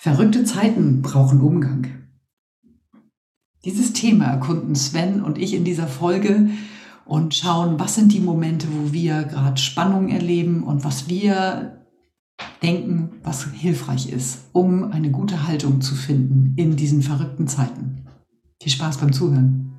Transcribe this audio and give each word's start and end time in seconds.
Verrückte 0.00 0.44
Zeiten 0.44 1.02
brauchen 1.02 1.40
Umgang. 1.40 1.88
Dieses 3.64 3.92
Thema 3.92 4.26
erkunden 4.26 4.76
Sven 4.76 5.24
und 5.24 5.38
ich 5.38 5.54
in 5.54 5.64
dieser 5.64 5.88
Folge 5.88 6.50
und 7.04 7.34
schauen, 7.34 7.80
was 7.80 7.96
sind 7.96 8.12
die 8.12 8.20
Momente, 8.20 8.68
wo 8.70 8.92
wir 8.92 9.24
gerade 9.24 9.60
Spannung 9.60 10.08
erleben 10.08 10.62
und 10.62 10.84
was 10.84 11.08
wir 11.08 11.84
denken, 12.62 13.10
was 13.24 13.50
hilfreich 13.50 14.12
ist, 14.12 14.42
um 14.52 14.92
eine 14.92 15.10
gute 15.10 15.48
Haltung 15.48 15.80
zu 15.80 15.96
finden 15.96 16.54
in 16.56 16.76
diesen 16.76 17.02
verrückten 17.02 17.48
Zeiten. 17.48 18.04
Viel 18.62 18.70
Spaß 18.70 18.98
beim 18.98 19.12
Zuhören. 19.12 19.72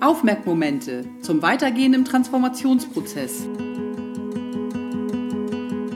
Aufmerkmomente 0.00 1.04
zum 1.20 1.42
Weitergehen 1.42 1.94
im 1.94 2.04
Transformationsprozess. 2.04 3.48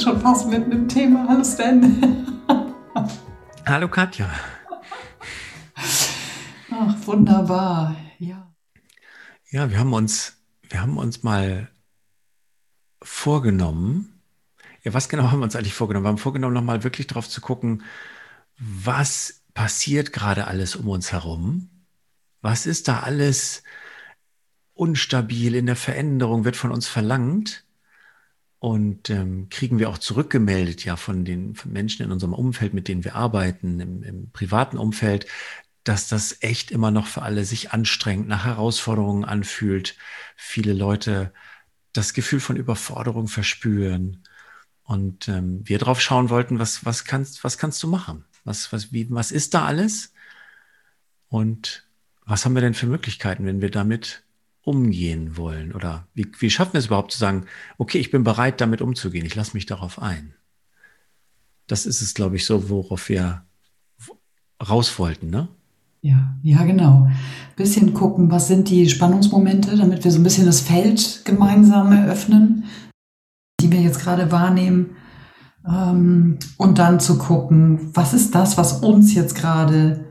Schon 0.00 0.20
fast 0.20 0.48
mitten 0.48 0.72
im 0.72 0.88
Thema. 0.88 1.26
Hallo 1.28 1.44
Sven. 1.44 2.26
Hallo 3.66 3.88
Katja. 3.88 4.30
Ach, 6.70 7.06
wunderbar. 7.06 7.96
Ja. 8.18 8.52
Ja, 9.50 9.70
wir 9.70 9.78
haben 9.78 9.92
uns, 9.92 10.38
wir 10.68 10.80
haben 10.80 10.96
uns 10.96 11.22
mal 11.22 11.68
vorgenommen. 13.02 14.20
Ja, 14.82 14.94
was 14.94 15.08
genau 15.08 15.30
haben 15.30 15.40
wir 15.40 15.44
uns 15.44 15.56
eigentlich 15.56 15.74
vorgenommen? 15.74 16.04
Wir 16.04 16.10
haben 16.10 16.18
vorgenommen, 16.18 16.54
nochmal 16.54 16.84
wirklich 16.84 17.06
drauf 17.06 17.28
zu 17.28 17.40
gucken, 17.40 17.82
was 18.58 19.42
passiert 19.54 20.12
gerade 20.12 20.46
alles 20.46 20.76
um 20.76 20.88
uns 20.88 21.12
herum? 21.12 21.68
Was 22.40 22.66
ist 22.66 22.88
da 22.88 23.00
alles 23.00 23.62
unstabil 24.74 25.54
in 25.54 25.66
der 25.66 25.76
Veränderung, 25.76 26.44
wird 26.44 26.56
von 26.56 26.72
uns 26.72 26.88
verlangt? 26.88 27.64
Und 28.62 29.10
ähm, 29.10 29.48
kriegen 29.50 29.80
wir 29.80 29.90
auch 29.90 29.98
zurückgemeldet, 29.98 30.84
ja, 30.84 30.94
von 30.94 31.24
den 31.24 31.56
von 31.56 31.72
Menschen 31.72 32.04
in 32.04 32.12
unserem 32.12 32.32
Umfeld, 32.32 32.74
mit 32.74 32.86
denen 32.86 33.02
wir 33.02 33.16
arbeiten, 33.16 33.80
im, 33.80 34.04
im 34.04 34.30
privaten 34.30 34.78
Umfeld, 34.78 35.26
dass 35.82 36.06
das 36.06 36.36
echt 36.42 36.70
immer 36.70 36.92
noch 36.92 37.08
für 37.08 37.22
alle 37.22 37.44
sich 37.44 37.72
anstrengend 37.72 38.28
nach 38.28 38.44
Herausforderungen 38.44 39.24
anfühlt. 39.24 39.96
Viele 40.36 40.74
Leute 40.74 41.32
das 41.92 42.14
Gefühl 42.14 42.38
von 42.38 42.54
Überforderung 42.54 43.26
verspüren. 43.26 44.22
Und 44.84 45.26
ähm, 45.26 45.62
wir 45.64 45.78
drauf 45.80 46.00
schauen 46.00 46.30
wollten, 46.30 46.60
was, 46.60 46.84
was, 46.84 47.04
kannst, 47.04 47.42
was 47.42 47.58
kannst 47.58 47.82
du 47.82 47.88
machen? 47.88 48.26
Was, 48.44 48.72
was, 48.72 48.92
wie, 48.92 49.10
was 49.10 49.32
ist 49.32 49.54
da 49.54 49.64
alles? 49.64 50.12
Und 51.28 51.84
was 52.24 52.44
haben 52.44 52.54
wir 52.54 52.62
denn 52.62 52.74
für 52.74 52.86
Möglichkeiten, 52.86 53.44
wenn 53.44 53.60
wir 53.60 53.72
damit 53.72 54.21
umgehen 54.64 55.36
wollen? 55.36 55.72
Oder 55.72 56.06
wie, 56.14 56.30
wie 56.38 56.50
schaffen 56.50 56.74
wir 56.74 56.78
es 56.78 56.86
überhaupt 56.86 57.12
zu 57.12 57.18
sagen, 57.18 57.46
okay, 57.78 57.98
ich 57.98 58.10
bin 58.10 58.24
bereit, 58.24 58.60
damit 58.60 58.80
umzugehen, 58.80 59.26
ich 59.26 59.34
lasse 59.34 59.54
mich 59.54 59.66
darauf 59.66 60.00
ein? 60.00 60.34
Das 61.66 61.86
ist 61.86 62.02
es, 62.02 62.14
glaube 62.14 62.36
ich, 62.36 62.44
so, 62.44 62.70
worauf 62.70 63.08
wir 63.08 63.44
raus 64.68 64.98
wollten, 64.98 65.30
ne? 65.30 65.48
Ja, 66.04 66.34
ja, 66.42 66.64
genau. 66.64 67.08
Bisschen 67.54 67.94
gucken, 67.94 68.30
was 68.30 68.48
sind 68.48 68.68
die 68.68 68.88
Spannungsmomente, 68.88 69.76
damit 69.76 70.02
wir 70.02 70.10
so 70.10 70.18
ein 70.18 70.24
bisschen 70.24 70.46
das 70.46 70.60
Feld 70.60 71.22
gemeinsam 71.24 71.92
eröffnen, 71.92 72.64
die 73.60 73.70
wir 73.70 73.80
jetzt 73.80 74.00
gerade 74.00 74.32
wahrnehmen. 74.32 74.96
Ähm, 75.64 76.38
und 76.56 76.78
dann 76.78 76.98
zu 76.98 77.18
gucken, 77.18 77.94
was 77.94 78.14
ist 78.14 78.34
das, 78.34 78.58
was 78.58 78.80
uns 78.80 79.14
jetzt 79.14 79.36
gerade 79.36 80.04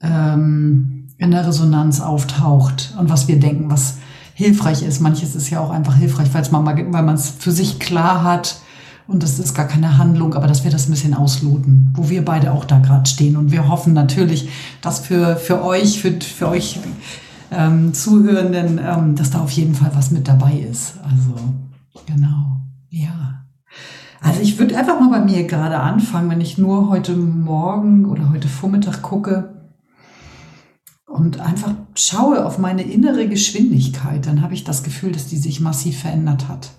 ähm, 0.00 0.97
in 1.18 1.32
der 1.32 1.46
Resonanz 1.46 2.00
auftaucht 2.00 2.94
und 2.98 3.10
was 3.10 3.28
wir 3.28 3.38
denken, 3.38 3.70
was 3.70 3.98
hilfreich 4.34 4.82
ist. 4.82 5.00
Manches 5.00 5.34
ist 5.34 5.50
ja 5.50 5.60
auch 5.60 5.70
einfach 5.70 5.96
hilfreich, 5.96 6.32
weil 6.32 6.44
man 6.52 6.64
mal, 6.64 6.76
weil 6.92 7.02
man 7.02 7.16
es 7.16 7.28
für 7.28 7.50
sich 7.50 7.80
klar 7.80 8.22
hat 8.22 8.60
und 9.08 9.22
das 9.22 9.38
ist 9.38 9.54
gar 9.54 9.66
keine 9.66 9.98
Handlung, 9.98 10.34
aber 10.34 10.46
dass 10.46 10.64
wir 10.64 10.70
das 10.70 10.86
ein 10.86 10.92
bisschen 10.92 11.14
ausloten, 11.14 11.92
wo 11.94 12.08
wir 12.08 12.24
beide 12.24 12.52
auch 12.52 12.64
da 12.64 12.78
gerade 12.78 13.08
stehen. 13.08 13.36
Und 13.36 13.50
wir 13.50 13.66
hoffen 13.66 13.94
natürlich, 13.94 14.48
dass 14.80 15.00
für, 15.00 15.36
für 15.36 15.64
euch, 15.64 16.00
für, 16.00 16.12
für 16.20 16.48
euch 16.48 16.78
ähm, 17.50 17.94
Zuhörenden, 17.94 18.78
ähm, 18.78 19.16
dass 19.16 19.30
da 19.30 19.40
auf 19.40 19.50
jeden 19.50 19.74
Fall 19.74 19.90
was 19.94 20.10
mit 20.10 20.28
dabei 20.28 20.52
ist. 20.52 20.94
Also, 21.02 21.34
genau, 22.06 22.60
ja. 22.90 23.44
Also 24.20 24.40
ich 24.42 24.58
würde 24.58 24.76
einfach 24.76 25.00
mal 25.00 25.08
bei 25.08 25.24
mir 25.24 25.44
gerade 25.46 25.80
anfangen, 25.80 26.28
wenn 26.30 26.40
ich 26.40 26.58
nur 26.58 26.90
heute 26.90 27.16
Morgen 27.16 28.04
oder 28.04 28.30
heute 28.30 28.48
Vormittag 28.48 29.00
gucke, 29.00 29.57
und 31.08 31.40
einfach 31.40 31.74
schaue 31.94 32.44
auf 32.44 32.58
meine 32.58 32.82
innere 32.82 33.28
Geschwindigkeit, 33.28 34.26
dann 34.26 34.42
habe 34.42 34.54
ich 34.54 34.64
das 34.64 34.82
Gefühl, 34.82 35.12
dass 35.12 35.26
die 35.26 35.38
sich 35.38 35.60
massiv 35.60 36.00
verändert 36.00 36.48
hat. 36.48 36.70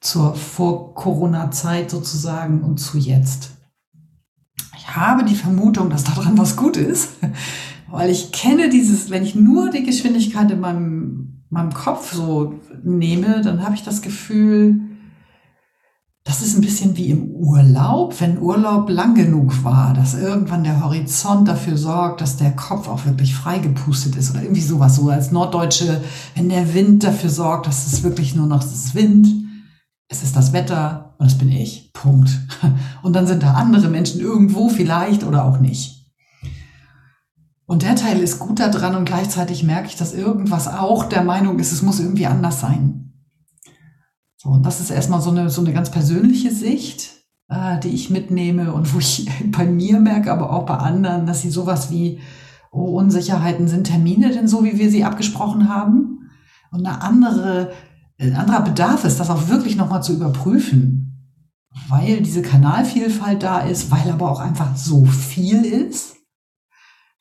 Zur 0.00 0.34
Vor-Corona-Zeit 0.34 1.90
sozusagen 1.90 2.62
und 2.62 2.78
zu 2.78 2.98
jetzt. 2.98 3.52
Ich 4.76 4.96
habe 4.96 5.24
die 5.24 5.34
Vermutung, 5.34 5.90
dass 5.90 6.04
daran 6.04 6.38
was 6.38 6.56
gut 6.56 6.76
ist, 6.76 7.10
weil 7.90 8.10
ich 8.10 8.32
kenne 8.32 8.70
dieses, 8.70 9.10
wenn 9.10 9.22
ich 9.22 9.34
nur 9.34 9.70
die 9.70 9.82
Geschwindigkeit 9.82 10.50
in 10.50 10.60
meinem, 10.60 11.44
meinem 11.50 11.72
Kopf 11.72 12.14
so 12.14 12.60
nehme, 12.82 13.42
dann 13.42 13.62
habe 13.62 13.74
ich 13.74 13.82
das 13.82 14.00
Gefühl, 14.00 14.80
das 16.24 16.40
ist 16.40 16.56
ein 16.56 16.62
bisschen 16.62 16.96
wie 16.96 17.10
im 17.10 17.30
Urlaub, 17.32 18.18
wenn 18.18 18.40
Urlaub 18.40 18.88
lang 18.88 19.14
genug 19.14 19.62
war, 19.62 19.92
dass 19.92 20.14
irgendwann 20.14 20.64
der 20.64 20.82
Horizont 20.82 21.46
dafür 21.46 21.76
sorgt, 21.76 22.22
dass 22.22 22.38
der 22.38 22.52
Kopf 22.52 22.88
auch 22.88 23.04
wirklich 23.04 23.34
freigepustet 23.34 24.16
ist 24.16 24.30
oder 24.30 24.42
irgendwie 24.42 24.62
sowas. 24.62 24.96
So 24.96 25.10
als 25.10 25.32
Norddeutsche, 25.32 26.02
wenn 26.34 26.48
der 26.48 26.72
Wind 26.72 27.04
dafür 27.04 27.28
sorgt, 27.28 27.66
dass 27.66 27.86
es 27.86 28.02
wirklich 28.02 28.34
nur 28.34 28.46
noch 28.46 28.62
das 28.62 28.94
Wind, 28.94 29.28
es 30.08 30.22
ist 30.22 30.34
das 30.34 30.54
Wetter 30.54 31.14
und 31.18 31.26
es 31.26 31.36
bin 31.36 31.50
ich. 31.50 31.92
Punkt. 31.92 32.30
Und 33.02 33.14
dann 33.14 33.26
sind 33.26 33.42
da 33.42 33.54
andere 33.54 33.88
Menschen 33.88 34.20
irgendwo 34.20 34.68
vielleicht 34.68 35.24
oder 35.24 35.44
auch 35.44 35.58
nicht. 35.58 36.10
Und 37.66 37.82
der 37.82 37.96
Teil 37.96 38.20
ist 38.20 38.38
gut 38.38 38.60
da 38.60 38.68
dran 38.68 38.94
und 38.94 39.06
gleichzeitig 39.06 39.62
merke 39.62 39.88
ich, 39.88 39.96
dass 39.96 40.12
irgendwas 40.12 40.68
auch 40.68 41.04
der 41.04 41.24
Meinung 41.24 41.58
ist, 41.58 41.72
es 41.72 41.80
muss 41.80 41.98
irgendwie 41.98 42.26
anders 42.26 42.60
sein. 42.60 43.03
So, 44.44 44.50
und 44.50 44.66
das 44.66 44.78
ist 44.78 44.90
erstmal 44.90 45.22
so 45.22 45.30
eine, 45.30 45.48
so 45.48 45.62
eine 45.62 45.72
ganz 45.72 45.90
persönliche 45.90 46.50
Sicht, 46.50 47.24
äh, 47.48 47.80
die 47.80 47.88
ich 47.88 48.10
mitnehme 48.10 48.74
und 48.74 48.92
wo 48.92 48.98
ich 48.98 49.26
bei 49.50 49.64
mir 49.64 49.98
merke, 49.98 50.30
aber 50.30 50.52
auch 50.52 50.66
bei 50.66 50.76
anderen, 50.76 51.24
dass 51.24 51.40
sie 51.40 51.48
sowas 51.48 51.90
wie 51.90 52.20
oh, 52.70 52.98
Unsicherheiten 52.98 53.68
sind 53.68 53.84
Termine 53.84 54.30
denn 54.30 54.46
so, 54.46 54.62
wie 54.62 54.78
wir 54.78 54.90
sie 54.90 55.02
abgesprochen 55.02 55.70
haben? 55.70 56.30
Und 56.70 56.86
eine 56.86 57.00
andere, 57.00 57.72
ein 58.18 58.36
anderer 58.36 58.60
Bedarf 58.60 59.04
ist, 59.04 59.18
das 59.18 59.30
auch 59.30 59.48
wirklich 59.48 59.76
nochmal 59.76 60.02
zu 60.02 60.12
überprüfen, 60.12 61.32
weil 61.88 62.20
diese 62.20 62.42
Kanalvielfalt 62.42 63.42
da 63.42 63.60
ist, 63.60 63.90
weil 63.90 64.10
aber 64.12 64.30
auch 64.30 64.40
einfach 64.40 64.76
so 64.76 65.06
viel 65.06 65.64
ist, 65.64 66.16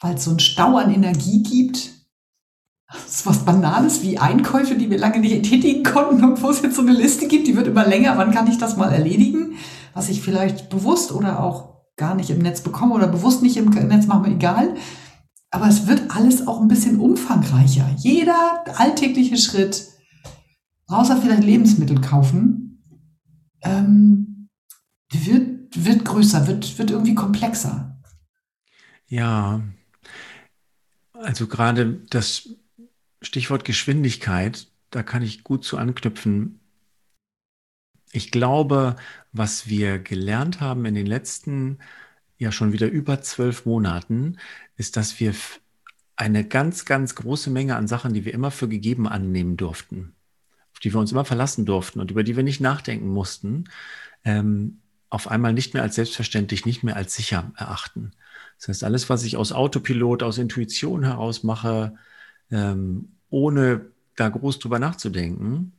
weil 0.01 0.15
es 0.15 0.25
so 0.25 0.31
einen 0.31 0.39
Stau 0.39 0.75
an 0.75 0.93
Energie 0.93 1.41
gibt, 1.41 2.02
ist 3.05 3.25
was 3.25 3.45
Banales 3.45 4.01
wie 4.01 4.17
Einkäufe, 4.17 4.75
die 4.75 4.89
wir 4.89 4.97
lange 4.97 5.19
nicht 5.19 5.43
tätigen 5.43 5.83
konnten 5.83 6.23
und 6.23 6.41
wo 6.41 6.49
es 6.49 6.61
jetzt 6.61 6.75
so 6.75 6.81
eine 6.81 6.93
Liste 6.93 7.27
gibt, 7.27 7.47
die 7.47 7.55
wird 7.55 7.67
immer 7.67 7.85
länger. 7.85 8.17
Wann 8.17 8.31
kann 8.31 8.47
ich 8.47 8.57
das 8.57 8.77
mal 8.77 8.91
erledigen? 8.91 9.55
Was 9.93 10.09
ich 10.09 10.21
vielleicht 10.21 10.69
bewusst 10.69 11.11
oder 11.11 11.39
auch 11.39 11.73
gar 11.95 12.15
nicht 12.15 12.29
im 12.29 12.39
Netz 12.39 12.61
bekomme 12.61 12.95
oder 12.95 13.07
bewusst 13.07 13.41
nicht 13.41 13.57
im 13.57 13.69
Netz 13.69 14.07
mache, 14.07 14.27
mir 14.27 14.35
egal. 14.35 14.75
Aber 15.51 15.67
es 15.67 15.87
wird 15.87 16.15
alles 16.15 16.47
auch 16.47 16.61
ein 16.61 16.67
bisschen 16.67 16.99
umfangreicher. 16.99 17.87
Jeder 17.97 18.63
alltägliche 18.77 19.37
Schritt, 19.37 19.87
außer 20.87 21.17
vielleicht 21.17 21.43
Lebensmittel 21.43 22.01
kaufen, 22.01 22.83
ähm, 23.61 24.49
wird 25.11 25.53
wird 25.75 26.05
größer, 26.05 26.47
wird, 26.47 26.77
wird 26.77 26.91
irgendwie 26.91 27.15
komplexer. 27.15 27.97
Ja, 29.07 29.61
also 31.13 31.47
gerade 31.47 32.01
das 32.09 32.49
Stichwort 33.23 33.65
Geschwindigkeit, 33.65 34.67
da 34.89 35.03
kann 35.03 35.23
ich 35.23 35.43
gut 35.43 35.63
zu 35.63 35.77
anknüpfen. 35.77 36.59
Ich 38.11 38.31
glaube, 38.31 38.95
was 39.31 39.67
wir 39.67 39.97
gelernt 39.97 40.61
haben 40.61 40.85
in 40.85 40.93
den 40.93 41.07
letzten 41.07 41.79
ja 42.37 42.51
schon 42.51 42.73
wieder 42.73 42.87
über 42.87 43.21
zwölf 43.21 43.65
Monaten, 43.65 44.37
ist, 44.75 44.97
dass 44.97 45.19
wir 45.19 45.33
eine 46.15 46.45
ganz, 46.47 46.85
ganz 46.85 47.15
große 47.15 47.49
Menge 47.49 47.75
an 47.75 47.87
Sachen, 47.87 48.13
die 48.13 48.25
wir 48.25 48.33
immer 48.33 48.51
für 48.51 48.67
gegeben 48.67 49.07
annehmen 49.07 49.57
durften, 49.57 50.13
auf 50.73 50.79
die 50.79 50.93
wir 50.93 50.99
uns 50.99 51.11
immer 51.11 51.25
verlassen 51.25 51.65
durften 51.65 51.99
und 51.99 52.11
über 52.11 52.23
die 52.23 52.35
wir 52.35 52.43
nicht 52.43 52.61
nachdenken 52.61 53.07
mussten, 53.07 53.65
ähm, 54.23 54.79
auf 55.09 55.27
einmal 55.27 55.53
nicht 55.53 55.73
mehr 55.73 55.83
als 55.83 55.95
selbstverständlich, 55.95 56.65
nicht 56.65 56.83
mehr 56.83 56.95
als 56.95 57.15
sicher 57.15 57.51
erachten. 57.55 58.11
Das 58.57 58.67
heißt, 58.67 58.83
alles, 58.83 59.09
was 59.09 59.23
ich 59.23 59.37
aus 59.37 59.51
Autopilot, 59.51 60.23
aus 60.23 60.37
Intuition 60.37 61.03
heraus 61.03 61.43
mache, 61.43 61.95
ähm, 62.51 63.12
ohne 63.33 63.87
da 64.15 64.29
groß 64.29 64.59
drüber 64.59 64.77
nachzudenken, 64.77 65.73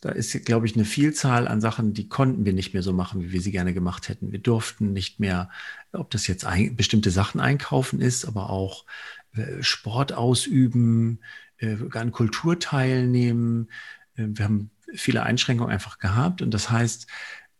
da 0.00 0.10
ist, 0.10 0.44
glaube 0.44 0.66
ich, 0.66 0.76
eine 0.76 0.84
Vielzahl 0.84 1.48
an 1.48 1.60
Sachen, 1.60 1.92
die 1.92 2.08
konnten 2.08 2.44
wir 2.44 2.52
nicht 2.52 2.72
mehr 2.72 2.84
so 2.84 2.92
machen, 2.92 3.20
wie 3.20 3.32
wir 3.32 3.40
sie 3.40 3.50
gerne 3.50 3.74
gemacht 3.74 4.08
hätten. 4.08 4.30
Wir 4.30 4.38
durften 4.38 4.92
nicht 4.92 5.18
mehr, 5.18 5.50
ob 5.90 6.08
das 6.12 6.28
jetzt 6.28 6.44
ein, 6.44 6.76
bestimmte 6.76 7.10
Sachen 7.10 7.40
einkaufen 7.40 8.00
ist, 8.00 8.26
aber 8.26 8.50
auch 8.50 8.84
äh, 9.34 9.60
Sport 9.60 10.12
ausüben, 10.12 11.18
äh, 11.58 11.76
an 11.94 12.12
Kultur 12.12 12.60
teilnehmen. 12.60 13.70
Äh, 14.14 14.26
wir 14.28 14.44
haben 14.44 14.70
viele 14.94 15.24
Einschränkungen 15.24 15.72
einfach 15.72 15.98
gehabt 15.98 16.42
und 16.42 16.54
das 16.54 16.70
heißt, 16.70 17.08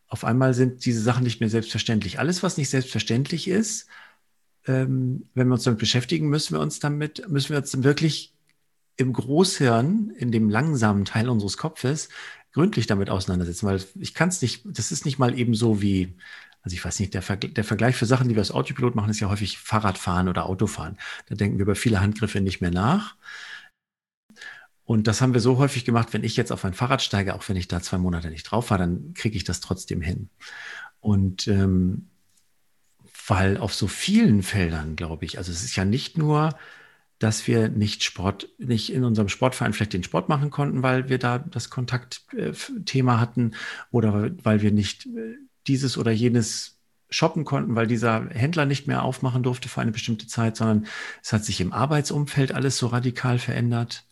auf 0.06 0.24
einmal 0.24 0.54
sind 0.54 0.84
diese 0.86 1.02
Sachen 1.02 1.24
nicht 1.24 1.40
mehr 1.40 1.50
selbstverständlich. 1.50 2.20
Alles, 2.20 2.44
was 2.44 2.56
nicht 2.56 2.70
selbstverständlich 2.70 3.48
ist, 3.48 3.88
ähm, 4.64 5.24
wenn 5.34 5.48
wir 5.48 5.54
uns 5.54 5.64
damit 5.64 5.80
beschäftigen, 5.80 6.28
müssen 6.28 6.54
wir 6.54 6.60
uns 6.60 6.78
damit, 6.78 7.28
müssen 7.28 7.50
wir 7.50 7.58
uns 7.58 7.82
wirklich 7.82 8.32
im 8.98 9.12
Großhirn, 9.12 10.10
in 10.10 10.32
dem 10.32 10.50
langsamen 10.50 11.04
Teil 11.04 11.28
unseres 11.28 11.56
Kopfes, 11.56 12.08
gründlich 12.52 12.86
damit 12.86 13.08
auseinandersetzen, 13.08 13.66
weil 13.66 13.82
ich 13.98 14.12
kann 14.12 14.28
es 14.28 14.42
nicht, 14.42 14.62
das 14.64 14.92
ist 14.92 15.04
nicht 15.06 15.18
mal 15.18 15.38
eben 15.38 15.54
so 15.54 15.80
wie, 15.80 16.16
also 16.62 16.74
ich 16.74 16.84
weiß 16.84 16.98
nicht, 16.98 17.14
der, 17.14 17.22
Ver 17.22 17.36
der 17.36 17.64
Vergleich 17.64 17.96
für 17.96 18.06
Sachen, 18.06 18.28
die 18.28 18.34
wir 18.34 18.40
als 18.40 18.50
Autopilot 18.50 18.96
machen, 18.96 19.10
ist 19.10 19.20
ja 19.20 19.28
häufig 19.28 19.58
Fahrradfahren 19.58 20.28
oder 20.28 20.46
Autofahren. 20.46 20.98
Da 21.28 21.36
denken 21.36 21.58
wir 21.58 21.62
über 21.62 21.76
viele 21.76 22.00
Handgriffe 22.00 22.40
nicht 22.40 22.60
mehr 22.60 22.72
nach. 22.72 23.16
Und 24.84 25.06
das 25.06 25.20
haben 25.20 25.34
wir 25.34 25.40
so 25.40 25.58
häufig 25.58 25.84
gemacht, 25.84 26.12
wenn 26.12 26.24
ich 26.24 26.36
jetzt 26.36 26.50
auf 26.50 26.64
ein 26.64 26.74
Fahrrad 26.74 27.02
steige, 27.02 27.34
auch 27.34 27.48
wenn 27.48 27.56
ich 27.56 27.68
da 27.68 27.80
zwei 27.80 27.98
Monate 27.98 28.30
nicht 28.30 28.44
drauf 28.44 28.70
war, 28.70 28.78
dann 28.78 29.14
kriege 29.14 29.36
ich 29.36 29.44
das 29.44 29.60
trotzdem 29.60 30.00
hin. 30.00 30.28
Und 31.00 31.46
ähm, 31.46 32.08
weil 33.28 33.58
auf 33.58 33.74
so 33.74 33.86
vielen 33.86 34.42
Feldern, 34.42 34.96
glaube 34.96 35.24
ich, 35.24 35.38
also 35.38 35.52
es 35.52 35.62
ist 35.62 35.76
ja 35.76 35.84
nicht 35.84 36.18
nur, 36.18 36.58
dass 37.18 37.46
wir 37.46 37.68
nicht 37.68 38.04
Sport, 38.04 38.48
nicht 38.58 38.92
in 38.92 39.04
unserem 39.04 39.28
Sportverein 39.28 39.72
vielleicht 39.72 39.92
den 39.92 40.04
Sport 40.04 40.28
machen 40.28 40.50
konnten, 40.50 40.82
weil 40.82 41.08
wir 41.08 41.18
da 41.18 41.38
das 41.38 41.70
Kontaktthema 41.70 43.18
hatten 43.18 43.52
oder 43.90 44.30
weil 44.42 44.62
wir 44.62 44.70
nicht 44.70 45.06
äh, 45.06 45.36
dieses 45.66 45.98
oder 45.98 46.12
jenes 46.12 46.78
shoppen 47.10 47.44
konnten, 47.44 47.74
weil 47.74 47.86
dieser 47.86 48.28
Händler 48.28 48.66
nicht 48.66 48.86
mehr 48.86 49.02
aufmachen 49.02 49.42
durfte 49.42 49.68
für 49.68 49.80
eine 49.80 49.92
bestimmte 49.92 50.26
Zeit, 50.26 50.56
sondern 50.56 50.86
es 51.22 51.32
hat 51.32 51.44
sich 51.44 51.60
im 51.60 51.72
Arbeitsumfeld 51.72 52.52
alles 52.52 52.76
so 52.78 52.86
radikal 52.88 53.38
verändert. 53.38 54.06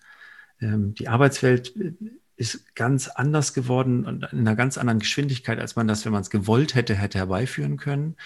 Ähm, 0.60 0.94
die 0.94 1.08
Arbeitswelt 1.08 1.76
äh, 1.76 1.92
ist 2.36 2.74
ganz 2.74 3.08
anders 3.08 3.54
geworden 3.54 4.04
und 4.04 4.24
in 4.32 4.40
einer 4.40 4.56
ganz 4.56 4.78
anderen 4.78 4.98
Geschwindigkeit, 4.98 5.58
als 5.58 5.76
man 5.76 5.86
das, 5.86 6.04
wenn 6.04 6.12
man 6.12 6.22
es 6.22 6.30
gewollt 6.30 6.74
hätte, 6.74 6.94
hätte 6.94 7.18
herbeiführen 7.18 7.76
können 7.76 8.16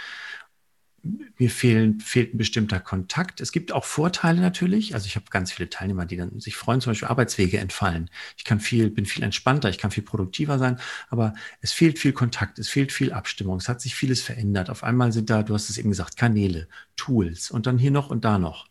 mir 1.03 1.51
fehlen, 1.51 2.01
fehlt 2.01 2.35
ein 2.35 2.39
bestimmter 2.39 2.81
Kontakt. 2.81 3.41
Es 3.41 3.53
gibt 3.53 3.73
auch 3.73 3.85
Vorteile 3.85 4.41
natürlich. 4.41 4.95
Also 4.95 5.07
ich 5.07 5.17
habe 5.17 5.27
ganz 5.31 5.53
viele 5.53 5.71
Teilnehmer, 5.71 6.05
die 6.05 6.17
dann 6.17 6.41
sich 6.41 6.57
freuen, 6.57 6.81
zum 6.81 6.91
Beispiel 6.91 7.09
Arbeitswege 7.09 7.59
entfallen. 7.59 8.11
Ich 8.37 8.45
kann 8.45 8.61
viel, 8.61 8.91
bin 8.91 9.07
viel 9.07 9.25
entspannter, 9.25 9.71
ich 9.71 9.79
kann 9.79 9.91
viel 9.91 10.03
produktiver 10.03 10.59
sein, 10.59 10.79
aber 11.09 11.35
es 11.61 11.73
fehlt 11.73 11.99
viel 11.99 12.13
Kontakt, 12.13 12.59
es 12.59 12.69
fehlt 12.69 12.93
viel 12.93 13.13
Abstimmung, 13.13 13.57
es 13.57 13.69
hat 13.69 13.81
sich 13.81 13.95
vieles 13.95 14.21
verändert. 14.21 14.69
Auf 14.69 14.85
einmal 14.85 15.13
sind 15.13 15.31
da, 15.31 15.43
du 15.43 15.55
hast 15.55 15.71
es 15.71 15.79
eben 15.79 15.91
gesagt, 15.91 16.17
Kanäle, 16.17 16.69
Tools 16.97 17.51
und 17.51 17.67
dann 17.67 17.79
hier 17.79 17.91
noch 17.91 18.11
und 18.11 18.25
da 18.25 18.39
noch 18.39 18.69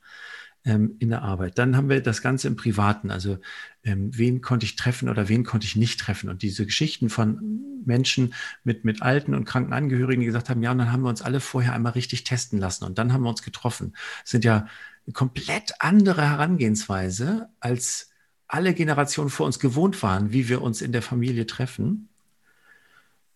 ähm, 0.66 0.96
in 1.00 1.10
der 1.10 1.24
Arbeit. 1.24 1.58
Dann 1.58 1.76
haben 1.76 1.90
wir 1.90 2.02
das 2.02 2.22
Ganze 2.22 2.48
im 2.48 2.56
Privaten, 2.56 3.12
also 3.12 3.40
ähm, 3.84 4.12
wen 4.18 4.42
konnte 4.42 4.66
ich 4.66 4.76
treffen 4.76 5.10
oder 5.10 5.30
wen 5.30 5.44
konnte 5.44 5.66
ich 5.66 5.76
nicht 5.76 6.00
treffen. 6.00 6.30
Und 6.30 6.42
diese 6.42 6.66
Geschichten 6.66 7.10
von 7.10 7.69
Menschen 7.90 8.34
mit, 8.64 8.86
mit 8.86 9.02
alten 9.02 9.36
und 9.36 9.44
kranken 9.44 9.74
Angehörigen, 9.74 10.22
die 10.22 10.28
gesagt 10.28 10.50
haben, 10.50 10.64
ja, 10.64 10.72
und 10.72 10.78
dann 10.78 10.94
haben 10.94 11.04
wir 11.04 11.10
uns 11.10 11.22
alle 11.22 11.42
vorher 11.42 11.74
einmal 11.74 11.92
richtig 11.92 12.24
testen 12.24 12.60
lassen 12.60 12.86
und 12.86 12.98
dann 12.98 13.12
haben 13.12 13.24
wir 13.24 13.30
uns 13.30 13.44
getroffen. 13.44 13.94
Das 14.22 14.32
sind 14.32 14.46
ja 14.46 14.68
eine 15.06 15.14
komplett 15.14 15.74
andere 15.80 16.22
Herangehensweise, 16.22 17.50
als 17.60 18.12
alle 18.48 18.74
Generationen 18.74 19.30
vor 19.30 19.46
uns 19.46 19.60
gewohnt 19.60 20.02
waren, 20.02 20.32
wie 20.32 20.48
wir 20.48 20.62
uns 20.62 20.82
in 20.82 20.92
der 20.92 21.02
Familie 21.02 21.46
treffen. 21.46 22.08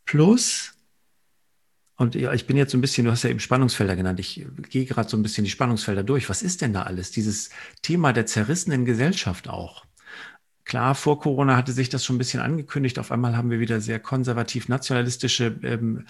Plus, 0.06 0.74
und 1.96 2.16
ja, 2.16 2.34
ich 2.34 2.48
bin 2.48 2.58
jetzt 2.58 2.72
so 2.72 2.78
ein 2.78 2.82
bisschen, 2.82 3.06
du 3.06 3.12
hast 3.12 3.24
ja 3.24 3.30
eben 3.30 3.40
Spannungsfelder 3.40 3.96
genannt. 3.96 4.20
Ich 4.20 4.46
gehe 4.70 4.86
gerade 4.86 5.10
so 5.10 5.16
ein 5.16 5.24
bisschen 5.24 5.44
die 5.44 5.52
Spannungsfelder 5.52 6.04
durch. 6.04 6.30
Was 6.30 6.42
ist 6.42 6.62
denn 6.62 6.74
da 6.74 6.84
alles? 6.84 7.12
Dieses 7.12 7.50
Thema 7.82 8.14
der 8.14 8.26
zerrissenen 8.26 8.86
Gesellschaft 8.86 9.48
auch. 9.48 9.86
Klar, 10.66 10.96
vor 10.96 11.20
Corona 11.20 11.58
hatte 11.58 11.74
sich 11.74 11.90
das 11.90 12.06
schon 12.06 12.16
ein 12.16 12.20
bisschen 12.20 12.40
angekündigt. 12.40 12.98
Auf 12.98 13.12
einmal 13.12 13.36
haben 13.36 13.52
wir 13.52 13.60
wieder 13.60 13.82
sehr 13.82 14.00
konservativ-nationalistische 14.00 15.60
ähm, 15.62 16.06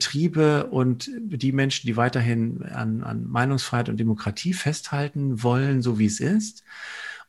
Triebe 0.00 0.66
und 0.66 1.08
die 1.18 1.52
Menschen, 1.52 1.86
die 1.86 1.96
weiterhin 1.96 2.64
an, 2.64 3.04
an 3.04 3.26
Meinungsfreiheit 3.28 3.88
und 3.88 3.98
Demokratie 3.98 4.54
festhalten 4.54 5.42
wollen, 5.44 5.82
so 5.82 6.00
wie 6.00 6.06
es 6.06 6.18
ist. 6.18 6.64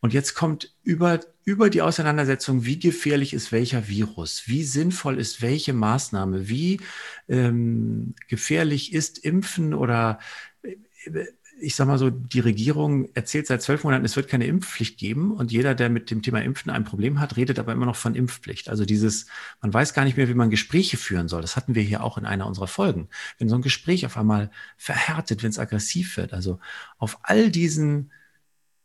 Und 0.04 0.14
jetzt 0.14 0.34
kommt 0.34 0.74
über, 0.84 1.22
über 1.46 1.70
die 1.70 1.82
Auseinandersetzung, 1.82 2.66
wie 2.66 2.78
gefährlich 2.78 3.34
ist 3.34 3.52
welcher 3.52 3.88
Virus, 3.88 4.44
wie 4.48 4.64
sinnvoll 4.64 5.18
ist 5.18 5.42
welche 5.42 5.72
Maßnahme, 5.74 6.50
wie 6.50 6.82
ähm, 7.30 8.14
gefährlich 8.28 8.94
ist 8.94 9.20
Impfen 9.20 9.74
oder 9.74 10.20
äh, 10.64 11.26
ich 11.60 11.76
sage 11.76 11.90
mal 11.90 11.98
so, 11.98 12.10
die 12.10 12.40
Regierung 12.40 13.10
erzählt 13.14 13.48
seit 13.48 13.62
zwölf 13.62 13.84
Monaten, 13.84 14.06
es 14.06 14.16
wird 14.16 14.28
keine 14.28 14.46
Impfpflicht 14.46 14.98
geben 14.98 15.32
und 15.32 15.52
jeder, 15.52 15.76
der 15.76 15.90
mit 15.90 16.12
dem 16.12 16.22
Thema 16.22 16.42
Impfen 16.42 16.72
ein 16.72 16.84
Problem 16.84 17.20
hat, 17.20 17.38
redet 17.38 17.60
aber 17.60 17.72
immer 17.72 17.86
noch 17.86 17.96
von 17.96 18.16
Impfpflicht. 18.16 18.70
Also 18.70 18.86
dieses, 18.86 19.28
man 19.62 19.74
weiß 19.74 19.94
gar 19.94 20.04
nicht 20.04 20.18
mehr, 20.18 20.28
wie 20.28 20.34
man 20.34 20.50
Gespräche 20.50 20.98
führen 20.98 21.28
soll. 21.28 21.42
Das 21.42 21.56
hatten 21.56 21.76
wir 21.76 21.84
hier 21.84 22.04
auch 22.04 22.18
in 22.18 22.26
einer 22.26 22.48
unserer 22.48 22.68
Folgen. 22.68 23.08
Wenn 23.38 23.50
so 23.50 23.56
ein 23.56 23.62
Gespräch 23.62 24.06
auf 24.06 24.18
einmal 24.18 24.52
verhärtet, 24.78 25.44
wenn 25.44 25.52
es 25.52 25.60
aggressiv 25.60 26.18
wird, 26.18 26.34
also 26.34 26.60
auf 26.98 27.20
all 27.24 27.50
diesen 27.50 28.12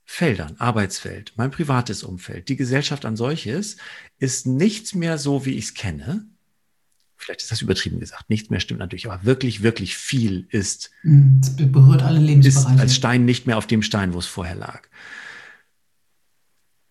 Feldern, 0.05 0.57
Arbeitsfeld, 0.59 1.35
mein 1.37 1.51
privates 1.51 2.03
Umfeld, 2.03 2.49
die 2.49 2.57
Gesellschaft 2.57 3.05
an 3.05 3.17
solches, 3.17 3.77
ist 4.19 4.47
nichts 4.47 4.95
mehr 4.95 5.19
so, 5.19 5.45
wie 5.45 5.55
ich 5.55 5.67
es 5.67 5.75
kenne. 5.75 6.27
Vielleicht 7.19 7.43
ist 7.43 7.51
das 7.53 7.63
übertrieben 7.63 8.01
gesagt. 8.01 8.31
Nichts 8.31 8.49
mehr 8.49 8.61
stimmt 8.61 8.81
natürlich, 8.81 9.11
aber 9.11 9.25
wirklich, 9.25 9.63
wirklich 9.63 9.97
viel 9.97 10.47
ist. 10.51 10.91
Mhm, 11.03 11.41
es 11.43 11.57
berührt 11.57 12.03
alle 12.03 12.21
Lebensbereiche. 12.21 12.75
Ist 12.75 12.81
als 12.81 12.95
Stein 12.95 13.25
nicht 13.25 13.47
mehr 13.47 13.59
auf 13.59 13.67
dem 13.67 13.83
Stein, 13.83 14.15
wo 14.15 14.19
es 14.19 14.27
vorher 14.27 14.55
lag. 14.55 14.89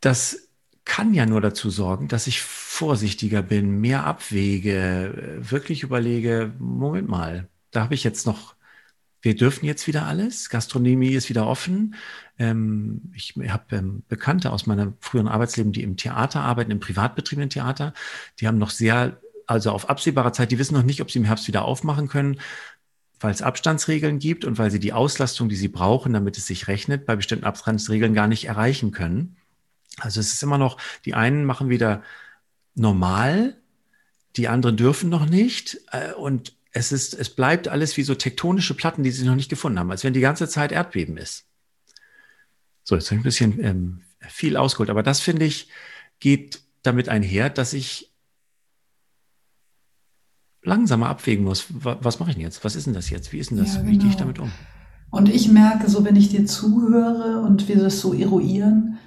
Das 0.01 0.49
kann 0.85 1.13
ja 1.13 1.25
nur 1.25 1.41
dazu 1.41 1.69
sorgen, 1.69 2.07
dass 2.07 2.27
ich 2.27 2.41
vorsichtiger 2.41 3.41
bin, 3.41 3.79
mehr 3.79 4.05
abwäge, 4.05 5.39
wirklich 5.39 5.83
überlege, 5.83 6.53
Moment 6.59 7.09
mal, 7.09 7.49
da 7.71 7.83
habe 7.83 7.95
ich 7.95 8.03
jetzt 8.03 8.25
noch 8.25 8.57
wir 9.21 9.35
dürfen 9.35 9.65
jetzt 9.65 9.87
wieder 9.87 10.05
alles. 10.05 10.49
Gastronomie 10.49 11.13
ist 11.13 11.29
wieder 11.29 11.47
offen. 11.47 11.95
Ähm, 12.37 13.11
ich 13.15 13.33
habe 13.49 13.75
ähm, 13.75 14.03
Bekannte 14.07 14.51
aus 14.51 14.67
meinem 14.67 14.93
früheren 14.99 15.27
Arbeitsleben, 15.27 15.71
die 15.71 15.83
im 15.83 15.97
Theater 15.97 16.41
arbeiten, 16.41 16.71
im 16.71 16.79
privatbetriebenen 16.79 17.49
Theater. 17.49 17.93
Die 18.39 18.47
haben 18.47 18.57
noch 18.57 18.69
sehr, 18.69 19.19
also 19.47 19.71
auf 19.71 19.89
absehbare 19.89 20.31
Zeit, 20.33 20.51
die 20.51 20.59
wissen 20.59 20.75
noch 20.75 20.83
nicht, 20.83 21.01
ob 21.01 21.09
sie 21.09 21.19
im 21.19 21.25
Herbst 21.25 21.47
wieder 21.47 21.65
aufmachen 21.65 22.07
können, 22.07 22.39
weil 23.19 23.31
es 23.31 23.41
Abstandsregeln 23.41 24.19
gibt 24.19 24.45
und 24.45 24.57
weil 24.57 24.69
sie 24.69 24.79
die 24.79 24.93
Auslastung, 24.93 25.49
die 25.49 25.55
sie 25.55 25.69
brauchen, 25.69 26.13
damit 26.13 26.37
es 26.37 26.45
sich 26.45 26.67
rechnet, 26.67 27.05
bei 27.05 27.15
bestimmten 27.15 27.45
Abstandsregeln 27.45 28.13
gar 28.13 28.27
nicht 28.27 28.45
erreichen 28.45 28.91
können. 28.91 29.37
Also 29.99 30.19
es 30.19 30.33
ist 30.33 30.43
immer 30.43 30.57
noch, 30.57 30.77
die 31.05 31.15
einen 31.15 31.45
machen 31.45 31.69
wieder 31.69 32.03
normal, 32.75 33.57
die 34.35 34.47
anderen 34.47 34.77
dürfen 34.77 35.09
noch 35.09 35.25
nicht. 35.25 35.79
Äh, 35.91 36.13
und 36.13 36.53
es, 36.71 36.91
ist, 36.91 37.13
es 37.15 37.29
bleibt 37.31 37.67
alles 37.67 37.97
wie 37.97 38.03
so 38.03 38.13
tektonische 38.13 38.75
Platten, 38.75 39.01
die 39.01 39.11
sie 39.11 39.25
noch 39.25 39.35
nicht 39.35 39.49
gefunden 39.49 39.79
haben, 39.79 39.89
als 39.89 40.03
wenn 40.03 40.13
die 40.13 40.19
ganze 40.19 40.47
Zeit 40.47 40.71
Erdbeben 40.71 41.17
ist. 41.17 41.45
So, 42.83 42.95
jetzt 42.95 43.07
habe 43.07 43.15
ich 43.15 43.21
ein 43.21 43.23
bisschen 43.23 43.63
ähm, 43.63 44.01
viel 44.19 44.57
ausgeholt, 44.57 44.89
aber 44.89 45.03
das 45.03 45.19
finde 45.19 45.45
ich, 45.45 45.69
geht 46.19 46.61
damit 46.83 47.09
einher, 47.09 47.49
dass 47.49 47.73
ich 47.73 48.06
langsamer 50.67 51.09
abwägen 51.09 51.45
muss. 51.45 51.65
Was, 51.69 52.19
mache 52.19 52.31
ich 52.31 52.35
denn 52.35 52.43
jetzt? 52.43 52.63
Was 52.63 52.75
ist 52.75 52.85
denn 52.85 52.93
das 52.93 53.09
jetzt? 53.09 53.33
Wie 53.33 53.39
ist 53.39 53.51
denn 53.51 53.57
das? 53.57 53.75
Ja, 53.75 53.81
genau. 53.81 53.91
Wie 53.91 53.97
gehe 53.97 54.09
ich 54.09 54.17
genau. 54.17 54.31
damit 54.33 54.39
um? 54.39 54.51
Und 55.09 55.29
ich 55.29 55.49
merke 55.49 55.89
so, 55.89 56.03
wenn 56.03 56.15
ich 56.15 56.29
dir 56.29 56.45
zuhöre 56.45 57.41
und 57.41 57.67
wir 57.67 57.77
das 57.77 58.01
so 58.01 58.13
eruieren, 58.13 58.97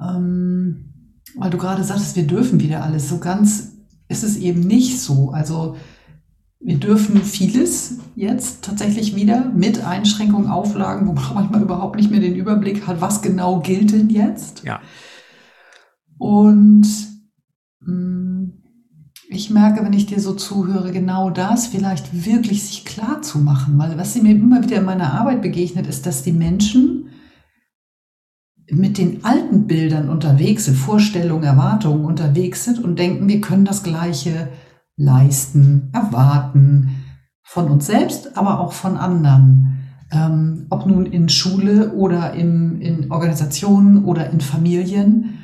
ähm, 0.00 0.92
weil 1.36 1.50
du 1.50 1.58
gerade 1.58 1.84
sagtest, 1.84 2.16
wir 2.16 2.26
dürfen 2.26 2.60
wieder 2.60 2.82
alles, 2.82 3.08
so 3.08 3.18
ganz 3.18 3.72
ist 4.08 4.24
es 4.24 4.36
eben 4.36 4.60
nicht 4.60 5.00
so. 5.00 5.30
Also 5.30 5.76
wir 6.58 6.78
dürfen 6.78 7.22
vieles 7.22 7.98
jetzt 8.14 8.64
tatsächlich 8.64 9.14
wieder 9.14 9.50
mit 9.50 9.84
Einschränkungen, 9.84 10.48
Auflagen, 10.48 11.06
wo 11.08 11.12
man 11.12 11.34
manchmal 11.34 11.62
überhaupt 11.62 11.96
nicht 11.96 12.10
mehr 12.10 12.20
den 12.20 12.36
Überblick 12.36 12.86
hat, 12.86 13.00
was 13.00 13.20
genau 13.20 13.60
gilt 13.60 13.92
denn 13.92 14.10
jetzt. 14.10 14.62
Ja. 14.64 14.80
Und 16.18 16.86
mh, 17.80 17.92
mm, 17.92 18.61
ich 19.32 19.50
merke, 19.50 19.84
wenn 19.84 19.92
ich 19.92 20.06
dir 20.06 20.20
so 20.20 20.34
zuhöre, 20.34 20.92
genau 20.92 21.30
das 21.30 21.66
vielleicht 21.66 22.24
wirklich 22.26 22.62
sich 22.62 22.84
klar 22.84 23.22
zu 23.22 23.38
machen. 23.38 23.78
Weil 23.78 23.98
was 23.98 24.14
mir 24.14 24.30
immer 24.30 24.62
wieder 24.62 24.76
in 24.76 24.84
meiner 24.84 25.14
Arbeit 25.14 25.42
begegnet, 25.42 25.86
ist, 25.86 26.06
dass 26.06 26.22
die 26.22 26.32
Menschen 26.32 27.08
mit 28.70 28.98
den 28.98 29.24
alten 29.24 29.66
Bildern 29.66 30.08
unterwegs 30.08 30.66
sind, 30.66 30.76
Vorstellungen, 30.76 31.44
Erwartungen 31.44 32.04
unterwegs 32.04 32.64
sind 32.64 32.78
und 32.78 32.98
denken, 32.98 33.28
wir 33.28 33.40
können 33.40 33.64
das 33.64 33.82
Gleiche 33.82 34.48
leisten, 34.96 35.90
erwarten 35.92 36.90
von 37.42 37.70
uns 37.70 37.86
selbst, 37.86 38.36
aber 38.36 38.60
auch 38.60 38.72
von 38.72 38.96
anderen. 38.96 39.78
Ähm, 40.10 40.66
ob 40.70 40.86
nun 40.86 41.06
in 41.06 41.28
Schule 41.28 41.92
oder 41.92 42.34
im, 42.34 42.80
in 42.80 43.10
Organisationen 43.10 44.04
oder 44.04 44.30
in 44.30 44.40
Familien. 44.40 45.38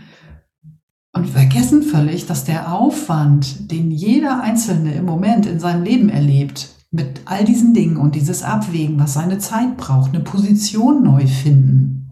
Und 1.18 1.30
vergessen 1.30 1.82
völlig, 1.82 2.26
dass 2.26 2.44
der 2.44 2.72
Aufwand, 2.72 3.72
den 3.72 3.90
jeder 3.90 4.40
Einzelne 4.40 4.94
im 4.94 5.04
Moment 5.04 5.46
in 5.46 5.58
seinem 5.58 5.82
Leben 5.82 6.10
erlebt, 6.10 6.68
mit 6.92 7.22
all 7.24 7.44
diesen 7.44 7.74
Dingen 7.74 7.96
und 7.96 8.14
dieses 8.14 8.44
Abwägen, 8.44 9.00
was 9.00 9.14
seine 9.14 9.38
Zeit 9.38 9.76
braucht, 9.76 10.14
eine 10.14 10.22
Position 10.22 11.02
neu 11.02 11.26
finden, 11.26 12.08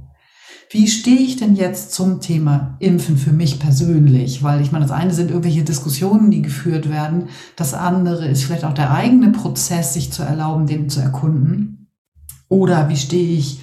wie 0.70 0.88
stehe 0.88 1.20
ich 1.20 1.36
denn 1.36 1.54
jetzt 1.54 1.92
zum 1.92 2.20
Thema 2.20 2.76
Impfen 2.80 3.16
für 3.16 3.30
mich 3.30 3.60
persönlich? 3.60 4.42
Weil 4.42 4.60
ich 4.60 4.72
meine, 4.72 4.84
das 4.84 4.92
eine 4.92 5.14
sind 5.14 5.30
irgendwelche 5.30 5.62
Diskussionen, 5.62 6.32
die 6.32 6.42
geführt 6.42 6.90
werden. 6.90 7.28
Das 7.54 7.74
andere 7.74 8.26
ist 8.26 8.42
vielleicht 8.42 8.64
auch 8.64 8.74
der 8.74 8.90
eigene 8.90 9.30
Prozess, 9.30 9.94
sich 9.94 10.12
zu 10.12 10.24
erlauben, 10.24 10.66
den 10.66 10.88
zu 10.88 10.98
erkunden. 10.98 11.92
Oder 12.48 12.88
wie 12.88 12.96
stehe 12.96 13.38
ich 13.38 13.60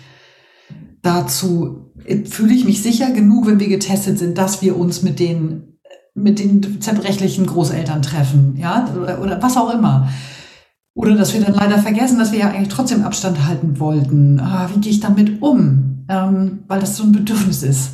dazu? 1.02 1.83
Fühle 2.26 2.54
ich 2.54 2.66
mich 2.66 2.82
sicher 2.82 3.12
genug, 3.12 3.48
wenn 3.48 3.60
wir 3.60 3.70
getestet 3.70 4.20
sind, 4.20 4.38
dass 4.38 4.62
wir 4.62 4.78
uns 4.78 5.02
mit 5.02 5.20
den 5.20 5.80
mit 6.16 6.38
den 6.38 6.80
zerbrechlichen 6.80 7.48
Großeltern 7.48 8.04
treffen, 8.04 8.56
ja, 8.58 8.88
oder, 8.96 9.20
oder 9.20 9.42
was 9.42 9.58
auch 9.58 9.74
immer. 9.74 10.10
Oder 10.94 11.16
dass 11.16 11.34
wir 11.34 11.42
dann 11.42 11.56
leider 11.56 11.80
vergessen, 11.80 12.20
dass 12.20 12.32
wir 12.32 12.38
ja 12.40 12.50
eigentlich 12.52 12.68
trotzdem 12.68 13.04
Abstand 13.04 13.48
halten 13.48 13.80
wollten. 13.80 14.40
Ah, 14.40 14.70
wie 14.72 14.80
gehe 14.80 14.92
ich 14.92 15.00
damit 15.00 15.42
um? 15.42 15.94
ähm, 16.08 16.64
weil 16.68 16.80
das 16.80 16.98
so 16.98 17.04
ein 17.04 17.12
Bedürfnis 17.12 17.64
ist. 17.64 17.92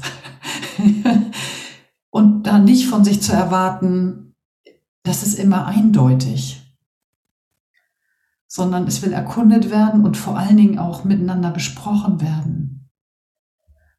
und 2.10 2.44
da 2.44 2.60
nicht 2.60 2.88
von 2.88 3.04
sich 3.04 3.22
zu 3.22 3.34
erwarten, 3.34 4.36
das 5.04 5.24
ist 5.24 5.36
immer 5.36 5.66
eindeutig, 5.66 6.62
sondern 8.48 8.88
es 8.88 9.02
will 9.02 9.14
erkundet 9.14 9.70
werden 9.70 10.04
und 10.04 10.18
vor 10.18 10.38
allen 10.38 10.58
Dingen 10.58 10.80
auch 10.80 11.04
miteinander 11.04 11.52
besprochen 11.52 12.22
werden. 12.22 12.69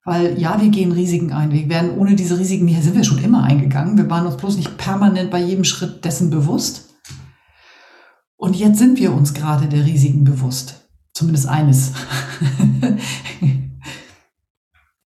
Weil 0.05 0.39
ja, 0.39 0.61
wir 0.61 0.71
gehen 0.71 0.93
Risiken 0.93 1.33
ein. 1.33 1.53
Wir 1.53 1.69
werden 1.69 1.99
ohne 1.99 2.17
diese 2.17 2.39
Risiken, 2.39 2.67
hier 2.67 2.83
sind 2.83 2.97
wir 2.97 3.05
schon 3.05 3.23
immer 3.23 3.45
eingegangen. 3.45 3.99
Wir 3.99 4.09
waren 4.09 4.27
uns 4.27 4.39
bloß 4.39 4.57
nicht 4.57 4.79
permanent 4.79 5.31
bei 5.31 5.43
jedem 5.43 5.65
Schritt 5.65 6.05
dessen 6.05 6.31
bewusst. 6.31 6.95
Und 8.37 8.57
jetzt 8.57 8.79
sind 8.79 8.99
wir 8.99 9.13
uns 9.13 9.35
gerade 9.35 9.69
der 9.69 9.85
Risiken 9.85 10.25
bewusst. 10.25 10.89
Zumindest 11.13 11.49
eines. 11.49 11.93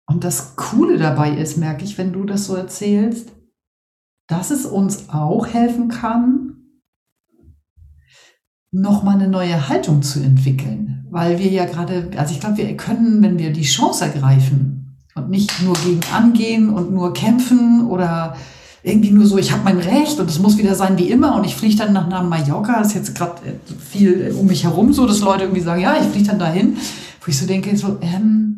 Und 0.07 0.23
das 0.23 0.55
Coole 0.55 0.97
dabei 0.97 1.37
ist, 1.37 1.57
merke 1.57 1.83
ich, 1.83 1.99
wenn 1.99 2.11
du 2.11 2.23
das 2.23 2.45
so 2.45 2.55
erzählst, 2.55 3.31
dass 4.25 4.49
es 4.49 4.65
uns 4.65 5.09
auch 5.09 5.45
helfen 5.45 5.89
kann, 5.89 6.55
nochmal 8.71 9.15
eine 9.15 9.27
neue 9.27 9.69
Haltung 9.69 10.01
zu 10.01 10.19
entwickeln. 10.19 11.05
Weil 11.11 11.37
wir 11.37 11.49
ja 11.49 11.65
gerade, 11.65 12.09
also 12.17 12.33
ich 12.33 12.39
glaube, 12.39 12.57
wir 12.57 12.75
können, 12.75 13.21
wenn 13.21 13.37
wir 13.37 13.53
die 13.53 13.61
Chance 13.61 14.05
ergreifen 14.05 14.78
und 15.19 15.29
nicht 15.29 15.61
nur 15.61 15.75
gegen 15.75 16.01
angehen 16.13 16.69
und 16.69 16.91
nur 16.91 17.13
kämpfen 17.13 17.87
oder 17.87 18.35
irgendwie 18.81 19.11
nur 19.11 19.25
so, 19.25 19.37
ich 19.37 19.51
habe 19.51 19.63
mein 19.63 19.77
Recht 19.77 20.19
und 20.19 20.29
es 20.29 20.39
muss 20.39 20.57
wieder 20.57 20.73
sein 20.73 20.97
wie 20.97 21.11
immer 21.11 21.35
und 21.35 21.43
ich 21.43 21.55
fliege 21.55 21.75
dann 21.75 21.93
nach 21.93 22.23
Mallorca, 22.23 22.79
das 22.79 22.89
ist 22.89 22.95
jetzt 22.95 23.15
gerade 23.15 23.59
viel 23.77 24.33
um 24.39 24.47
mich 24.47 24.63
herum 24.63 24.93
so, 24.93 25.05
dass 25.05 25.19
Leute 25.19 25.43
irgendwie 25.43 25.61
sagen, 25.61 25.81
ja, 25.81 25.95
ich 25.99 26.07
fliege 26.07 26.29
dann 26.29 26.39
dahin, 26.39 26.77
wo 27.21 27.29
ich 27.29 27.37
so 27.37 27.45
denke, 27.45 27.75
so, 27.75 27.97
ähm, 28.01 28.49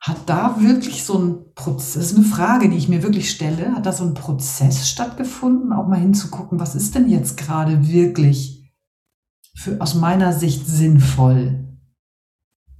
hat 0.00 0.18
da 0.26 0.60
wirklich 0.60 1.04
so 1.04 1.18
ein 1.18 1.54
Prozess, 1.54 2.14
eine 2.14 2.24
Frage, 2.24 2.68
die 2.68 2.76
ich 2.76 2.88
mir 2.88 3.02
wirklich 3.02 3.30
stelle, 3.30 3.74
hat 3.74 3.86
da 3.86 3.92
so 3.92 4.04
ein 4.04 4.14
Prozess 4.14 4.88
stattgefunden, 4.88 5.72
auch 5.72 5.88
mal 5.88 5.98
hinzugucken, 5.98 6.60
was 6.60 6.76
ist 6.76 6.94
denn 6.94 7.10
jetzt 7.10 7.36
gerade 7.36 7.88
wirklich 7.88 8.72
für, 9.56 9.80
aus 9.80 9.94
meiner 9.94 10.32
Sicht 10.32 10.66
sinnvoll? 10.66 11.64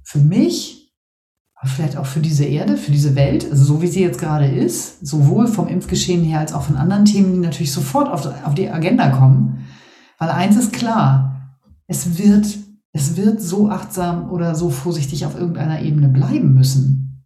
Für 0.03 0.19
mich, 0.19 0.76
vielleicht 1.67 1.97
auch 1.97 2.05
für 2.05 2.19
diese 2.19 2.45
Erde, 2.45 2.77
für 2.77 2.91
diese 2.91 3.15
Welt, 3.15 3.49
also 3.49 3.63
so 3.63 3.81
wie 3.81 3.87
sie 3.87 4.01
jetzt 4.01 4.19
gerade 4.19 4.47
ist, 4.47 5.05
sowohl 5.05 5.47
vom 5.47 5.67
Impfgeschehen 5.67 6.23
her 6.23 6.39
als 6.39 6.53
auch 6.53 6.63
von 6.63 6.77
anderen 6.77 7.05
Themen, 7.05 7.33
die 7.33 7.39
natürlich 7.39 7.71
sofort 7.71 8.09
auf, 8.09 8.25
auf 8.45 8.55
die 8.55 8.69
Agenda 8.69 9.09
kommen. 9.09 9.67
Weil 10.17 10.29
eins 10.29 10.57
ist 10.57 10.73
klar, 10.73 11.57
es 11.87 12.17
wird, 12.17 12.45
es 12.91 13.17
wird 13.17 13.41
so 13.41 13.69
achtsam 13.69 14.31
oder 14.31 14.55
so 14.55 14.69
vorsichtig 14.69 15.25
auf 15.25 15.35
irgendeiner 15.35 15.81
Ebene 15.81 16.09
bleiben 16.09 16.53
müssen. 16.53 17.25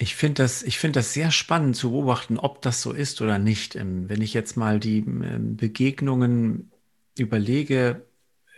Ich 0.00 0.14
finde 0.14 0.42
das, 0.44 0.62
ich 0.62 0.78
finde 0.78 1.00
das 1.00 1.12
sehr 1.12 1.32
spannend 1.32 1.74
zu 1.74 1.90
beobachten, 1.90 2.38
ob 2.38 2.62
das 2.62 2.82
so 2.82 2.92
ist 2.92 3.20
oder 3.20 3.38
nicht. 3.38 3.74
Ähm, 3.74 4.08
wenn 4.08 4.22
ich 4.22 4.32
jetzt 4.32 4.56
mal 4.56 4.78
die 4.78 4.98
ähm, 4.98 5.56
Begegnungen 5.56 6.70
überlege 7.18 8.07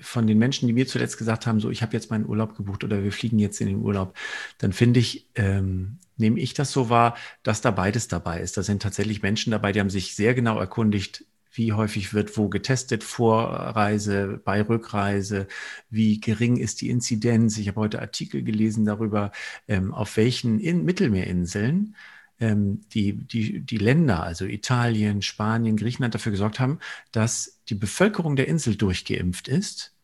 von 0.00 0.26
den 0.26 0.38
Menschen, 0.38 0.66
die 0.66 0.72
mir 0.72 0.86
zuletzt 0.86 1.18
gesagt 1.18 1.46
haben, 1.46 1.60
so 1.60 1.70
ich 1.70 1.82
habe 1.82 1.92
jetzt 1.92 2.10
meinen 2.10 2.26
Urlaub 2.26 2.56
gebucht 2.56 2.84
oder 2.84 3.02
wir 3.02 3.12
fliegen 3.12 3.38
jetzt 3.38 3.60
in 3.60 3.68
den 3.68 3.82
Urlaub, 3.82 4.16
dann 4.58 4.72
finde 4.72 5.00
ich, 5.00 5.26
ähm, 5.34 5.98
nehme 6.16 6.40
ich 6.40 6.54
das 6.54 6.72
so 6.72 6.88
wahr, 6.88 7.16
dass 7.42 7.60
da 7.60 7.70
beides 7.70 8.08
dabei 8.08 8.40
ist. 8.40 8.56
Da 8.56 8.62
sind 8.62 8.82
tatsächlich 8.82 9.22
Menschen 9.22 9.50
dabei, 9.50 9.72
die 9.72 9.80
haben 9.80 9.90
sich 9.90 10.14
sehr 10.14 10.34
genau 10.34 10.58
erkundigt, 10.58 11.24
wie 11.52 11.72
häufig 11.72 12.14
wird 12.14 12.36
wo 12.36 12.48
getestet 12.48 13.02
vor 13.02 13.48
Reise, 13.48 14.40
bei 14.44 14.62
Rückreise, 14.62 15.48
wie 15.90 16.20
gering 16.20 16.56
ist 16.56 16.80
die 16.80 16.90
Inzidenz. 16.90 17.58
Ich 17.58 17.68
habe 17.68 17.80
heute 17.80 18.00
Artikel 18.00 18.42
gelesen 18.42 18.84
darüber, 18.84 19.32
ähm, 19.66 19.92
auf 19.92 20.16
welchen 20.16 20.60
in 20.60 20.84
Mittelmeerinseln 20.84 21.96
ähm, 22.40 22.80
die, 22.92 23.12
die, 23.12 23.60
die 23.60 23.78
Länder, 23.78 24.22
also 24.22 24.44
Italien, 24.44 25.22
Spanien, 25.22 25.76
Griechenland 25.76 26.14
dafür 26.14 26.32
gesorgt 26.32 26.58
haben, 26.58 26.78
dass 27.12 27.60
die 27.68 27.74
Bevölkerung 27.74 28.36
der 28.36 28.48
Insel 28.48 28.76
durchgeimpft 28.76 29.48
ist, 29.48 29.94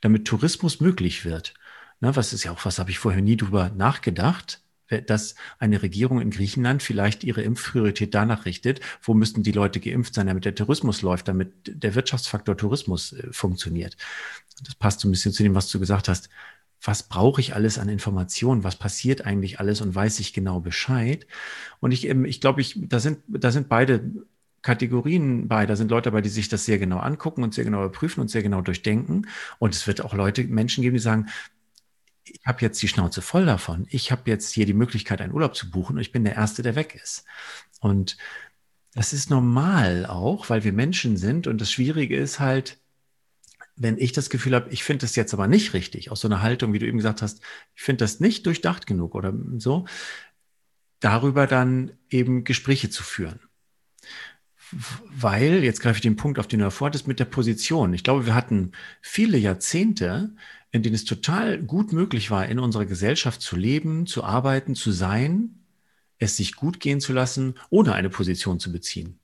damit 0.00 0.26
Tourismus 0.26 0.80
möglich 0.80 1.24
wird. 1.24 1.54
Na, 2.00 2.14
was 2.14 2.32
ist 2.32 2.44
ja 2.44 2.52
auch, 2.52 2.64
was 2.64 2.78
habe 2.78 2.90
ich 2.90 2.98
vorher 2.98 3.22
nie 3.22 3.36
drüber 3.36 3.70
nachgedacht 3.70 4.60
dass 5.06 5.34
eine 5.58 5.82
Regierung 5.82 6.20
in 6.20 6.30
Griechenland 6.30 6.82
vielleicht 6.82 7.24
ihre 7.24 7.42
Impfpriorität 7.42 8.14
danach 8.14 8.46
richtet, 8.46 8.80
wo 9.02 9.14
müssten 9.14 9.42
die 9.42 9.52
Leute 9.52 9.80
geimpft 9.80 10.14
sein, 10.14 10.26
damit 10.26 10.44
der 10.44 10.54
Tourismus 10.54 11.02
läuft, 11.02 11.28
damit 11.28 11.52
der 11.66 11.94
Wirtschaftsfaktor 11.94 12.56
Tourismus 12.56 13.12
äh, 13.12 13.28
funktioniert. 13.30 13.96
Das 14.64 14.74
passt 14.74 15.00
so 15.00 15.08
ein 15.08 15.10
bisschen 15.10 15.32
zu 15.32 15.42
dem, 15.42 15.54
was 15.54 15.70
du 15.70 15.78
gesagt 15.78 16.08
hast. 16.08 16.28
Was 16.80 17.02
brauche 17.02 17.40
ich 17.40 17.54
alles 17.54 17.78
an 17.78 17.88
Informationen? 17.88 18.64
Was 18.64 18.76
passiert 18.76 19.26
eigentlich 19.26 19.58
alles 19.60 19.80
und 19.80 19.94
weiß 19.94 20.20
ich 20.20 20.32
genau 20.32 20.60
Bescheid? 20.60 21.26
Und 21.80 21.92
ich, 21.92 22.08
ähm, 22.08 22.24
ich 22.24 22.40
glaube, 22.40 22.60
ich, 22.60 22.78
da 22.88 23.00
sind, 23.00 23.20
da 23.26 23.50
sind 23.50 23.68
beide 23.68 24.10
Kategorien 24.62 25.48
bei. 25.48 25.66
Da 25.66 25.76
sind 25.76 25.90
Leute 25.90 26.10
dabei, 26.10 26.20
die 26.20 26.28
sich 26.28 26.48
das 26.48 26.64
sehr 26.64 26.78
genau 26.78 26.98
angucken 26.98 27.42
und 27.42 27.54
sehr 27.54 27.64
genau 27.64 27.84
überprüfen 27.84 28.20
und 28.20 28.28
sehr 28.28 28.42
genau 28.42 28.60
durchdenken. 28.60 29.26
Und 29.58 29.74
es 29.74 29.86
wird 29.86 30.02
auch 30.04 30.14
Leute, 30.14 30.44
Menschen 30.44 30.82
geben, 30.82 30.94
die 30.94 31.02
sagen, 31.02 31.26
ich 32.24 32.40
habe 32.44 32.60
jetzt 32.60 32.82
die 32.82 32.88
Schnauze 32.88 33.22
voll 33.22 33.46
davon. 33.46 33.86
Ich 33.90 34.12
habe 34.12 34.22
jetzt 34.26 34.52
hier 34.52 34.66
die 34.66 34.74
Möglichkeit, 34.74 35.20
einen 35.20 35.32
Urlaub 35.32 35.56
zu 35.56 35.70
buchen 35.70 35.96
und 35.96 36.02
ich 36.02 36.12
bin 36.12 36.24
der 36.24 36.36
Erste, 36.36 36.62
der 36.62 36.74
weg 36.74 36.98
ist. 37.02 37.24
Und 37.80 38.16
das 38.94 39.12
ist 39.12 39.30
normal 39.30 40.06
auch, 40.06 40.50
weil 40.50 40.64
wir 40.64 40.72
Menschen 40.72 41.16
sind. 41.16 41.46
Und 41.46 41.60
das 41.60 41.70
Schwierige 41.70 42.16
ist 42.16 42.40
halt, 42.40 42.78
wenn 43.78 43.98
ich 43.98 44.12
das 44.12 44.30
Gefühl 44.30 44.54
habe, 44.54 44.70
ich 44.70 44.84
finde 44.84 45.02
das 45.02 45.16
jetzt 45.16 45.32
aber 45.32 45.46
nicht 45.46 45.72
richtig, 45.72 46.10
aus 46.10 46.20
so 46.20 46.28
einer 46.28 46.42
Haltung, 46.42 46.72
wie 46.72 46.78
du 46.78 46.86
eben 46.86 46.98
gesagt 46.98 47.22
hast, 47.22 47.40
ich 47.74 47.82
finde 47.82 48.04
das 48.04 48.20
nicht 48.20 48.44
durchdacht 48.46 48.86
genug 48.86 49.14
oder 49.14 49.32
so, 49.58 49.86
darüber 51.00 51.46
dann 51.46 51.92
eben 52.10 52.44
Gespräche 52.44 52.90
zu 52.90 53.02
führen. 53.02 53.40
Weil, 54.70 55.64
jetzt 55.64 55.80
greife 55.80 55.96
ich 55.96 56.02
den 56.02 56.16
Punkt, 56.16 56.38
auf 56.38 56.46
den 56.46 56.58
du 56.58 56.66
hervorhattest, 56.66 57.08
mit 57.08 57.20
der 57.20 57.24
Position. 57.24 57.94
Ich 57.94 58.04
glaube, 58.04 58.26
wir 58.26 58.34
hatten 58.34 58.72
viele 59.00 59.38
Jahrzehnte, 59.38 60.34
in 60.70 60.82
denen 60.82 60.94
es 60.94 61.06
total 61.06 61.62
gut 61.62 61.92
möglich 61.92 62.30
war, 62.30 62.46
in 62.46 62.58
unserer 62.58 62.84
Gesellschaft 62.84 63.40
zu 63.40 63.56
leben, 63.56 64.06
zu 64.06 64.24
arbeiten, 64.24 64.74
zu 64.74 64.92
sein, 64.92 65.64
es 66.18 66.36
sich 66.36 66.56
gut 66.56 66.80
gehen 66.80 67.00
zu 67.00 67.12
lassen, 67.12 67.54
ohne 67.70 67.94
eine 67.94 68.10
Position 68.10 68.60
zu 68.60 68.70
beziehen. 68.72 69.18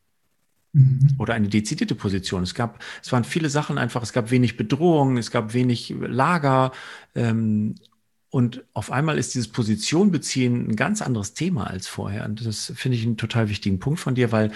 Mhm. 0.74 1.14
Oder 1.18 1.34
eine 1.34 1.48
dezidierte 1.48 1.94
Position. 1.94 2.42
Es 2.42 2.54
gab, 2.54 2.82
es 3.02 3.10
waren 3.12 3.24
viele 3.24 3.48
Sachen 3.48 3.78
einfach, 3.78 4.02
es 4.02 4.12
gab 4.12 4.30
wenig 4.30 4.56
Bedrohung, 4.58 5.16
es 5.16 5.30
gab 5.30 5.54
wenig 5.54 5.94
Lager. 5.98 6.72
Ähm, 7.14 7.76
und 8.28 8.64
auf 8.74 8.92
einmal 8.92 9.16
ist 9.16 9.34
dieses 9.34 9.48
Position 9.48 10.10
beziehen 10.10 10.68
ein 10.68 10.76
ganz 10.76 11.00
anderes 11.00 11.34
Thema 11.34 11.68
als 11.68 11.88
vorher. 11.88 12.26
Und 12.26 12.44
das 12.44 12.72
finde 12.76 12.98
ich 12.98 13.04
einen 13.04 13.16
total 13.16 13.48
wichtigen 13.48 13.78
Punkt 13.78 14.00
von 14.00 14.14
dir, 14.14 14.32
weil 14.32 14.52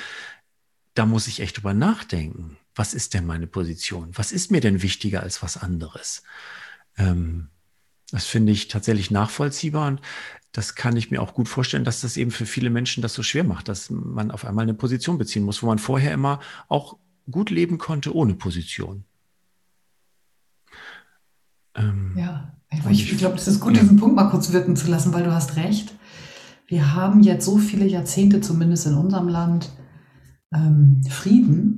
da 0.94 1.06
muss 1.06 1.28
ich 1.28 1.40
echt 1.40 1.56
drüber 1.56 1.74
nachdenken 1.74 2.58
was 2.78 2.94
ist 2.94 3.12
denn 3.14 3.26
meine 3.26 3.48
Position? 3.48 4.10
Was 4.14 4.30
ist 4.30 4.52
mir 4.52 4.60
denn 4.60 4.82
wichtiger 4.82 5.22
als 5.22 5.42
was 5.42 5.56
anderes? 5.56 6.22
Ähm, 6.96 7.48
das 8.10 8.24
finde 8.24 8.52
ich 8.52 8.68
tatsächlich 8.68 9.10
nachvollziehbar 9.10 9.88
und 9.88 10.00
das 10.52 10.74
kann 10.74 10.96
ich 10.96 11.10
mir 11.10 11.20
auch 11.20 11.34
gut 11.34 11.48
vorstellen, 11.48 11.84
dass 11.84 12.00
das 12.00 12.16
eben 12.16 12.30
für 12.30 12.46
viele 12.46 12.70
Menschen 12.70 13.02
das 13.02 13.14
so 13.14 13.22
schwer 13.22 13.44
macht, 13.44 13.68
dass 13.68 13.90
man 13.90 14.30
auf 14.30 14.44
einmal 14.44 14.62
eine 14.62 14.74
Position 14.74 15.18
beziehen 15.18 15.44
muss, 15.44 15.62
wo 15.62 15.66
man 15.66 15.78
vorher 15.78 16.12
immer 16.12 16.40
auch 16.68 16.96
gut 17.30 17.50
leben 17.50 17.78
konnte 17.78 18.14
ohne 18.14 18.34
Position. 18.34 19.04
Ähm, 21.74 22.14
ja, 22.16 22.52
ich, 22.90 23.12
ich 23.12 23.18
glaube, 23.18 23.36
es 23.36 23.46
ist 23.46 23.60
gut, 23.60 23.76
ja. 23.76 23.82
diesen 23.82 23.98
Punkt 23.98 24.16
mal 24.16 24.30
kurz 24.30 24.52
wirken 24.52 24.74
zu 24.74 24.88
lassen, 24.90 25.12
weil 25.12 25.24
du 25.24 25.32
hast 25.32 25.56
recht. 25.56 25.94
Wir 26.66 26.94
haben 26.94 27.22
jetzt 27.22 27.44
so 27.44 27.58
viele 27.58 27.86
Jahrzehnte, 27.86 28.40
zumindest 28.40 28.86
in 28.86 28.94
unserem 28.94 29.28
Land, 29.28 29.70
ähm, 30.52 31.02
Frieden 31.08 31.77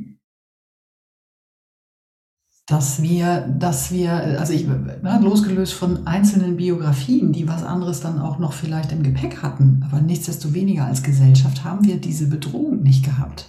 dass 2.70 3.02
wir, 3.02 3.40
dass 3.58 3.90
wir, 3.90 4.12
also 4.38 4.52
ich, 4.52 4.64
na, 5.02 5.18
losgelöst 5.18 5.72
von 5.72 6.06
einzelnen 6.06 6.56
Biografien, 6.56 7.32
die 7.32 7.48
was 7.48 7.64
anderes 7.64 8.00
dann 8.00 8.20
auch 8.20 8.38
noch 8.38 8.52
vielleicht 8.52 8.92
im 8.92 9.02
Gepäck 9.02 9.42
hatten, 9.42 9.84
aber 9.84 10.00
nichtsdestoweniger 10.00 10.84
als 10.84 11.02
Gesellschaft 11.02 11.64
haben 11.64 11.84
wir 11.84 12.00
diese 12.00 12.28
Bedrohung 12.28 12.84
nicht 12.84 13.04
gehabt. 13.04 13.46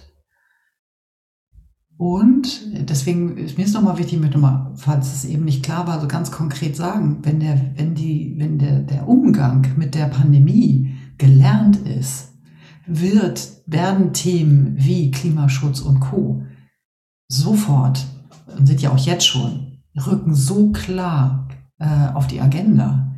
Und 1.96 2.62
deswegen 2.90 3.36
ist 3.36 3.56
mir 3.56 3.64
es 3.64 3.72
nochmal 3.72 3.96
wichtig, 3.96 4.14
ich 4.14 4.20
möchte 4.20 4.40
nochmal, 4.40 4.72
falls 4.74 5.14
es 5.14 5.24
eben 5.24 5.44
nicht 5.44 5.62
klar 5.62 5.86
war, 5.86 6.00
so 6.00 6.08
ganz 6.08 6.32
konkret 6.32 6.74
sagen, 6.74 7.18
wenn 7.22 7.38
der, 7.38 7.60
wenn 7.76 7.94
die, 7.94 8.34
wenn 8.38 8.58
der, 8.58 8.80
der 8.80 9.06
Umgang 9.06 9.68
mit 9.76 9.94
der 9.94 10.06
Pandemie 10.06 10.96
gelernt 11.18 11.76
ist, 11.76 12.32
wird, 12.88 13.62
werden 13.66 14.12
Themen 14.12 14.74
wie 14.78 15.12
Klimaschutz 15.12 15.80
und 15.80 16.00
Co. 16.00 16.42
sofort 17.28 18.04
und 18.46 18.66
sind 18.66 18.80
ja 18.82 18.90
auch 18.90 18.98
jetzt 18.98 19.26
schon, 19.26 19.78
rücken 20.06 20.34
so 20.34 20.72
klar 20.72 21.48
äh, 21.78 22.08
auf 22.14 22.26
die 22.26 22.40
Agenda, 22.40 23.12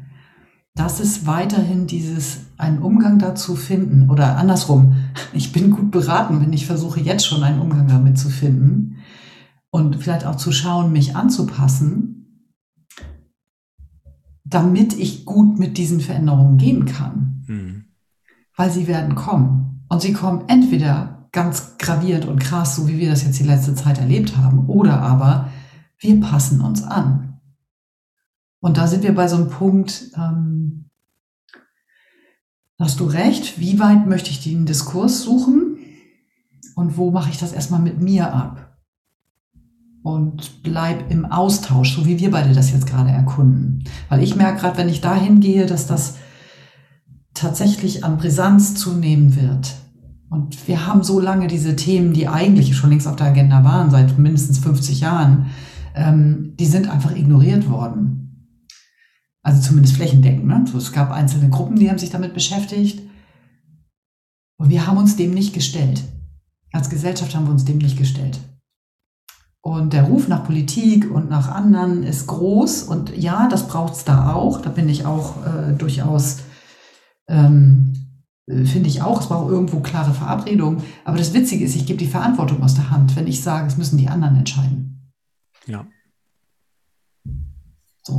dass 0.74 1.00
es 1.00 1.26
weiterhin 1.26 1.86
dieses, 1.86 2.40
einen 2.56 2.80
Umgang 2.80 3.18
dazu 3.18 3.54
finden 3.54 4.10
oder 4.10 4.36
andersrum, 4.36 4.96
ich 5.32 5.52
bin 5.52 5.70
gut 5.70 5.90
beraten, 5.90 6.40
wenn 6.40 6.52
ich 6.52 6.66
versuche 6.66 7.00
jetzt 7.00 7.26
schon 7.26 7.42
einen 7.42 7.60
Umgang 7.60 7.88
damit 7.88 8.18
zu 8.18 8.28
finden 8.28 8.96
und 9.70 9.96
vielleicht 9.96 10.24
auch 10.24 10.36
zu 10.36 10.52
schauen, 10.52 10.92
mich 10.92 11.16
anzupassen, 11.16 12.14
damit 14.44 14.92
ich 14.92 15.24
gut 15.24 15.58
mit 15.58 15.78
diesen 15.78 16.00
Veränderungen 16.00 16.58
gehen 16.58 16.84
kann. 16.86 17.44
Mhm. 17.46 17.84
Weil 18.56 18.70
sie 18.70 18.86
werden 18.86 19.16
kommen. 19.16 19.84
Und 19.88 20.00
sie 20.00 20.12
kommen 20.12 20.44
entweder 20.48 21.13
ganz 21.34 21.76
gravierend 21.78 22.24
und 22.26 22.38
krass, 22.38 22.76
so 22.76 22.88
wie 22.88 22.98
wir 22.98 23.10
das 23.10 23.24
jetzt 23.24 23.38
die 23.38 23.44
letzte 23.44 23.74
Zeit 23.74 23.98
erlebt 23.98 24.36
haben. 24.38 24.68
Oder 24.68 25.02
aber 25.02 25.50
wir 25.98 26.18
passen 26.20 26.62
uns 26.62 26.82
an. 26.82 27.40
Und 28.60 28.78
da 28.78 28.86
sind 28.86 29.02
wir 29.02 29.14
bei 29.14 29.28
so 29.28 29.36
einem 29.36 29.50
Punkt, 29.50 30.10
ähm, 30.16 30.88
hast 32.78 33.00
du 33.00 33.04
recht, 33.04 33.60
wie 33.60 33.78
weit 33.78 34.06
möchte 34.06 34.30
ich 34.30 34.42
den 34.42 34.64
Diskurs 34.64 35.22
suchen 35.22 35.76
und 36.76 36.96
wo 36.96 37.10
mache 37.10 37.30
ich 37.30 37.38
das 37.38 37.52
erstmal 37.52 37.80
mit 37.80 38.00
mir 38.00 38.32
ab? 38.32 38.78
Und 40.02 40.62
bleib 40.62 41.10
im 41.10 41.24
Austausch, 41.24 41.96
so 41.96 42.06
wie 42.06 42.20
wir 42.20 42.30
beide 42.30 42.52
das 42.52 42.70
jetzt 42.70 42.86
gerade 42.86 43.10
erkunden. 43.10 43.84
Weil 44.08 44.22
ich 44.22 44.36
merke 44.36 44.60
gerade, 44.60 44.78
wenn 44.78 44.88
ich 44.88 45.00
dahin 45.00 45.40
gehe, 45.40 45.66
dass 45.66 45.86
das 45.86 46.16
tatsächlich 47.32 48.04
an 48.04 48.18
Brisanz 48.18 48.74
zunehmen 48.76 49.34
wird 49.34 49.83
und 50.34 50.66
wir 50.66 50.84
haben 50.84 51.04
so 51.04 51.20
lange 51.20 51.46
diese 51.46 51.76
Themen, 51.76 52.12
die 52.12 52.26
eigentlich 52.26 52.76
schon 52.76 52.90
längst 52.90 53.06
auf 53.06 53.14
der 53.14 53.28
Agenda 53.28 53.62
waren, 53.62 53.92
seit 53.92 54.18
mindestens 54.18 54.58
50 54.58 54.98
Jahren, 54.98 55.46
ähm, 55.94 56.56
die 56.58 56.66
sind 56.66 56.90
einfach 56.90 57.14
ignoriert 57.14 57.70
worden. 57.70 58.58
Also 59.44 59.62
zumindest 59.62 59.94
flächendeckend. 59.94 60.44
Ne? 60.44 60.64
So, 60.66 60.78
es 60.78 60.90
gab 60.90 61.12
einzelne 61.12 61.50
Gruppen, 61.50 61.76
die 61.76 61.88
haben 61.88 61.98
sich 61.98 62.10
damit 62.10 62.34
beschäftigt. 62.34 63.08
Und 64.58 64.70
wir 64.70 64.88
haben 64.88 64.96
uns 64.96 65.14
dem 65.14 65.32
nicht 65.32 65.54
gestellt. 65.54 66.02
Als 66.72 66.90
Gesellschaft 66.90 67.32
haben 67.36 67.46
wir 67.46 67.52
uns 67.52 67.64
dem 67.64 67.78
nicht 67.78 67.96
gestellt. 67.96 68.40
Und 69.60 69.92
der 69.92 70.02
Ruf 70.02 70.26
nach 70.26 70.44
Politik 70.44 71.08
und 71.08 71.30
nach 71.30 71.48
anderen 71.48 72.02
ist 72.02 72.26
groß. 72.26 72.82
Und 72.82 73.16
ja, 73.16 73.46
das 73.46 73.68
braucht 73.68 73.94
es 73.94 74.04
da 74.04 74.32
auch. 74.32 74.60
Da 74.60 74.70
bin 74.70 74.88
ich 74.88 75.06
auch 75.06 75.46
äh, 75.46 75.74
durchaus 75.74 76.38
ähm, 77.28 77.92
äh, 77.96 78.03
finde 78.46 78.88
ich 78.88 79.00
auch, 79.00 79.20
es 79.20 79.28
braucht 79.28 79.50
irgendwo 79.50 79.80
klare 79.80 80.12
Verabredungen. 80.12 80.82
Aber 81.04 81.16
das 81.16 81.32
Witzige 81.32 81.64
ist, 81.64 81.76
ich 81.76 81.86
gebe 81.86 81.98
die 81.98 82.06
Verantwortung 82.06 82.62
aus 82.62 82.74
der 82.74 82.90
Hand, 82.90 83.16
wenn 83.16 83.26
ich 83.26 83.42
sage, 83.42 83.66
es 83.66 83.76
müssen 83.76 83.96
die 83.96 84.08
anderen 84.08 84.36
entscheiden. 84.36 85.12
Ja. 85.66 85.86
So. 88.02 88.12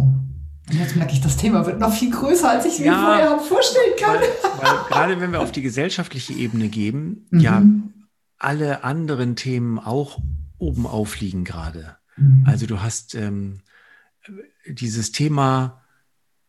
Und 0.68 0.80
jetzt 0.80 0.96
merke 0.96 1.14
ich, 1.14 1.22
das 1.22 1.38
Thema 1.38 1.68
wird 1.68 1.80
noch 1.80 1.94
viel 1.94 2.10
größer, 2.10 2.50
als 2.50 2.66
ich 2.66 2.80
ja, 2.80 2.92
mir 2.92 2.98
vorher 2.98 3.40
vorstellen 3.40 3.94
kann. 4.00 4.16
Weil, 4.16 4.62
weil 4.62 4.78
gerade 4.90 5.22
wenn 5.22 5.32
wir 5.32 5.42
auf 5.42 5.52
die 5.52 5.62
gesellschaftliche 5.62 6.34
Ebene 6.34 6.70
geben, 6.70 7.28
mhm. 7.30 7.40
ja, 7.40 7.64
alle 8.40 8.84
anderen 8.84 9.36
Themen 9.36 9.78
auch 9.78 10.20
oben 10.58 10.88
aufliegen 10.88 11.44
gerade. 11.44 11.98
Mhm. 12.18 12.44
Also 12.48 12.66
du 12.66 12.82
hast 12.82 13.14
ähm, 13.14 13.62
dieses 14.68 15.12
Thema 15.12 15.84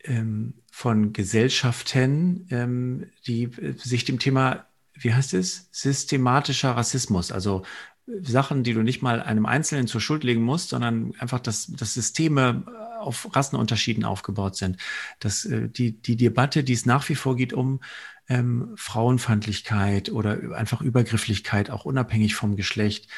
ähm, 0.03 0.55
von 0.77 1.15
Gesellschaften, 1.15 2.47
ähm, 2.51 3.07
die 3.27 3.45
äh, 3.45 3.73
sich 3.79 4.05
dem 4.05 4.19
Thema, 4.19 4.67
wie 4.93 5.15
heißt 5.15 5.33
es, 5.33 5.71
systematischer 5.73 6.73
Rassismus, 6.73 7.33
also 7.33 7.63
äh, 8.07 8.23
Sachen, 8.23 8.63
die 8.63 8.75
du 8.75 8.83
nicht 8.83 9.01
mal 9.01 9.23
einem 9.23 9.47
Einzelnen 9.47 9.87
zur 9.87 10.03
Schuld 10.03 10.23
legen 10.23 10.43
musst, 10.43 10.69
sondern 10.69 11.15
einfach, 11.19 11.41
dass, 11.41 11.69
dass 11.69 11.95
Systeme 11.95 12.65
äh, 12.67 12.99
auf 12.99 13.35
Rassenunterschieden 13.35 14.05
aufgebaut 14.05 14.57
sind. 14.57 14.77
Dass 15.19 15.47
äh, 15.47 15.71
die, 15.71 15.93
die 15.93 16.19
Debatte, 16.19 16.63
die 16.63 16.75
es 16.75 16.85
nach 16.85 17.09
wie 17.09 17.15
vor 17.15 17.37
geht 17.37 17.55
um 17.55 17.81
ähm, 18.29 18.75
Frauenfeindlichkeit 18.77 20.11
oder 20.11 20.57
einfach 20.57 20.83
Übergrifflichkeit, 20.83 21.71
auch 21.71 21.87
unabhängig 21.87 22.35
vom 22.35 22.55
Geschlecht, 22.55 23.09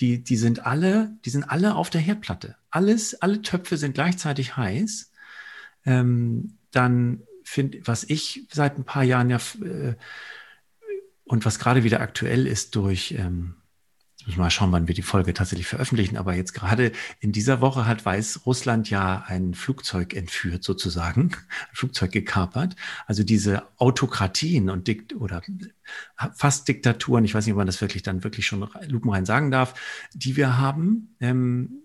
die, 0.00 0.22
die 0.22 0.36
sind 0.36 0.66
alle, 0.66 1.16
die 1.24 1.30
sind 1.30 1.44
alle 1.44 1.74
auf 1.74 1.88
der 1.88 2.02
Herdplatte. 2.02 2.56
Alles, 2.68 3.22
alle 3.22 3.40
Töpfe 3.40 3.78
sind 3.78 3.94
gleichzeitig 3.94 4.58
heiß 4.58 5.10
ähm, 5.86 6.57
dann 6.70 7.22
finde, 7.44 7.80
was 7.84 8.04
ich 8.04 8.46
seit 8.52 8.78
ein 8.78 8.84
paar 8.84 9.04
Jahren 9.04 9.30
ja 9.30 9.38
äh, 9.62 9.94
und 11.24 11.44
was 11.44 11.58
gerade 11.58 11.84
wieder 11.84 12.00
aktuell 12.00 12.46
ist 12.46 12.74
durch, 12.74 13.12
ähm, 13.12 13.54
mal 14.36 14.50
schauen, 14.50 14.72
wann 14.72 14.88
wir 14.88 14.94
die 14.94 15.02
Folge 15.02 15.32
tatsächlich 15.34 15.66
veröffentlichen, 15.66 16.16
aber 16.16 16.34
jetzt 16.34 16.52
gerade 16.52 16.92
in 17.20 17.32
dieser 17.32 17.60
Woche 17.60 17.86
hat 17.86 18.04
Weißrussland 18.04 18.90
ja 18.90 19.24
ein 19.26 19.54
Flugzeug 19.54 20.14
entführt 20.14 20.64
sozusagen, 20.64 21.32
ein 21.32 21.74
Flugzeug 21.74 22.12
gekapert. 22.12 22.76
Also 23.06 23.24
diese 23.24 23.66
Autokratien 23.78 24.70
und 24.70 24.86
Dikt 24.86 25.14
oder 25.14 25.42
fast 26.34 26.68
Diktaturen, 26.68 27.24
ich 27.24 27.34
weiß 27.34 27.46
nicht, 27.46 27.52
ob 27.52 27.58
man 27.58 27.66
das 27.66 27.80
wirklich 27.80 28.02
dann 28.02 28.24
wirklich 28.24 28.46
schon 28.46 28.68
lupenrein 28.88 29.24
sagen 29.24 29.50
darf, 29.50 29.74
die 30.14 30.36
wir 30.36 30.58
haben, 30.58 31.16
ähm, 31.20 31.82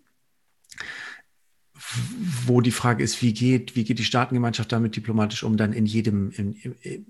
wo 2.46 2.62
die 2.62 2.72
Frage 2.72 3.04
ist, 3.04 3.22
wie 3.22 3.34
geht, 3.34 3.76
wie 3.76 3.84
geht 3.84 4.00
die 4.00 4.06
Staatengemeinschaft 4.06 4.72
damit 4.72 4.96
diplomatisch 4.96 5.44
um, 5.44 5.58
dann 5.58 5.74
in 5.74 5.86
jedem, 5.86 6.32
in, 6.32 6.56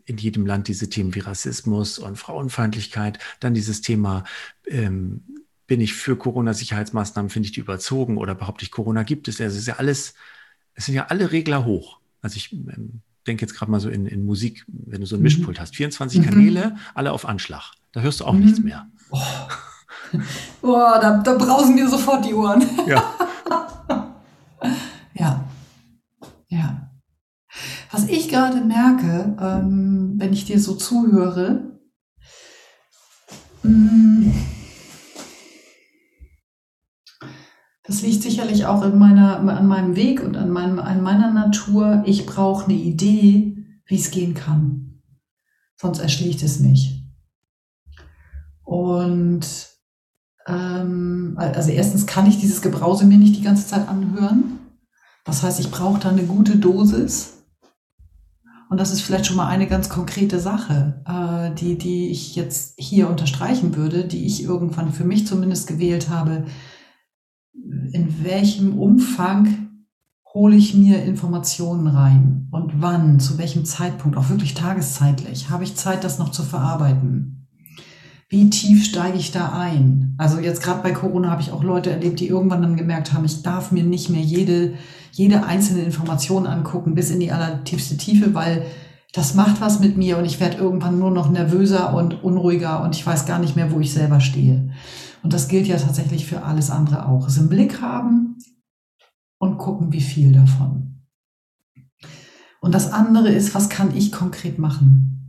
in 0.06 0.18
jedem 0.18 0.46
Land 0.46 0.68
diese 0.68 0.90
Themen 0.90 1.16
wie 1.16 1.20
Rassismus 1.20 2.00
und 2.00 2.18
Frauenfeindlichkeit, 2.18 3.20
dann 3.40 3.54
dieses 3.54 3.82
Thema, 3.82 4.24
ähm, 4.68 5.22
bin 5.68 5.80
ich 5.80 5.94
für 5.94 6.18
Corona-Sicherheitsmaßnahmen, 6.18 7.30
finde 7.30 7.48
ich 7.48 7.54
die 7.54 7.62
überzogen 7.62 8.18
oder 8.18 8.36
behaupte 8.36 8.66
ich, 8.66 8.72
Corona 8.72 9.04
gibt 9.04 9.28
es. 9.28 9.40
Also 9.40 9.56
es 9.56 9.62
ist 9.62 9.68
ja 9.68 9.76
alles, 9.76 10.14
es 10.76 10.86
sind 10.86 10.96
ja 10.96 11.06
alle 11.08 11.32
Regler 11.32 11.66
hoch. 11.66 12.00
Also 12.22 12.36
ich 12.36 12.52
ähm, 12.52 13.02
denke 13.26 13.42
jetzt 13.42 13.56
gerade 13.56 13.72
mal 13.72 13.80
so 13.80 13.90
in, 13.90 14.06
in 14.06 14.26
Musik, 14.26 14.66
wenn 14.68 15.02
du 15.02 15.08
so 15.08 15.16
ein 15.16 15.20
mhm. 15.20 15.24
Mischpult 15.24 15.60
hast, 15.60 15.76
24 15.76 16.20
mhm. 16.20 16.26
Kanäle, 16.26 16.76
alle 16.94 17.14
auf 17.14 17.26
Anschlag. 17.26 17.72
Da 17.94 18.02
hörst 18.02 18.20
du 18.20 18.26
auch 18.26 18.34
mhm. 18.34 18.42
nichts 18.42 18.60
mehr. 18.60 18.88
Oh, 19.12 19.22
oh 20.62 20.74
da, 21.02 21.22
da 21.24 21.36
brausen 21.36 21.76
mir 21.76 21.88
sofort 21.88 22.26
die 22.26 22.34
Ohren. 22.34 22.68
Ja. 22.88 23.14
Ja. 26.54 26.90
Was 27.92 28.08
ich 28.08 28.23
gerade 28.34 28.62
merke, 28.62 29.38
ähm, 29.40 30.16
wenn 30.18 30.34
ich 30.34 30.46
dir 30.46 30.60
so 30.60 30.74
zuhöre, 30.74 31.80
mm, 33.62 34.32
das 37.84 38.02
liegt 38.02 38.24
sicherlich 38.24 38.66
auch 38.66 38.82
in 38.84 38.98
meiner, 38.98 39.38
an 39.38 39.68
meinem 39.68 39.96
Weg 39.96 40.24
und 40.24 40.36
an, 40.36 40.50
meinem, 40.50 40.80
an 40.80 41.04
meiner 41.04 41.32
Natur. 41.32 42.02
Ich 42.08 42.26
brauche 42.26 42.66
eine 42.66 42.74
Idee, 42.74 43.56
wie 43.86 43.96
es 43.96 44.10
gehen 44.10 44.34
kann. 44.34 45.04
Sonst 45.80 46.00
erschlägt 46.00 46.42
es 46.42 46.60
mich. 46.60 47.06
Und 48.64 49.46
ähm, 50.48 51.36
also 51.38 51.70
erstens 51.70 52.08
kann 52.08 52.26
ich 52.26 52.40
dieses 52.40 52.64
Gebrause 52.64 53.06
mir 53.06 53.20
nicht 53.20 53.36
die 53.36 53.44
ganze 53.44 53.68
Zeit 53.68 53.88
anhören. 53.88 54.58
Das 55.24 55.44
heißt, 55.44 55.60
ich 55.60 55.70
brauche 55.70 56.00
da 56.00 56.10
eine 56.10 56.24
gute 56.24 56.58
Dosis. 56.58 57.43
Und 58.74 58.80
das 58.80 58.90
ist 58.90 59.02
vielleicht 59.02 59.28
schon 59.28 59.36
mal 59.36 59.50
eine 59.50 59.68
ganz 59.68 59.88
konkrete 59.88 60.40
Sache, 60.40 61.00
äh, 61.06 61.54
die, 61.54 61.78
die 61.78 62.10
ich 62.10 62.36
jetzt 62.36 62.74
hier 62.80 63.08
unterstreichen 63.08 63.76
würde, 63.76 64.04
die 64.04 64.26
ich 64.26 64.44
irgendwann 64.44 64.92
für 64.92 65.04
mich 65.04 65.28
zumindest 65.28 65.68
gewählt 65.68 66.10
habe. 66.10 66.46
in 67.54 68.24
welchem 68.24 68.80
Umfang 68.80 69.70
hole 70.34 70.56
ich 70.56 70.74
mir 70.74 71.04
Informationen 71.04 71.86
rein 71.86 72.48
und 72.50 72.82
wann, 72.82 73.20
zu 73.20 73.38
welchem 73.38 73.64
Zeitpunkt, 73.64 74.18
auch 74.18 74.30
wirklich 74.30 74.56
tageszeitlich, 74.56 75.52
habe 75.52 75.64
ich 75.64 75.76
Zeit, 75.76 76.04
das 76.04 76.18
noch 76.18 76.30
zu 76.30 76.42
verarbeiten? 76.42 77.33
Wie 78.34 78.50
tief 78.50 78.84
steige 78.84 79.20
ich 79.20 79.32
da 79.32 79.50
ein? 79.50 80.16
Also 80.18 80.40
jetzt 80.40 80.64
gerade 80.64 80.82
bei 80.82 80.90
Corona 80.90 81.30
habe 81.30 81.44
ich 81.44 81.52
auch 81.52 81.64
Leute 81.64 81.92
erlebt, 81.92 82.20
die 82.20 82.28
irgendwann 82.28 82.64
dann 82.64 82.76
gemerkt 82.76 83.14
haben, 83.14 83.26
ich 83.26 83.44
darf 83.44 83.72
mir 83.72 83.84
nicht 83.84 84.10
mehr 84.10 84.24
jede, 84.24 84.74
jede 85.12 85.46
einzelne 85.46 85.84
Information 85.84 86.48
angucken 86.48 86.96
bis 86.96 87.12
in 87.12 87.20
die 87.20 87.32
allertiefste 87.32 87.96
Tiefe, 87.96 88.34
weil 88.34 88.66
das 89.14 89.36
macht 89.36 89.62
was 89.62 89.80
mit 89.82 89.98
mir 89.98 90.18
und 90.18 90.26
ich 90.26 90.40
werde 90.40 90.58
irgendwann 90.58 90.98
nur 90.98 91.12
noch 91.12 91.30
nervöser 91.30 91.94
und 91.94 92.24
unruhiger 92.24 92.82
und 92.82 92.96
ich 92.96 93.06
weiß 93.06 93.28
gar 93.28 93.38
nicht 93.38 93.56
mehr, 93.56 93.72
wo 93.72 93.80
ich 93.80 93.94
selber 93.94 94.20
stehe. 94.20 94.72
Und 95.22 95.32
das 95.32 95.48
gilt 95.48 95.68
ja 95.68 95.78
tatsächlich 95.78 96.26
für 96.26 96.42
alles 96.42 96.72
andere 96.72 97.08
auch. 97.08 97.28
Es 97.28 97.38
im 97.38 97.50
Blick 97.50 97.84
haben 97.84 98.40
und 99.38 99.60
gucken, 99.60 99.94
wie 99.94 100.02
viel 100.02 100.32
davon. 100.32 101.04
Und 102.62 102.74
das 102.74 102.92
andere 102.92 103.30
ist, 103.30 103.54
was 103.54 103.70
kann 103.70 103.96
ich 103.96 104.12
konkret 104.12 104.58
machen? 104.58 105.23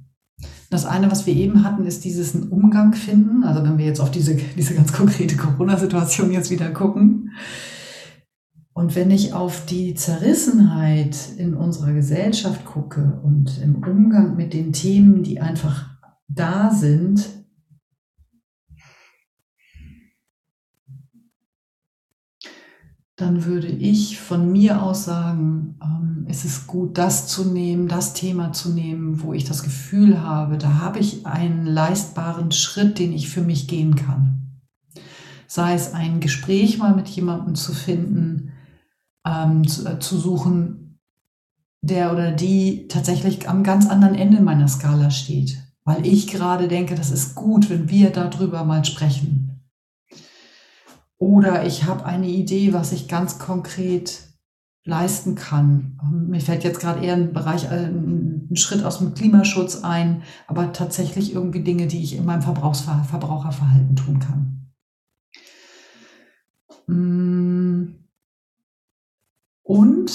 Das 0.74 0.86
eine, 0.86 1.08
was 1.08 1.24
wir 1.24 1.36
eben 1.36 1.62
hatten, 1.62 1.86
ist 1.86 2.04
dieses 2.04 2.34
Umgang 2.34 2.94
finden. 2.94 3.44
Also 3.44 3.62
wenn 3.62 3.78
wir 3.78 3.86
jetzt 3.86 4.00
auf 4.00 4.10
diese, 4.10 4.34
diese 4.34 4.74
ganz 4.74 4.92
konkrete 4.92 5.36
Corona-Situation 5.36 6.32
jetzt 6.32 6.50
wieder 6.50 6.68
gucken, 6.70 7.30
und 8.72 8.96
wenn 8.96 9.12
ich 9.12 9.34
auf 9.34 9.66
die 9.66 9.94
Zerrissenheit 9.94 11.16
in 11.38 11.54
unserer 11.54 11.92
Gesellschaft 11.92 12.64
gucke 12.64 13.20
und 13.22 13.60
im 13.62 13.76
Umgang 13.76 14.34
mit 14.34 14.52
den 14.52 14.72
Themen, 14.72 15.22
die 15.22 15.40
einfach 15.40 15.90
da 16.26 16.72
sind, 16.72 17.24
dann 23.16 23.44
würde 23.44 23.68
ich 23.68 24.18
von 24.18 24.50
mir 24.50 24.82
aus 24.82 25.04
sagen, 25.04 25.78
ähm, 25.82 26.26
es 26.28 26.44
ist 26.44 26.66
gut, 26.66 26.98
das 26.98 27.28
zu 27.28 27.44
nehmen, 27.44 27.86
das 27.86 28.12
Thema 28.12 28.52
zu 28.52 28.70
nehmen, 28.70 29.22
wo 29.22 29.32
ich 29.32 29.44
das 29.44 29.62
Gefühl 29.62 30.20
habe, 30.20 30.58
da 30.58 30.80
habe 30.80 30.98
ich 30.98 31.24
einen 31.24 31.66
leistbaren 31.66 32.50
Schritt, 32.50 32.98
den 32.98 33.12
ich 33.12 33.28
für 33.28 33.42
mich 33.42 33.68
gehen 33.68 33.94
kann. 33.94 34.60
Sei 35.46 35.74
es 35.74 35.94
ein 35.94 36.18
Gespräch 36.18 36.78
mal 36.78 36.96
mit 36.96 37.08
jemandem 37.08 37.54
zu 37.54 37.72
finden, 37.72 38.52
ähm, 39.24 39.66
zu, 39.66 39.86
äh, 39.86 40.00
zu 40.00 40.18
suchen, 40.18 40.98
der 41.82 42.12
oder 42.12 42.32
die 42.32 42.88
tatsächlich 42.88 43.48
am 43.48 43.62
ganz 43.62 43.86
anderen 43.86 44.14
Ende 44.14 44.40
meiner 44.40 44.66
Skala 44.66 45.10
steht, 45.10 45.58
weil 45.84 46.04
ich 46.04 46.26
gerade 46.26 46.66
denke, 46.66 46.94
das 46.94 47.12
ist 47.12 47.34
gut, 47.34 47.70
wenn 47.70 47.90
wir 47.90 48.10
darüber 48.10 48.64
mal 48.64 48.84
sprechen. 48.84 49.43
Oder 51.24 51.64
ich 51.64 51.84
habe 51.84 52.04
eine 52.04 52.28
Idee, 52.28 52.74
was 52.74 52.92
ich 52.92 53.08
ganz 53.08 53.38
konkret 53.38 54.24
leisten 54.84 55.36
kann. 55.36 55.98
Ähm, 56.02 56.28
mir 56.28 56.40
fällt 56.42 56.64
jetzt 56.64 56.80
gerade 56.80 57.02
eher 57.02 57.14
ein 57.14 57.32
Bereich, 57.32 57.64
äh, 57.64 57.86
ein 57.86 58.54
Schritt 58.56 58.84
aus 58.84 58.98
dem 58.98 59.14
Klimaschutz 59.14 59.82
ein, 59.82 60.22
aber 60.46 60.74
tatsächlich 60.74 61.32
irgendwie 61.32 61.62
Dinge, 61.62 61.86
die 61.86 62.02
ich 62.02 62.14
in 62.14 62.26
meinem 62.26 62.42
Verbrauchsver 62.42 63.06
Verbraucherverhalten 63.08 63.96
tun 63.96 64.18
kann. 64.18 64.70
Mmh. 66.88 67.94
Und 69.62 70.12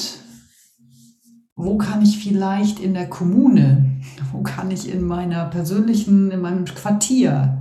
wo 1.56 1.80
kann 1.80 2.04
ich 2.04 2.24
vielleicht 2.24 2.80
in 2.80 2.94
der 2.94 3.10
Kommune, 3.10 4.00
wo 4.32 4.44
kann 4.44 4.70
ich 4.70 4.88
in 4.88 5.08
meiner 5.08 5.46
persönlichen, 5.46 6.30
in 6.30 6.42
meinem 6.42 6.66
Quartier 6.66 7.59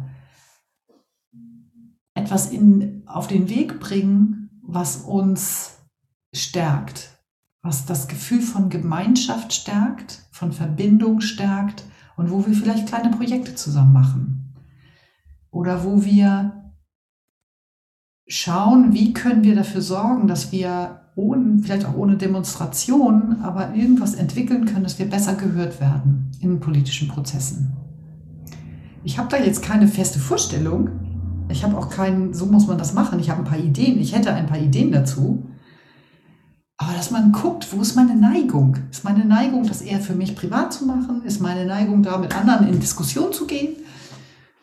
etwas 2.28 2.50
in, 2.50 3.04
auf 3.06 3.26
den 3.26 3.48
Weg 3.48 3.80
bringen, 3.80 4.50
was 4.62 4.96
uns 4.96 5.78
stärkt, 6.34 7.18
was 7.62 7.86
das 7.86 8.06
Gefühl 8.06 8.42
von 8.42 8.68
Gemeinschaft 8.68 9.54
stärkt, 9.54 10.26
von 10.30 10.52
Verbindung 10.52 11.22
stärkt 11.22 11.84
und 12.18 12.30
wo 12.30 12.46
wir 12.46 12.54
vielleicht 12.54 12.86
kleine 12.86 13.16
Projekte 13.16 13.54
zusammen 13.54 13.94
machen. 13.94 14.54
Oder 15.50 15.84
wo 15.84 16.04
wir 16.04 16.74
schauen, 18.26 18.92
wie 18.92 19.14
können 19.14 19.42
wir 19.42 19.54
dafür 19.54 19.80
sorgen, 19.80 20.28
dass 20.28 20.52
wir 20.52 21.00
ohne, 21.14 21.62
vielleicht 21.62 21.86
auch 21.86 21.96
ohne 21.96 22.18
Demonstration, 22.18 23.40
aber 23.40 23.74
irgendwas 23.74 24.14
entwickeln 24.14 24.66
können, 24.66 24.82
dass 24.82 24.98
wir 24.98 25.08
besser 25.08 25.34
gehört 25.34 25.80
werden 25.80 26.30
in 26.42 26.60
politischen 26.60 27.08
Prozessen. 27.08 27.74
Ich 29.02 29.18
habe 29.18 29.30
da 29.30 29.38
jetzt 29.42 29.62
keine 29.62 29.88
feste 29.88 30.18
Vorstellung. 30.18 31.07
Ich 31.50 31.64
habe 31.64 31.76
auch 31.76 31.90
keinen, 31.90 32.34
so 32.34 32.46
muss 32.46 32.66
man 32.66 32.78
das 32.78 32.92
machen. 32.92 33.18
Ich 33.20 33.30
habe 33.30 33.42
ein 33.42 33.48
paar 33.48 33.58
Ideen. 33.58 33.98
Ich 34.00 34.14
hätte 34.14 34.32
ein 34.32 34.46
paar 34.46 34.58
Ideen 34.58 34.92
dazu. 34.92 35.48
Aber 36.76 36.92
dass 36.92 37.10
man 37.10 37.32
guckt, 37.32 37.72
wo 37.72 37.80
ist 37.80 37.96
meine 37.96 38.14
Neigung? 38.14 38.76
Ist 38.90 39.04
meine 39.04 39.24
Neigung, 39.24 39.66
das 39.66 39.82
eher 39.82 40.00
für 40.00 40.14
mich 40.14 40.36
privat 40.36 40.72
zu 40.72 40.86
machen? 40.86 41.24
Ist 41.24 41.40
meine 41.40 41.66
Neigung, 41.66 42.02
da 42.02 42.18
mit 42.18 42.36
anderen 42.36 42.68
in 42.68 42.78
Diskussion 42.78 43.32
zu 43.32 43.46
gehen? 43.46 43.76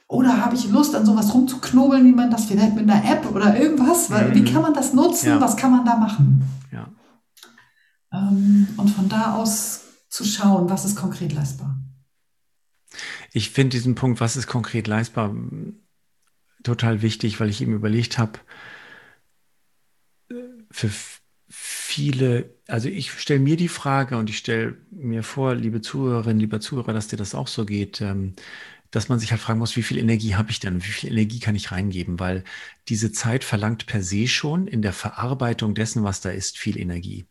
Oder 0.08 0.46
habe 0.46 0.56
ich 0.56 0.70
Lust, 0.70 0.96
an 0.96 1.06
sowas 1.06 1.34
rumzuknobeln, 1.34 2.06
wie 2.06 2.14
man 2.14 2.32
das 2.32 2.46
vielleicht 2.46 2.76
mit 2.76 2.90
einer 2.90 3.04
App 3.04 3.30
oder 3.30 3.60
irgendwas? 3.60 4.10
Mhm. 4.10 4.34
Wie 4.34 4.44
kann 4.46 4.62
man 4.62 4.74
das 4.74 4.94
nutzen? 4.94 5.28
Ja. 5.28 5.42
Was 5.42 5.58
kann 5.58 5.72
man 5.72 5.84
da 5.84 5.98
machen? 5.98 6.44
Ja. 6.72 6.88
Ähm, 8.14 8.68
und 8.78 8.90
von 8.90 9.10
da 9.10 9.36
aus 9.36 9.82
zu 10.10 10.24
schauen, 10.24 10.70
was 10.70 10.86
ist 10.86 10.96
konkret 10.96 11.34
leistbar. 11.34 11.76
Ich 13.34 13.50
finde 13.50 13.72
diesen 13.72 13.96
Punkt, 13.96 14.22
was 14.22 14.38
ist 14.38 14.48
konkret 14.48 14.88
leistbar, 14.88 15.34
total 16.66 17.02
wichtig, 17.02 17.40
weil 17.40 17.50
ich 17.50 17.62
eben 17.62 17.74
überlegt 17.74 18.18
habe, 18.18 18.40
für 20.72 20.90
viele, 21.48 22.50
also 22.68 22.90
ich 22.90 23.12
stelle 23.12 23.40
mir 23.40 23.56
die 23.58 23.68
Frage 23.70 24.18
und 24.18 24.30
ich 24.30 24.38
stelle 24.38 24.76
mir 24.92 25.24
vor, 25.24 25.56
liebe 25.56 25.82
Zuhörerinnen, 25.82 26.40
lieber 26.40 26.60
Zuhörer, 26.60 26.94
dass 26.94 27.08
dir 27.08 27.18
das 27.18 27.36
auch 27.36 27.48
so 27.48 27.66
geht. 27.66 28.02
Ähm, 28.02 28.36
dass 28.96 29.10
man 29.10 29.20
sich 29.20 29.32
halt 29.32 29.42
fragen 29.42 29.60
muss, 29.60 29.76
wie 29.76 29.84
viel 29.84 29.98
Energie 29.98 30.36
habe 30.36 30.52
ich 30.52 30.62
denn? 30.62 30.78
Wie 30.82 30.92
viel 30.92 31.12
Energie 31.12 31.40
kann 31.40 31.56
ich 31.56 31.72
reingeben? 31.72 32.18
Weil 32.18 32.46
diese 32.88 33.12
Zeit 33.12 33.44
verlangt 33.44 33.88
per 33.88 34.02
se 34.02 34.28
schon 34.28 34.68
in 34.68 34.82
der 34.82 34.94
Verarbeitung 34.94 35.76
dessen, 35.76 36.04
was 36.04 36.22
da 36.22 36.30
ist, 36.30 36.58
viel 36.58 36.80
Energie. 36.80 37.26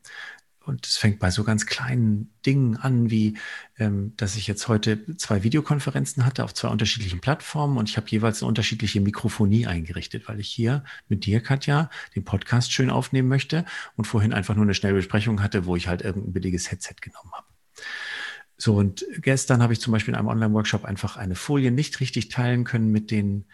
Und 0.67 0.87
es 0.87 0.97
fängt 0.97 1.19
bei 1.19 1.31
so 1.31 1.45
ganz 1.45 1.67
kleinen 1.67 2.33
Dingen 2.47 2.77
an, 2.77 3.11
wie 3.11 3.37
ähm, 3.79 4.15
dass 4.17 4.37
ich 4.37 4.47
jetzt 4.47 4.67
heute 4.69 5.17
zwei 5.17 5.43
Videokonferenzen 5.43 6.25
hatte 6.25 6.43
auf 6.43 6.55
zwei 6.55 6.69
unterschiedlichen 6.69 7.21
Plattformen 7.21 7.77
und 7.77 7.89
ich 7.89 7.97
habe 7.97 8.09
jeweils 8.09 8.41
eine 8.41 8.49
unterschiedliche 8.49 9.01
Mikrofonie 9.01 9.67
eingerichtet, 9.67 10.27
weil 10.29 10.41
ich 10.41 10.49
hier 10.49 10.85
mit 11.09 11.27
dir, 11.27 11.41
Katja, 11.41 11.91
den 12.15 12.25
Podcast 12.25 12.73
schön 12.73 12.91
aufnehmen 12.91 13.29
möchte 13.29 13.65
und 13.97 14.07
vorhin 14.07 14.33
einfach 14.33 14.55
nur 14.55 14.65
eine 14.65 14.75
schnelle 14.75 14.95
Besprechung 14.95 15.43
hatte, 15.43 15.67
wo 15.67 15.77
ich 15.77 15.89
halt 15.89 16.03
irgendein 16.03 16.33
billiges 16.33 16.71
Headset 16.71 16.97
genommen 17.01 17.33
habe. 17.33 17.47
So, 18.57 18.77
und 18.77 19.05
gestern 19.19 19.63
habe 19.63 19.73
ich 19.73 19.81
zum 19.81 19.93
Beispiel 19.93 20.15
in 20.15 20.19
einem 20.19 20.29
Online-Workshop 20.29 20.85
einfach 20.85 21.17
eine 21.17 21.35
Folie 21.35 21.73
nicht 21.73 22.01
richtig 22.01 22.29
teilen 22.29 22.65
können 22.65 22.91
mit 22.91 23.11
den 23.11 23.47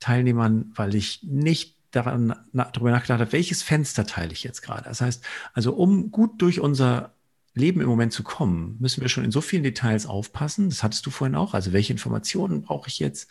Teilnehmern, 0.00 0.70
weil 0.74 0.94
ich 0.94 1.22
nicht 1.22 1.77
daran, 1.90 2.34
na, 2.52 2.70
darüber 2.72 2.90
nachgedacht 2.90 3.20
habe, 3.20 3.32
welches 3.32 3.62
Fenster 3.62 4.06
teile 4.06 4.32
ich 4.32 4.44
jetzt 4.44 4.62
gerade. 4.62 4.84
Das 4.84 5.00
heißt, 5.00 5.24
also 5.54 5.74
um 5.74 6.10
gut 6.10 6.40
durch 6.42 6.60
unser 6.60 7.14
Leben 7.54 7.80
im 7.80 7.88
Moment 7.88 8.12
zu 8.12 8.22
kommen, 8.22 8.76
müssen 8.78 9.00
wir 9.00 9.08
schon 9.08 9.24
in 9.24 9.32
so 9.32 9.40
vielen 9.40 9.62
Details 9.62 10.06
aufpassen. 10.06 10.68
Das 10.70 10.82
hattest 10.82 11.04
du 11.06 11.10
vorhin 11.10 11.34
auch. 11.34 11.54
Also 11.54 11.72
welche 11.72 11.92
Informationen 11.92 12.62
brauche 12.62 12.88
ich 12.88 12.98
jetzt, 12.98 13.28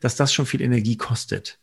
dass 0.00 0.16
das 0.16 0.32
schon 0.32 0.46
viel 0.46 0.60
Energie 0.60 0.96
kostet. 0.96 1.58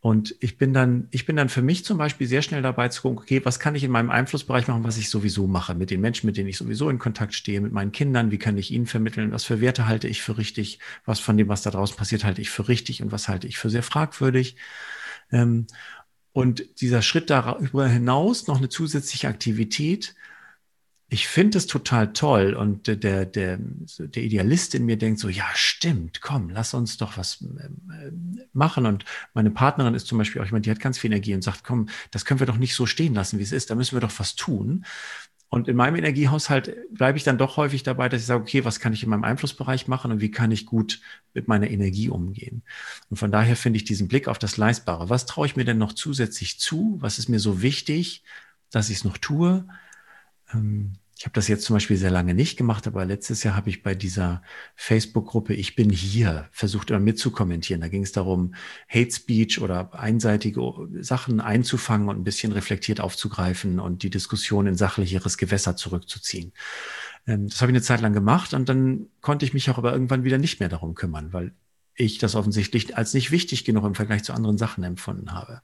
Und 0.00 0.36
ich 0.38 0.58
bin 0.58 0.72
dann, 0.72 1.08
ich 1.10 1.26
bin 1.26 1.34
dann 1.34 1.48
für 1.48 1.60
mich 1.60 1.84
zum 1.84 1.98
Beispiel 1.98 2.28
sehr 2.28 2.42
schnell 2.42 2.62
dabei 2.62 2.88
zu 2.88 3.02
gucken, 3.02 3.18
okay, 3.18 3.44
was 3.44 3.58
kann 3.58 3.74
ich 3.74 3.82
in 3.82 3.90
meinem 3.90 4.10
Einflussbereich 4.10 4.68
machen, 4.68 4.84
was 4.84 4.96
ich 4.96 5.10
sowieso 5.10 5.48
mache, 5.48 5.74
mit 5.74 5.90
den 5.90 6.00
Menschen, 6.00 6.26
mit 6.26 6.36
denen 6.36 6.48
ich 6.48 6.56
sowieso 6.56 6.88
in 6.88 7.00
Kontakt 7.00 7.34
stehe, 7.34 7.60
mit 7.60 7.72
meinen 7.72 7.90
Kindern, 7.90 8.30
wie 8.30 8.38
kann 8.38 8.56
ich 8.58 8.70
ihnen 8.70 8.86
vermitteln, 8.86 9.32
was 9.32 9.44
für 9.44 9.60
Werte 9.60 9.88
halte 9.88 10.06
ich 10.06 10.22
für 10.22 10.38
richtig, 10.38 10.78
was 11.04 11.18
von 11.18 11.36
dem, 11.36 11.48
was 11.48 11.62
da 11.62 11.70
draußen 11.70 11.96
passiert, 11.96 12.22
halte 12.22 12.40
ich 12.40 12.50
für 12.50 12.68
richtig 12.68 13.02
und 13.02 13.10
was 13.10 13.26
halte 13.26 13.48
ich 13.48 13.58
für 13.58 13.70
sehr 13.70 13.82
fragwürdig. 13.82 14.54
Ähm, 15.32 15.66
und 16.32 16.80
dieser 16.80 17.02
Schritt 17.02 17.30
darüber 17.30 17.88
hinaus 17.88 18.46
noch 18.46 18.58
eine 18.58 18.68
zusätzliche 18.68 19.28
Aktivität, 19.28 20.14
ich 21.10 21.26
finde 21.26 21.56
es 21.56 21.66
total 21.66 22.12
toll 22.12 22.52
und 22.52 22.86
der, 22.86 23.24
der, 23.24 23.58
der 23.58 24.22
Idealist 24.22 24.74
in 24.74 24.84
mir 24.84 24.98
denkt 24.98 25.20
so, 25.20 25.30
ja, 25.30 25.46
stimmt, 25.54 26.20
komm, 26.20 26.50
lass 26.50 26.74
uns 26.74 26.98
doch 26.98 27.16
was 27.16 27.40
äh, 27.42 28.10
machen. 28.52 28.84
Und 28.84 29.06
meine 29.32 29.50
Partnerin 29.50 29.94
ist 29.94 30.06
zum 30.06 30.18
Beispiel 30.18 30.42
auch 30.42 30.46
jemand, 30.46 30.66
die 30.66 30.70
hat 30.70 30.80
ganz 30.80 30.98
viel 30.98 31.10
Energie 31.10 31.34
und 31.34 31.42
sagt, 31.42 31.64
komm, 31.64 31.88
das 32.10 32.26
können 32.26 32.40
wir 32.40 32.46
doch 32.46 32.58
nicht 32.58 32.74
so 32.74 32.84
stehen 32.84 33.14
lassen, 33.14 33.38
wie 33.38 33.42
es 33.42 33.52
ist, 33.52 33.70
da 33.70 33.74
müssen 33.74 33.96
wir 33.96 34.00
doch 34.00 34.12
was 34.18 34.34
tun. 34.34 34.84
Und 35.50 35.66
in 35.66 35.76
meinem 35.76 35.96
Energiehaushalt 35.96 36.76
bleibe 36.92 37.16
ich 37.16 37.24
dann 37.24 37.38
doch 37.38 37.56
häufig 37.56 37.82
dabei, 37.82 38.08
dass 38.10 38.20
ich 38.20 38.26
sage, 38.26 38.42
okay, 38.42 38.64
was 38.66 38.80
kann 38.80 38.92
ich 38.92 39.02
in 39.02 39.08
meinem 39.08 39.24
Einflussbereich 39.24 39.88
machen 39.88 40.12
und 40.12 40.20
wie 40.20 40.30
kann 40.30 40.50
ich 40.50 40.66
gut 40.66 41.00
mit 41.32 41.48
meiner 41.48 41.70
Energie 41.70 42.10
umgehen? 42.10 42.62
Und 43.08 43.16
von 43.16 43.32
daher 43.32 43.56
finde 43.56 43.78
ich 43.78 43.84
diesen 43.84 44.08
Blick 44.08 44.28
auf 44.28 44.38
das 44.38 44.58
Leistbare. 44.58 45.08
Was 45.08 45.24
traue 45.24 45.46
ich 45.46 45.56
mir 45.56 45.64
denn 45.64 45.78
noch 45.78 45.94
zusätzlich 45.94 46.60
zu? 46.60 46.98
Was 47.00 47.18
ist 47.18 47.28
mir 47.28 47.40
so 47.40 47.62
wichtig, 47.62 48.22
dass 48.70 48.90
ich 48.90 48.98
es 48.98 49.04
noch 49.04 49.16
tue? 49.16 49.66
Ähm, 50.52 50.92
Ich 51.18 51.24
habe 51.24 51.32
das 51.32 51.48
jetzt 51.48 51.64
zum 51.64 51.74
Beispiel 51.74 51.96
sehr 51.96 52.12
lange 52.12 52.32
nicht 52.32 52.56
gemacht, 52.56 52.86
aber 52.86 53.04
letztes 53.04 53.42
Jahr 53.42 53.56
habe 53.56 53.70
ich 53.70 53.82
bei 53.82 53.96
dieser 53.96 54.40
Facebook-Gruppe 54.76 55.52
Ich 55.52 55.74
bin 55.74 55.90
hier 55.90 56.48
versucht 56.52 56.90
immer 56.90 57.00
mitzukommentieren. 57.00 57.80
Da 57.80 57.88
ging 57.88 58.04
es 58.04 58.12
darum, 58.12 58.54
Hate 58.88 59.10
Speech 59.10 59.60
oder 59.60 59.92
einseitige 59.94 60.60
Sachen 61.00 61.40
einzufangen 61.40 62.08
und 62.08 62.20
ein 62.20 62.24
bisschen 62.24 62.52
reflektiert 62.52 63.00
aufzugreifen 63.00 63.80
und 63.80 64.04
die 64.04 64.10
Diskussion 64.10 64.68
in 64.68 64.76
sachlicheres 64.76 65.38
Gewässer 65.38 65.74
zurückzuziehen. 65.74 66.52
Ähm, 67.26 67.48
das 67.48 67.60
habe 67.60 67.72
ich 67.72 67.76
eine 67.76 67.82
Zeit 67.82 68.00
lang 68.00 68.12
gemacht 68.12 68.54
und 68.54 68.68
dann 68.68 69.08
konnte 69.20 69.44
ich 69.44 69.52
mich 69.54 69.68
auch 69.70 69.78
aber 69.78 69.92
irgendwann 69.92 70.22
wieder 70.22 70.38
nicht 70.38 70.60
mehr 70.60 70.68
darum 70.68 70.94
kümmern, 70.94 71.32
weil 71.32 71.52
ich 71.98 72.18
das 72.18 72.36
offensichtlich 72.36 72.96
als 72.96 73.12
nicht 73.12 73.30
wichtig 73.30 73.64
genug 73.64 73.84
im 73.84 73.94
Vergleich 73.94 74.22
zu 74.22 74.32
anderen 74.32 74.56
Sachen 74.56 74.84
empfunden 74.84 75.32
habe. 75.32 75.60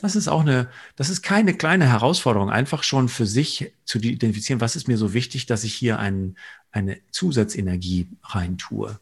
Das 0.00 0.16
ist 0.16 0.28
auch 0.28 0.42
eine, 0.42 0.68
das 0.96 1.10
ist 1.10 1.22
keine 1.22 1.54
kleine 1.54 1.86
Herausforderung, 1.86 2.50
einfach 2.50 2.84
schon 2.84 3.08
für 3.08 3.26
sich 3.26 3.72
zu 3.84 3.98
identifizieren, 3.98 4.60
was 4.60 4.76
ist 4.76 4.88
mir 4.88 4.96
so 4.96 5.12
wichtig, 5.12 5.46
dass 5.46 5.64
ich 5.64 5.74
hier 5.74 5.98
ein, 5.98 6.36
eine 6.70 6.98
Zusatzenergie 7.10 8.08
reintue. 8.22 8.98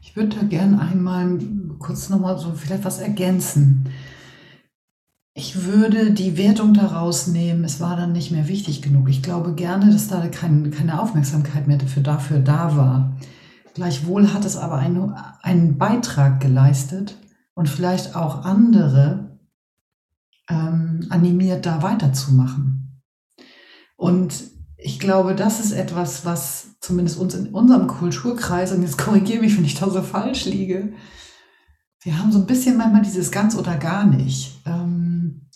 Ich 0.00 0.14
würde 0.14 0.36
da 0.36 0.42
gerne 0.44 0.80
einmal 0.80 1.38
kurz 1.80 2.08
nochmal 2.08 2.38
so 2.38 2.54
vielleicht 2.54 2.84
was 2.84 3.00
ergänzen. 3.00 3.90
Ich 5.34 5.64
würde 5.64 6.12
die 6.12 6.38
Wertung 6.38 6.72
daraus 6.74 7.26
nehmen, 7.26 7.64
es 7.64 7.80
war 7.80 7.96
dann 7.96 8.12
nicht 8.12 8.30
mehr 8.30 8.48
wichtig 8.48 8.80
genug. 8.80 9.10
Ich 9.10 9.20
glaube 9.20 9.52
gerne, 9.54 9.92
dass 9.92 10.08
da 10.08 10.26
kein, 10.28 10.70
keine 10.70 11.02
Aufmerksamkeit 11.02 11.66
mehr 11.66 11.76
dafür, 11.76 12.02
dafür 12.02 12.38
da 12.38 12.76
war. 12.76 13.16
Gleichwohl 13.76 14.32
hat 14.32 14.46
es 14.46 14.56
aber 14.56 14.76
einen, 14.76 15.12
einen 15.42 15.76
Beitrag 15.76 16.40
geleistet 16.40 17.18
und 17.52 17.68
vielleicht 17.68 18.16
auch 18.16 18.46
andere 18.46 19.38
ähm, 20.48 21.06
animiert, 21.10 21.66
da 21.66 21.82
weiterzumachen. 21.82 23.02
Und 23.98 24.44
ich 24.78 24.98
glaube, 24.98 25.34
das 25.34 25.60
ist 25.60 25.72
etwas, 25.72 26.24
was 26.24 26.78
zumindest 26.80 27.18
uns 27.18 27.34
in 27.34 27.48
unserem 27.48 27.86
Kulturkreis, 27.86 28.72
und 28.72 28.80
jetzt 28.80 28.96
korrigiere 28.96 29.42
mich, 29.42 29.58
wenn 29.58 29.66
ich 29.66 29.78
da 29.78 29.90
so 29.90 30.00
falsch 30.00 30.46
liege, 30.46 30.94
wir 32.00 32.18
haben 32.18 32.32
so 32.32 32.38
ein 32.38 32.46
bisschen 32.46 32.78
manchmal 32.78 33.02
dieses 33.02 33.30
ganz 33.30 33.54
oder 33.54 33.76
gar 33.76 34.06
nicht. 34.06 34.62
Ähm, 34.64 35.50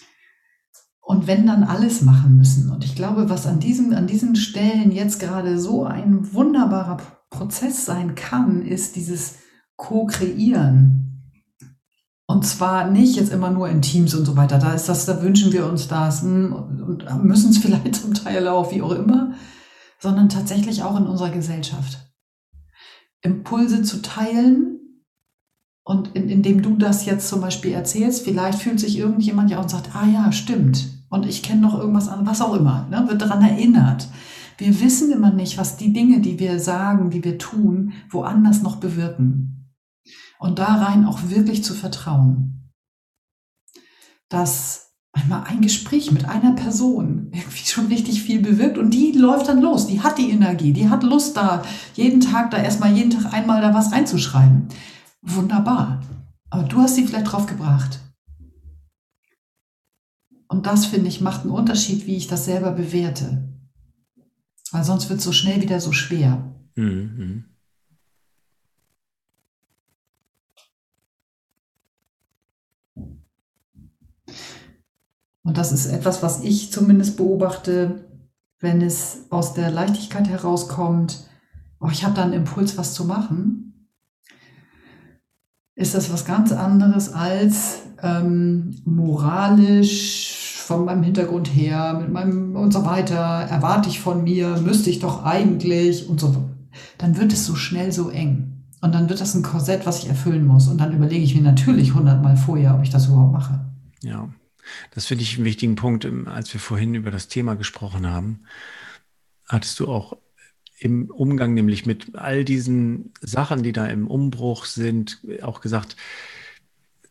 und 1.00 1.26
wenn 1.26 1.46
dann 1.46 1.64
alles 1.64 2.02
machen 2.02 2.36
müssen. 2.36 2.70
Und 2.70 2.84
ich 2.84 2.94
glaube, 2.94 3.30
was 3.30 3.46
an 3.46 3.60
diesen, 3.60 3.94
an 3.94 4.06
diesen 4.06 4.36
Stellen 4.36 4.92
jetzt 4.92 5.20
gerade 5.20 5.58
so 5.58 5.86
ein 5.86 6.34
wunderbarer 6.34 6.98
Prozess 7.30 7.86
sein 7.86 8.14
kann, 8.14 8.62
ist 8.62 8.96
dieses 8.96 9.36
Co-Kreieren. 9.76 11.06
Und 12.26 12.46
zwar 12.46 12.90
nicht 12.90 13.16
jetzt 13.16 13.32
immer 13.32 13.50
nur 13.50 13.68
in 13.68 13.82
Teams 13.82 14.14
und 14.14 14.24
so 14.24 14.36
weiter. 14.36 14.58
Da 14.58 14.74
ist 14.74 14.88
das, 14.88 15.06
da 15.06 15.22
wünschen 15.22 15.52
wir 15.52 15.66
uns 15.66 15.88
das 15.88 16.22
hm, 16.22 16.52
und 16.52 17.24
müssen 17.24 17.50
es 17.50 17.58
vielleicht 17.62 17.96
zum 17.96 18.14
Teil 18.14 18.46
auch, 18.46 18.72
wie 18.72 18.82
auch 18.82 18.92
immer, 18.92 19.32
sondern 19.98 20.28
tatsächlich 20.28 20.82
auch 20.82 20.96
in 20.96 21.06
unserer 21.06 21.30
Gesellschaft. 21.30 21.98
Impulse 23.22 23.82
zu 23.82 24.00
teilen 24.00 24.80
und 25.82 26.14
in, 26.14 26.28
indem 26.28 26.62
du 26.62 26.76
das 26.76 27.04
jetzt 27.04 27.28
zum 27.28 27.40
Beispiel 27.40 27.72
erzählst, 27.72 28.24
vielleicht 28.24 28.58
fühlt 28.60 28.80
sich 28.80 28.96
irgendjemand 28.96 29.50
ja 29.50 29.60
und 29.60 29.70
sagt, 29.70 29.94
ah 29.94 30.06
ja, 30.06 30.30
stimmt. 30.30 30.88
Und 31.08 31.26
ich 31.26 31.42
kenne 31.42 31.60
noch 31.60 31.76
irgendwas 31.76 32.08
an, 32.08 32.26
was 32.26 32.40
auch 32.40 32.54
immer, 32.54 32.86
ne, 32.88 33.06
wird 33.08 33.22
daran 33.22 33.42
erinnert. 33.42 34.06
Wir 34.60 34.78
wissen 34.82 35.10
immer 35.10 35.32
nicht, 35.32 35.56
was 35.56 35.78
die 35.78 35.94
Dinge, 35.94 36.20
die 36.20 36.38
wir 36.38 36.60
sagen, 36.60 37.08
die 37.08 37.24
wir 37.24 37.38
tun, 37.38 37.94
woanders 38.10 38.60
noch 38.60 38.76
bewirken. 38.76 39.72
Und 40.38 40.58
da 40.58 40.74
rein 40.74 41.06
auch 41.06 41.30
wirklich 41.30 41.64
zu 41.64 41.72
vertrauen. 41.72 42.70
Dass 44.28 44.92
einmal 45.12 45.44
ein 45.44 45.62
Gespräch 45.62 46.12
mit 46.12 46.26
einer 46.26 46.52
Person 46.52 47.30
irgendwie 47.32 47.64
schon 47.64 47.86
richtig 47.86 48.22
viel 48.22 48.42
bewirkt 48.42 48.76
und 48.76 48.90
die 48.90 49.12
läuft 49.12 49.48
dann 49.48 49.62
los, 49.62 49.86
die 49.86 50.02
hat 50.02 50.18
die 50.18 50.30
Energie, 50.30 50.74
die 50.74 50.90
hat 50.90 51.04
Lust 51.04 51.38
da, 51.38 51.62
jeden 51.94 52.20
Tag 52.20 52.50
da 52.50 52.58
erstmal 52.58 52.92
jeden 52.94 53.10
Tag 53.10 53.32
einmal 53.32 53.62
da 53.62 53.72
was 53.72 53.92
reinzuschreiben. 53.92 54.68
Wunderbar. 55.22 56.02
Aber 56.50 56.64
du 56.64 56.82
hast 56.82 56.96
sie 56.96 57.06
vielleicht 57.06 57.32
drauf 57.32 57.46
gebracht. 57.46 57.98
Und 60.48 60.66
das, 60.66 60.84
finde 60.84 61.08
ich, 61.08 61.22
macht 61.22 61.42
einen 61.42 61.52
Unterschied, 61.52 62.06
wie 62.06 62.16
ich 62.16 62.26
das 62.26 62.44
selber 62.44 62.72
bewerte. 62.72 63.49
Weil 64.72 64.84
sonst 64.84 65.08
wird 65.08 65.18
es 65.18 65.24
so 65.24 65.32
schnell 65.32 65.60
wieder 65.60 65.80
so 65.80 65.92
schwer. 65.92 66.54
Mhm. 66.76 67.44
Und 75.42 75.58
das 75.58 75.72
ist 75.72 75.86
etwas, 75.86 76.22
was 76.22 76.44
ich 76.44 76.70
zumindest 76.70 77.16
beobachte, 77.16 78.08
wenn 78.60 78.82
es 78.82 79.26
aus 79.30 79.54
der 79.54 79.70
Leichtigkeit 79.70 80.28
herauskommt, 80.28 81.26
oh, 81.80 81.88
ich 81.90 82.04
habe 82.04 82.14
da 82.14 82.22
einen 82.22 82.34
Impuls, 82.34 82.76
was 82.76 82.94
zu 82.94 83.04
machen, 83.04 83.88
ist 85.74 85.94
das 85.94 86.12
was 86.12 86.26
ganz 86.26 86.52
anderes 86.52 87.12
als 87.12 87.78
ähm, 88.02 88.76
moralisch 88.84 90.39
von 90.70 90.84
meinem 90.84 91.02
Hintergrund 91.02 91.48
her, 91.48 91.98
mit 92.00 92.12
meinem 92.12 92.54
und 92.54 92.72
so 92.72 92.84
weiter, 92.84 93.16
erwarte 93.16 93.88
ich 93.88 93.98
von 93.98 94.22
mir, 94.22 94.56
müsste 94.60 94.88
ich 94.88 95.00
doch 95.00 95.24
eigentlich 95.24 96.08
und 96.08 96.20
so. 96.20 96.48
Dann 96.96 97.16
wird 97.18 97.32
es 97.32 97.44
so 97.44 97.56
schnell 97.56 97.90
so 97.90 98.08
eng. 98.08 98.62
Und 98.80 98.94
dann 98.94 99.08
wird 99.08 99.20
das 99.20 99.34
ein 99.34 99.42
Korsett, 99.42 99.84
was 99.84 99.98
ich 99.98 100.08
erfüllen 100.08 100.46
muss. 100.46 100.68
Und 100.68 100.78
dann 100.78 100.94
überlege 100.94 101.24
ich 101.24 101.34
mir 101.34 101.42
natürlich 101.42 101.92
hundertmal 101.92 102.36
vorher, 102.36 102.76
ob 102.76 102.84
ich 102.84 102.90
das 102.90 103.08
überhaupt 103.08 103.32
mache. 103.32 103.64
Ja, 104.04 104.28
das 104.94 105.06
finde 105.06 105.24
ich 105.24 105.34
einen 105.34 105.44
wichtigen 105.44 105.74
Punkt. 105.74 106.06
Als 106.26 106.52
wir 106.52 106.60
vorhin 106.60 106.94
über 106.94 107.10
das 107.10 107.26
Thema 107.26 107.56
gesprochen 107.56 108.08
haben, 108.08 108.44
hattest 109.48 109.80
du 109.80 109.88
auch 109.88 110.18
im 110.78 111.10
Umgang 111.10 111.52
nämlich 111.52 111.84
mit 111.84 112.14
all 112.14 112.44
diesen 112.44 113.12
Sachen, 113.20 113.64
die 113.64 113.72
da 113.72 113.86
im 113.86 114.06
Umbruch 114.06 114.66
sind, 114.66 115.20
auch 115.42 115.62
gesagt, 115.62 115.96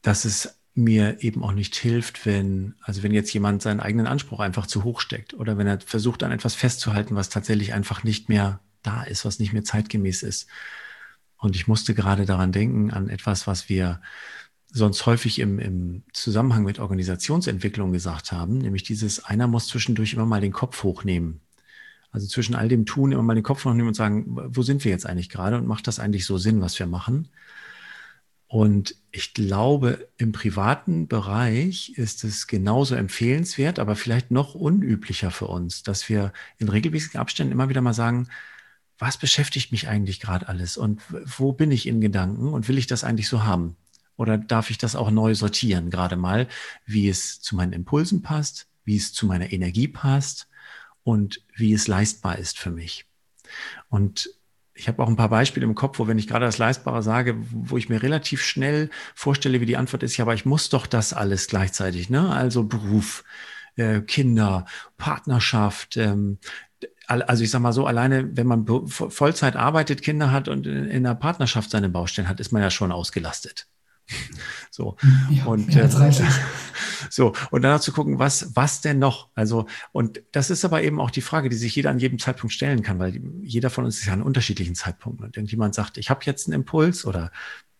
dass 0.02 0.24
es 0.24 0.59
mir 0.76 1.22
eben 1.24 1.44
auch 1.44 1.52
nicht 1.52 1.76
hilft, 1.76 2.26
wenn, 2.26 2.76
also 2.82 3.04
wenn 3.04 3.14
jetzt 3.14 3.34
jemand 3.34 3.62
seinen 3.62 3.80
eigenen 3.80 4.08
Anspruch 4.08 4.40
einfach 4.40 4.68
zu 4.68 4.84
hoch 4.84 5.02
steckt 5.02 5.34
oder 5.34 5.58
wenn 5.58 5.68
er 5.68 5.80
versucht, 5.82 6.24
an 6.24 6.32
etwas 6.32 6.56
festzuhalten, 6.56 7.16
was 7.16 7.30
tatsächlich 7.30 7.74
einfach 7.74 8.04
nicht 8.04 8.30
mehr 8.30 8.62
da 8.84 9.04
ist, 9.04 9.26
was 9.26 9.40
nicht 9.40 9.54
mehr 9.54 9.64
zeitgemäß 9.64 10.24
ist. 10.24 10.48
Und 11.38 11.56
ich 11.56 11.68
musste 11.68 11.94
gerade 11.94 12.26
daran 12.26 12.52
denken, 12.52 12.92
an 12.92 13.10
etwas, 13.10 13.48
was 13.48 13.70
wir 13.70 14.02
sonst 14.72 15.06
häufig 15.06 15.40
im, 15.40 15.60
im 15.60 16.04
Zusammenhang 16.14 16.64
mit 16.64 16.80
Organisationsentwicklung 16.80 17.92
gesagt 17.92 18.32
haben, 18.32 18.60
nämlich 18.60 18.84
dieses, 18.84 19.26
einer 19.26 19.48
muss 19.48 19.68
zwischendurch 19.68 20.14
immer 20.14 20.26
mal 20.26 20.42
den 20.42 20.52
Kopf 20.52 20.84
hochnehmen. 20.84 21.42
Also 22.12 22.28
zwischen 22.28 22.56
all 22.56 22.68
dem 22.68 22.86
Tun 22.86 23.12
immer 23.12 23.24
mal 23.24 23.36
den 23.36 23.44
Kopf 23.44 23.66
hochnehmen 23.66 23.88
und 23.88 23.94
sagen, 23.94 24.26
wo 24.28 24.62
sind 24.62 24.84
wir 24.84 24.92
jetzt 24.92 25.06
eigentlich 25.06 25.30
gerade 25.30 25.58
und 25.58 25.68
macht 25.68 25.88
das 25.88 26.00
eigentlich 26.00 26.26
so 26.26 26.38
Sinn, 26.38 26.62
was 26.62 26.78
wir 26.80 26.88
machen? 26.88 27.30
Und 28.50 28.96
ich 29.12 29.36
glaube, 29.36 30.10
im 30.18 30.32
privaten 30.32 31.08
Bereich 31.08 31.94
ist 31.98 32.24
es 32.24 32.48
genauso 32.48 32.96
empfehlenswert, 32.96 33.78
aber 33.78 33.96
vielleicht 33.96 34.32
noch 34.32 34.56
unüblicher 34.56 35.30
für 35.30 35.46
uns, 35.46 35.84
dass 35.84 36.10
wir 36.10 36.34
in 36.58 36.68
regelmäßigen 36.68 37.20
Abständen 37.20 37.54
immer 37.54 37.70
wieder 37.70 37.82
mal 37.82 37.94
sagen, 37.94 38.28
was 38.98 39.20
beschäftigt 39.20 39.72
mich 39.72 39.88
eigentlich 39.88 40.20
gerade 40.20 40.50
alles 40.50 40.78
und 40.78 41.00
wo 41.38 41.54
bin 41.54 41.72
ich 41.72 41.86
in 41.86 42.02
Gedanken 42.02 42.52
und 42.52 42.68
will 42.68 42.80
ich 42.80 42.88
das 42.88 43.04
eigentlich 43.04 43.30
so 43.30 43.44
haben? 43.44 43.78
Oder 44.18 44.40
darf 44.40 44.72
ich 44.72 44.80
das 44.80 44.96
auch 44.96 45.12
neu 45.12 45.36
sortieren, 45.36 45.92
gerade 45.92 46.16
mal, 46.16 46.48
wie 46.88 47.08
es 47.08 47.42
zu 47.42 47.56
meinen 47.56 47.74
Impulsen 47.74 48.24
passt, 48.24 48.68
wie 48.84 48.98
es 48.98 49.14
zu 49.14 49.28
meiner 49.28 49.54
Energie 49.54 49.88
passt 49.88 50.48
und 51.04 51.44
wie 51.56 51.72
es 51.72 51.88
leistbar 51.88 52.40
ist 52.40 52.58
für 52.58 52.72
mich? 52.72 53.06
Und 53.90 54.32
ich 54.80 54.88
habe 54.88 55.04
auch 55.04 55.10
ein 55.10 55.18
paar 55.18 55.30
Beispiele 55.30 55.66
im 55.66 55.76
Kopf, 55.76 56.00
wo 56.00 56.08
wenn 56.08 56.18
ich 56.18 56.28
gerade 56.28 56.46
das 56.46 56.58
Leistbare 56.58 57.04
sage, 57.04 57.36
wo 57.52 57.78
ich 57.78 57.90
mir 57.90 58.02
relativ 58.02 58.42
schnell 58.42 58.90
vorstelle, 59.14 59.60
wie 59.60 59.66
die 59.66 59.78
Antwort 59.78 60.04
ist, 60.04 60.16
ja, 60.18 60.24
aber 60.24 60.34
ich 60.34 60.46
muss 60.46 60.70
doch 60.70 60.88
das 60.88 61.14
alles 61.14 61.48
gleichzeitig, 61.48 62.10
ne? 62.10 62.30
Also 62.30 62.64
Beruf, 62.64 63.26
äh, 63.76 64.00
Kinder, 64.02 64.66
Partnerschaft, 64.98 65.98
ähm, 65.98 66.40
also 67.08 67.44
ich 67.44 67.52
sage 67.52 67.64
mal 67.64 67.74
so, 67.74 67.88
alleine 67.88 68.38
wenn 68.38 68.48
man 68.48 68.88
Vollzeit 68.88 69.56
arbeitet, 69.56 70.02
Kinder 70.02 70.32
hat 70.32 70.48
und 70.48 70.66
in, 70.66 70.86
in 70.86 71.06
einer 71.06 71.16
Partnerschaft 71.16 71.72
seine 71.72 71.90
Baustellen 71.90 72.30
hat, 72.30 72.40
ist 72.40 72.52
man 72.52 72.62
ja 72.62 72.70
schon 72.70 72.92
ausgelastet. 72.92 73.68
So. 74.72 74.96
Ja, 75.30 75.46
und 75.46 75.76
äh, 75.76 75.90
so, 77.10 77.34
und 77.52 77.64
danach 77.64 77.82
zu 77.82 77.92
gucken, 77.92 78.18
was, 78.18 78.56
was 78.56 78.80
denn 78.80 78.98
noch? 78.98 79.30
Also, 79.36 79.66
und 79.92 80.22
das 80.32 80.50
ist 80.50 80.64
aber 80.64 80.84
eben 80.84 81.02
auch 81.02 81.12
die 81.12 81.22
Frage, 81.22 81.50
die 81.50 81.58
sich 81.58 81.76
jeder 81.76 81.90
an 81.90 82.00
jedem 82.00 82.18
Zeitpunkt 82.18 82.54
stellen 82.54 82.82
kann, 82.82 82.98
weil 82.98 83.22
jeder 83.42 83.70
von 83.70 83.84
uns 83.84 84.00
ist 84.00 84.06
ja 84.06 84.14
an 84.14 84.22
unterschiedlichen 84.22 84.76
Zeitpunkten. 84.76 85.26
Und 85.26 85.36
irgendjemand 85.36 85.76
sagt, 85.76 85.98
ich 85.98 86.10
habe 86.10 86.22
jetzt 86.24 86.48
einen 86.48 86.62
Impuls 86.62 87.06
oder 87.06 87.32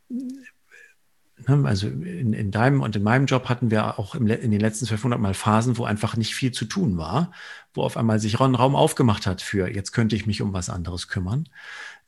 ne, 0.10 1.64
also 1.66 1.88
in, 1.88 2.34
in 2.34 2.52
deinem 2.52 2.82
und 2.82 2.96
in 2.96 3.04
meinem 3.04 3.28
Job 3.28 3.48
hatten 3.48 3.72
wir 3.72 3.98
auch 4.00 4.16
im, 4.16 4.28
in 4.28 4.52
den 4.52 4.60
letzten 4.60 4.86
1200 4.86 5.20
Mal 5.20 5.34
Phasen, 5.34 5.78
wo 5.78 5.86
einfach 5.86 6.18
nicht 6.18 6.36
viel 6.36 6.52
zu 6.52 6.66
tun 6.66 6.98
war, 6.98 7.32
wo 7.74 7.84
auf 7.84 7.98
einmal 7.98 8.20
sich 8.20 8.40
ein 8.40 8.56
Raum 8.56 8.76
aufgemacht 8.76 9.26
hat 9.26 9.42
für, 9.42 9.74
jetzt 9.74 9.92
könnte 9.92 10.16
ich 10.16 10.26
mich 10.26 10.42
um 10.42 10.54
was 10.54 10.70
anderes 10.70 11.08
kümmern. 11.08 11.48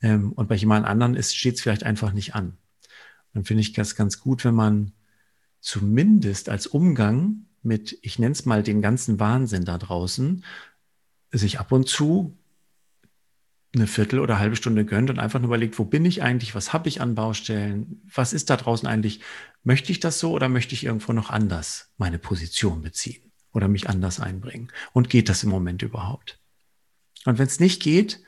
Ähm, 0.02 0.34
und 0.34 0.50
bei 0.50 0.56
jemand 0.56 0.86
anderen 0.86 1.22
steht 1.24 1.56
es 1.56 1.62
vielleicht 1.62 1.84
einfach 1.84 2.12
nicht 2.12 2.36
an 2.36 2.58
dann 3.34 3.46
finde 3.46 3.62
ich 3.62 3.74
das 3.74 3.96
ganz 3.96 4.20
gut, 4.20 4.44
wenn 4.44 4.56
man 4.56 4.91
zumindest 5.60 6.50
als 6.50 6.67
Umgang 6.67 7.46
mit, 7.63 7.98
ich 8.02 8.20
nenne 8.20 8.34
es 8.34 8.46
mal 8.46 8.63
den 8.63 8.82
ganzen 8.82 9.20
Wahnsinn 9.20 9.65
da 9.65 9.78
draußen, 9.78 10.44
sich 11.32 11.60
ab 11.60 11.72
und 11.72 11.88
zu 11.88 12.38
eine 13.74 13.88
Viertel 13.88 14.20
oder 14.20 14.38
halbe 14.38 14.58
Stunde 14.58 14.84
gönnt 14.84 15.10
und 15.10 15.20
einfach 15.20 15.39
nur 15.39 15.48
überlegt, 15.48 15.80
wo 15.80 15.86
bin 15.86 16.06
ich 16.06 16.22
eigentlich, 16.22 16.56
was 16.56 16.74
habe 16.74 16.89
ich 16.89 17.00
an 17.00 17.15
Baustellen, 17.15 18.02
was 18.13 18.34
ist 18.34 18.50
da 18.50 18.58
draußen 18.58 18.88
eigentlich, 18.88 19.22
möchte 19.63 19.94
ich 19.94 20.02
das 20.02 20.20
so 20.20 20.32
oder 20.32 20.50
möchte 20.50 20.74
ich 20.74 20.84
irgendwo 20.84 21.13
noch 21.13 21.30
anders 21.30 21.94
meine 21.98 22.20
Position 22.20 22.82
beziehen 22.82 23.32
oder 23.54 23.70
mich 23.70 23.88
anders 23.88 24.20
einbringen? 24.20 24.72
Und 24.91 25.10
geht 25.10 25.30
das 25.30 25.44
im 25.44 25.50
Moment 25.50 25.84
überhaupt? 25.84 26.39
Und 27.26 27.38
wenn 27.38 27.48
es 27.48 27.62
nicht 27.62 27.82
geht, 27.82 28.22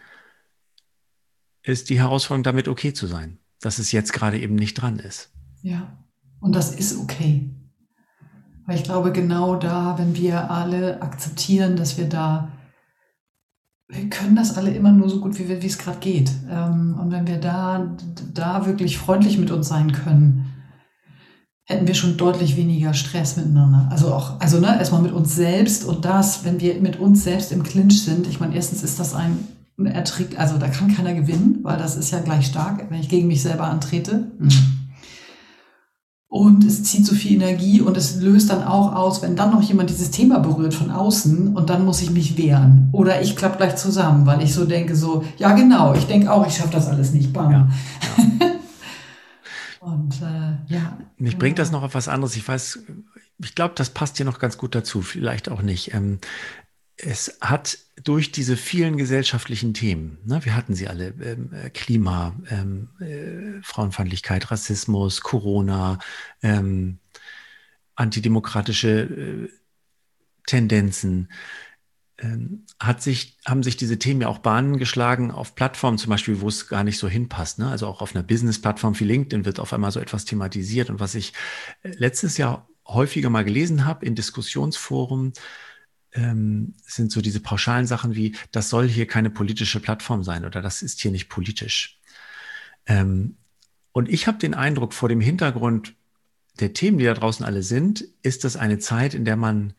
ist 1.62 1.90
die 1.90 2.00
Herausforderung 2.00 2.44
damit 2.44 2.68
okay 2.70 2.94
zu 2.94 3.08
sein, 3.08 3.40
dass 3.64 3.80
es 3.80 3.92
jetzt 3.92 4.14
gerade 4.14 4.40
eben 4.40 4.56
nicht 4.56 4.76
dran 4.76 5.00
ist. 5.00 5.30
Ja, 5.62 5.98
und 6.40 6.54
das 6.54 6.76
ist 6.76 6.98
okay. 6.98 7.50
Weil 8.66 8.78
ich 8.78 8.84
glaube, 8.84 9.12
genau 9.12 9.56
da, 9.56 9.98
wenn 9.98 10.16
wir 10.16 10.52
alle 10.52 11.02
akzeptieren, 11.02 11.76
dass 11.76 11.98
wir 11.98 12.08
da, 12.08 12.52
wir 13.88 14.10
können 14.10 14.36
das 14.36 14.58
alle 14.58 14.72
immer 14.72 14.92
nur 14.92 15.10
so 15.10 15.20
gut, 15.20 15.38
wie, 15.40 15.50
wie 15.62 15.68
es 15.68 15.78
gerade 15.78 16.00
geht. 16.00 16.32
Ähm, 16.50 16.98
und 17.00 17.12
wenn 17.12 17.28
wir 17.28 17.38
da, 17.38 17.96
da 18.34 18.66
wirklich 18.66 18.98
freundlich 18.98 19.38
mit 19.38 19.52
uns 19.52 19.68
sein 19.68 19.92
können, 19.92 20.50
hätten 21.66 21.88
wir 21.88 21.96
schon 21.96 22.18
deutlich 22.18 22.58
weniger 22.58 22.94
Stress 22.94 23.38
miteinander. 23.38 23.88
Also 23.90 24.14
auch, 24.14 24.40
also 24.42 24.60
ne, 24.60 24.78
erstmal 24.78 25.02
mit 25.02 25.14
uns 25.14 25.36
selbst 25.36 25.86
und 25.86 26.04
das, 26.04 26.44
wenn 26.44 26.60
wir 26.60 26.80
mit 26.82 27.00
uns 27.00 27.24
selbst 27.24 27.54
im 27.54 27.64
Clinch 27.64 28.04
sind. 28.04 28.28
Ich 28.28 28.40
meine, 28.42 28.56
erstens 28.56 28.84
ist 28.84 29.00
das 29.00 29.14
ein 29.14 29.48
Ertrick, 29.78 30.40
also 30.40 30.58
da 30.58 30.68
kann 30.68 30.94
keiner 30.94 31.14
gewinnen, 31.14 31.60
weil 31.64 31.78
das 31.78 31.96
ist 31.96 32.12
ja 32.12 32.20
gleich 32.20 32.48
stark, 32.48 32.86
wenn 32.90 33.00
ich 33.00 33.10
gegen 33.10 33.28
mich 33.28 33.42
selber 33.42 33.66
antrete. 33.66 34.32
Mhm 34.40 34.84
und 36.34 36.64
es 36.64 36.82
zieht 36.82 37.06
so 37.06 37.14
viel 37.14 37.34
Energie 37.34 37.80
und 37.80 37.96
es 37.96 38.16
löst 38.16 38.50
dann 38.50 38.64
auch 38.64 38.96
aus, 38.96 39.22
wenn 39.22 39.36
dann 39.36 39.52
noch 39.52 39.62
jemand 39.62 39.92
dieses 39.92 40.10
Thema 40.10 40.40
berührt 40.40 40.74
von 40.74 40.90
außen 40.90 41.56
und 41.56 41.70
dann 41.70 41.86
muss 41.86 42.02
ich 42.02 42.10
mich 42.10 42.40
wehren. 42.40 42.90
Oder 42.92 43.22
ich 43.22 43.36
klappe 43.36 43.58
gleich 43.58 43.76
zusammen, 43.76 44.26
weil 44.26 44.42
ich 44.42 44.52
so 44.52 44.66
denke, 44.66 44.96
so, 44.96 45.24
ja 45.38 45.54
genau, 45.54 45.94
ich 45.94 46.08
denke 46.08 46.32
auch, 46.32 46.48
ich 46.48 46.56
schaffe 46.56 46.72
das 46.72 46.88
alles 46.88 47.12
nicht. 47.12 47.34
Bam. 47.34 47.52
Ja. 47.52 47.70
und 49.82 50.16
äh, 50.24 50.74
ja. 50.74 50.98
Mich 51.20 51.38
bringt 51.38 51.60
das 51.60 51.72
noch 51.72 51.84
auf 51.84 51.94
was 51.94 52.08
anderes. 52.08 52.36
Ich 52.36 52.48
weiß, 52.48 52.80
ich 53.38 53.54
glaube, 53.54 53.76
das 53.78 53.92
passt 53.92 54.18
hier 54.18 54.26
noch 54.26 54.40
ganz 54.40 54.58
gut 54.58 54.74
dazu, 54.74 55.04
vielleicht 55.04 55.50
auch 55.50 55.62
nicht. 55.62 55.94
Ähm, 55.94 56.18
es 56.98 57.38
hat 57.42 57.78
durch 58.04 58.32
diese 58.32 58.58
vielen 58.58 58.98
gesellschaftlichen 58.98 59.74
Themen, 59.74 60.18
ne, 60.26 60.44
wir 60.44 60.56
hatten 60.56 60.76
sie 60.76 60.88
alle, 60.88 61.14
ähm, 61.22 61.54
äh, 61.54 61.70
Klima, 61.70 62.36
ähm, 62.50 62.90
äh, 63.00 63.62
Frauenfeindlichkeit, 63.64 64.52
Rassismus, 64.52 65.22
Corona, 65.22 66.00
ähm, 66.42 67.00
antidemokratische 67.96 68.90
äh, 68.90 69.50
Tendenzen, 70.46 71.30
ähm, 72.20 72.66
hat 72.80 73.02
sich, 73.02 73.38
haben 73.46 73.64
sich 73.64 73.78
diese 73.78 74.00
Themen 74.00 74.22
ja 74.22 74.28
auch 74.28 74.40
Bahnen 74.40 74.78
geschlagen 74.78 75.32
auf 75.32 75.56
Plattformen 75.56 75.98
zum 75.98 76.10
Beispiel, 76.10 76.42
wo 76.42 76.48
es 76.48 76.68
gar 76.68 76.84
nicht 76.84 77.00
so 77.00 77.08
hinpasst. 77.08 77.60
Ne? 77.60 77.70
Also 77.70 77.88
auch 77.88 78.02
auf 78.02 78.16
einer 78.16 78.24
Business-Plattform 78.24 79.00
wie 79.00 79.06
LinkedIn 79.06 79.46
wird 79.46 79.60
auf 79.60 79.74
einmal 79.74 79.92
so 79.92 80.00
etwas 80.00 80.26
thematisiert. 80.26 80.90
Und 80.90 81.00
was 81.00 81.16
ich 81.16 81.34
äh, 81.84 81.90
letztes 81.98 82.38
Jahr 82.38 82.70
häufiger 82.88 83.30
mal 83.30 83.44
gelesen 83.44 83.86
habe 83.86 84.06
in 84.06 84.16
Diskussionsforen, 84.16 85.34
ähm, 86.14 86.76
sind 86.86 87.12
so 87.12 87.22
diese 87.22 87.40
pauschalen 87.40 87.86
Sachen 87.86 88.16
wie, 88.16 88.36
das 88.52 88.70
soll 88.70 88.88
hier 88.88 89.08
keine 89.08 89.30
politische 89.30 89.80
Plattform 89.80 90.24
sein 90.24 90.46
oder 90.46 90.62
das 90.62 90.82
ist 90.82 91.02
hier 91.02 91.12
nicht 91.12 91.30
politisch. 91.30 92.00
Ähm, 92.86 93.38
und 93.92 94.10
ich 94.10 94.28
habe 94.28 94.38
den 94.38 94.54
Eindruck, 94.54 94.94
vor 94.94 95.10
dem 95.10 95.22
Hintergrund 95.22 95.96
der 96.60 96.74
Themen, 96.74 96.98
die 96.98 97.06
da 97.06 97.14
draußen 97.14 97.46
alle 97.46 97.64
sind, 97.64 98.06
ist 98.22 98.44
das 98.44 98.56
eine 98.56 98.80
Zeit, 98.80 99.14
in 99.14 99.26
der 99.26 99.38
man, 99.38 99.74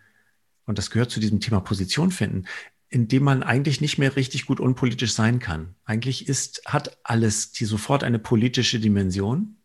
und 0.66 0.78
das 0.78 0.90
gehört 0.90 1.10
zu 1.10 1.20
diesem 1.20 1.40
Thema 1.40 1.60
Position 1.60 2.10
finden, 2.10 2.44
in 2.88 3.08
dem 3.08 3.24
man 3.24 3.42
eigentlich 3.42 3.80
nicht 3.80 3.98
mehr 3.98 4.14
richtig 4.16 4.46
gut 4.46 4.60
unpolitisch 4.60 5.12
sein 5.12 5.40
kann. 5.40 5.74
Eigentlich 5.84 6.28
ist, 6.28 6.62
hat 6.66 6.98
alles 7.02 7.52
die 7.52 7.64
sofort 7.64 8.04
eine 8.04 8.18
politische 8.20 8.78
Dimension, 8.78 9.56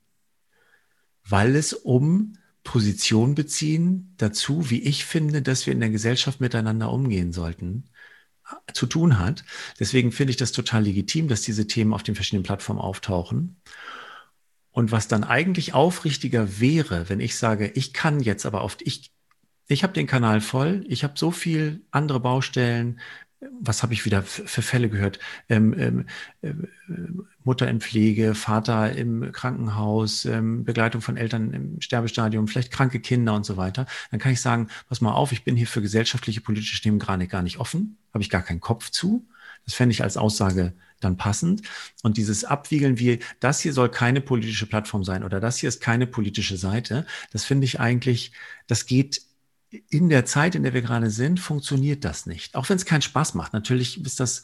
weil 1.27 1.55
es 1.55 1.73
um 1.73 2.33
Position 2.69 3.33
beziehen 3.33 4.13
dazu, 4.17 4.69
wie 4.69 4.83
ich 4.83 5.03
finde, 5.03 5.41
dass 5.41 5.65
wir 5.65 5.73
in 5.73 5.79
der 5.79 5.89
Gesellschaft 5.89 6.39
miteinander 6.39 6.91
umgehen 6.91 7.33
sollten, 7.33 7.89
zu 8.75 8.85
tun 8.85 9.17
hat. 9.17 9.43
Deswegen 9.79 10.11
finde 10.11 10.29
ich 10.29 10.37
das 10.37 10.51
total 10.51 10.83
legitim, 10.83 11.27
dass 11.27 11.41
diese 11.41 11.65
Themen 11.65 11.95
auf 11.95 12.03
den 12.03 12.13
verschiedenen 12.13 12.43
Plattformen 12.43 12.79
auftauchen. 12.79 13.59
Und 14.69 14.91
was 14.91 15.07
dann 15.07 15.23
eigentlich 15.23 15.73
aufrichtiger 15.73 16.59
wäre, 16.59 17.09
wenn 17.09 17.21
ich 17.21 17.37
sage, 17.37 17.71
ich 17.73 17.91
kann 17.91 18.19
jetzt 18.19 18.45
aber 18.45 18.63
oft, 18.63 18.83
ich, 18.83 19.11
ich 19.67 19.81
habe 19.81 19.93
den 19.93 20.05
Kanal 20.05 20.39
voll, 20.39 20.85
ich 20.87 21.03
habe 21.03 21.17
so 21.17 21.31
viel 21.31 21.81
andere 21.89 22.19
Baustellen, 22.19 22.99
was 23.61 23.83
habe 23.83 23.93
ich 23.93 24.05
wieder 24.05 24.21
für 24.23 24.61
Fälle 24.61 24.89
gehört? 24.89 25.19
Ähm, 25.47 25.73
ähm, 25.77 26.05
äh, 26.41 26.53
Mutter 27.43 27.69
in 27.69 27.79
Pflege, 27.79 28.35
Vater 28.35 28.91
im 28.93 29.31
Krankenhaus, 29.31 30.25
ähm, 30.25 30.65
Begleitung 30.65 31.01
von 31.01 31.15
Eltern 31.15 31.53
im 31.53 31.81
Sterbestadium, 31.81 32.47
vielleicht 32.47 32.71
kranke 32.71 32.99
Kinder 32.99 33.33
und 33.33 33.45
so 33.45 33.55
weiter. 33.55 33.85
Dann 34.11 34.19
kann 34.19 34.33
ich 34.33 34.41
sagen, 34.41 34.67
pass 34.89 35.01
mal 35.01 35.13
auf, 35.13 35.31
ich 35.31 35.43
bin 35.43 35.55
hier 35.55 35.67
für 35.67 35.81
gesellschaftliche, 35.81 36.41
politische 36.41 36.81
Themen 36.81 36.99
gerade 36.99 37.27
gar 37.27 37.41
nicht 37.41 37.59
offen, 37.59 37.97
habe 38.13 38.23
ich 38.23 38.29
gar 38.29 38.41
keinen 38.41 38.59
Kopf 38.59 38.89
zu. 38.89 39.25
Das 39.65 39.73
fände 39.73 39.93
ich 39.93 40.03
als 40.03 40.17
Aussage 40.17 40.73
dann 40.99 41.15
passend. 41.15 41.61
Und 42.03 42.17
dieses 42.17 42.43
Abwiegeln 42.43 42.99
wie, 42.99 43.19
das 43.39 43.61
hier 43.61 43.71
soll 43.71 43.89
keine 43.89 44.19
politische 44.19 44.65
Plattform 44.65 45.03
sein 45.03 45.23
oder 45.23 45.39
das 45.39 45.57
hier 45.57 45.69
ist 45.69 45.81
keine 45.81 46.07
politische 46.07 46.57
Seite, 46.57 47.05
das 47.31 47.45
finde 47.45 47.65
ich 47.65 47.79
eigentlich, 47.79 48.33
das 48.67 48.85
geht 48.85 49.21
in 49.89 50.09
der 50.09 50.25
Zeit, 50.25 50.55
in 50.55 50.63
der 50.63 50.73
wir 50.73 50.81
gerade 50.81 51.09
sind, 51.09 51.39
funktioniert 51.39 52.03
das 52.03 52.25
nicht. 52.25 52.55
Auch 52.55 52.69
wenn 52.69 52.77
es 52.77 52.85
keinen 52.85 53.01
Spaß 53.01 53.35
macht. 53.35 53.53
Natürlich 53.53 54.03
ist 54.03 54.19
das 54.19 54.43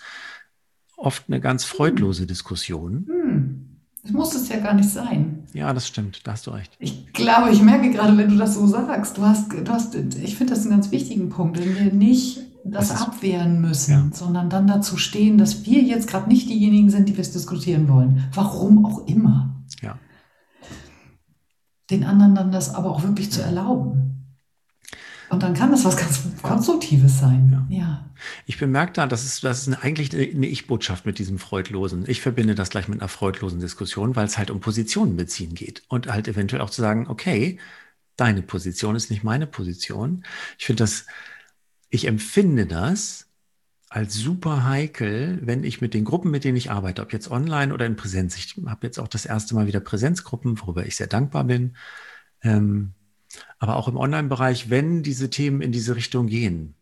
oft 0.98 1.26
eine 1.28 1.40
ganz 1.40 1.64
freudlose 1.64 2.22
hm. 2.22 2.28
Diskussion. 2.28 3.06
Hm. 3.08 3.66
Das 4.04 4.12
muss 4.12 4.36
es 4.36 4.50
ja 4.50 4.60
gar 4.60 4.76
nicht 4.76 4.90
sein. 4.90 5.48
Ja, 5.54 5.74
das 5.74 5.88
stimmt, 5.88 6.28
da 6.28 6.34
hast 6.34 6.46
du 6.46 6.52
recht. 6.52 6.72
Ich 6.78 7.12
glaube, 7.12 7.50
ich 7.50 7.64
merke 7.64 7.90
gerade, 7.90 8.16
wenn 8.18 8.30
du 8.30 8.38
das 8.38 8.54
so 8.54 8.68
sagst, 8.68 9.18
du 9.18 9.24
hast, 9.24 9.52
du 9.52 9.68
hast 9.68 9.96
ich 9.96 10.36
finde 10.36 10.54
das 10.54 10.62
einen 10.62 10.70
ganz 10.70 10.92
wichtigen 10.92 11.30
Punkt, 11.30 11.60
wenn 11.60 11.76
wir 11.76 11.92
nicht 11.92 12.40
das, 12.64 12.90
das 12.90 13.02
abwehren 13.02 13.62
müssen, 13.62 13.92
ja. 13.92 14.10
sondern 14.14 14.52
dann 14.52 14.68
dazu 14.68 14.98
stehen, 14.98 15.40
dass 15.40 15.66
wir 15.66 15.82
jetzt 15.82 16.08
gerade 16.08 16.30
nicht 16.30 16.48
diejenigen 16.48 16.92
sind, 16.92 17.10
die 17.10 17.14
wir 17.18 17.22
es 17.22 17.32
diskutieren 17.32 17.88
wollen. 17.88 18.30
Warum 18.32 18.86
auch 18.86 19.08
immer. 19.08 19.56
Ja. 19.82 19.98
Den 21.90 22.04
anderen 22.04 22.36
dann 22.36 22.52
das 22.52 22.76
aber 22.76 22.92
auch 22.92 23.02
wirklich 23.02 23.32
zu 23.32 23.42
erlauben. 23.42 24.15
Und 25.36 25.44
dann 25.44 25.54
kann 25.54 25.70
das 25.70 25.84
was 25.84 25.98
ganz 25.98 26.22
Konstruktives 26.42 27.20
sein. 27.20 27.68
Ja. 27.68 27.78
ja. 27.78 28.10
Ich 28.46 28.58
bemerke 28.58 28.94
da, 28.94 29.06
das 29.06 29.26
ist, 29.26 29.44
das 29.44 29.68
ist 29.68 29.84
eigentlich 29.84 30.14
eine 30.14 30.48
Ich-Botschaft 30.48 31.06
mit 31.06 31.20
diesem 31.20 31.40
Freudlosen. 31.40 32.06
Ich 32.08 32.22
verbinde 32.22 32.56
das 32.56 32.70
gleich 32.70 32.88
mit 32.88 33.02
einer 33.02 33.10
freudlosen 33.10 33.60
Diskussion, 33.60 34.16
weil 34.16 34.28
es 34.28 34.38
halt 34.38 34.50
um 34.50 34.62
Positionen 34.62 35.18
beziehen 35.18 35.54
geht. 35.54 35.84
Und 35.90 36.08
halt 36.08 36.30
eventuell 36.30 36.62
auch 36.62 36.70
zu 36.70 36.80
sagen, 36.80 37.08
okay, 37.10 37.60
deine 38.16 38.44
Position 38.44 38.96
ist 38.96 39.12
nicht 39.12 39.26
meine 39.26 39.46
Position. 39.46 40.24
Ich 40.58 40.68
finde 40.68 40.84
das, 40.84 41.06
ich 41.90 42.08
empfinde 42.08 42.66
das 42.66 43.28
als 43.90 44.14
super 44.14 44.64
heikel, 44.64 45.40
wenn 45.42 45.66
ich 45.66 45.82
mit 45.82 45.94
den 45.94 46.06
Gruppen, 46.06 46.32
mit 46.32 46.46
denen 46.46 46.56
ich 46.56 46.72
arbeite, 46.72 47.02
ob 47.02 47.12
jetzt 47.12 47.30
online 47.30 47.74
oder 47.74 47.86
in 47.86 47.98
Präsenz, 47.98 48.38
ich 48.38 48.56
habe 48.68 48.88
jetzt 48.88 49.00
auch 49.00 49.10
das 49.10 49.26
erste 49.26 49.54
Mal 49.54 49.68
wieder 49.68 49.82
Präsenzgruppen, 49.82 50.62
worüber 50.62 50.86
ich 50.86 50.96
sehr 50.96 51.08
dankbar 51.08 51.44
bin. 51.44 51.76
Ähm, 52.42 52.94
aber 53.60 53.76
auch 53.76 53.88
im 53.88 53.98
Online-Bereich, 53.98 54.70
wenn 54.70 55.04
diese 55.04 55.30
Themen 55.30 55.62
in 55.62 55.72
diese 55.72 55.96
Richtung 55.96 56.28
gehen, 56.28 56.76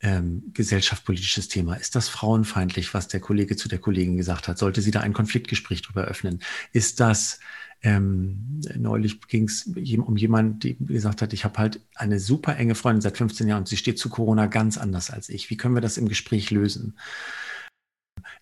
ähm, 0.00 0.50
gesellschaftspolitisches 0.52 1.48
Thema, 1.48 1.74
ist 1.74 1.94
das 1.94 2.08
frauenfeindlich, 2.08 2.92
was 2.94 3.08
der 3.08 3.20
Kollege 3.20 3.56
zu 3.56 3.68
der 3.68 3.78
Kollegin 3.78 4.16
gesagt 4.16 4.48
hat? 4.48 4.58
Sollte 4.58 4.82
sie 4.82 4.90
da 4.90 5.00
ein 5.00 5.12
Konfliktgespräch 5.14 5.82
darüber 5.82 6.04
öffnen? 6.04 6.40
Ist 6.72 7.00
das, 7.00 7.40
ähm, 7.82 8.60
neulich 8.76 9.20
ging 9.28 9.44
es 9.44 9.66
um 9.66 10.16
jemanden, 10.16 10.58
der 10.60 10.74
gesagt 10.74 11.22
hat, 11.22 11.32
ich 11.32 11.44
habe 11.44 11.58
halt 11.58 11.80
eine 11.94 12.20
super 12.20 12.56
enge 12.56 12.74
Freundin 12.74 13.00
seit 13.00 13.16
15 13.16 13.48
Jahren 13.48 13.60
und 13.60 13.68
sie 13.68 13.76
steht 13.76 13.98
zu 13.98 14.08
Corona 14.08 14.46
ganz 14.46 14.76
anders 14.78 15.10
als 15.10 15.28
ich. 15.28 15.50
Wie 15.50 15.56
können 15.56 15.74
wir 15.74 15.82
das 15.82 15.98
im 15.98 16.08
Gespräch 16.08 16.50
lösen? 16.50 16.98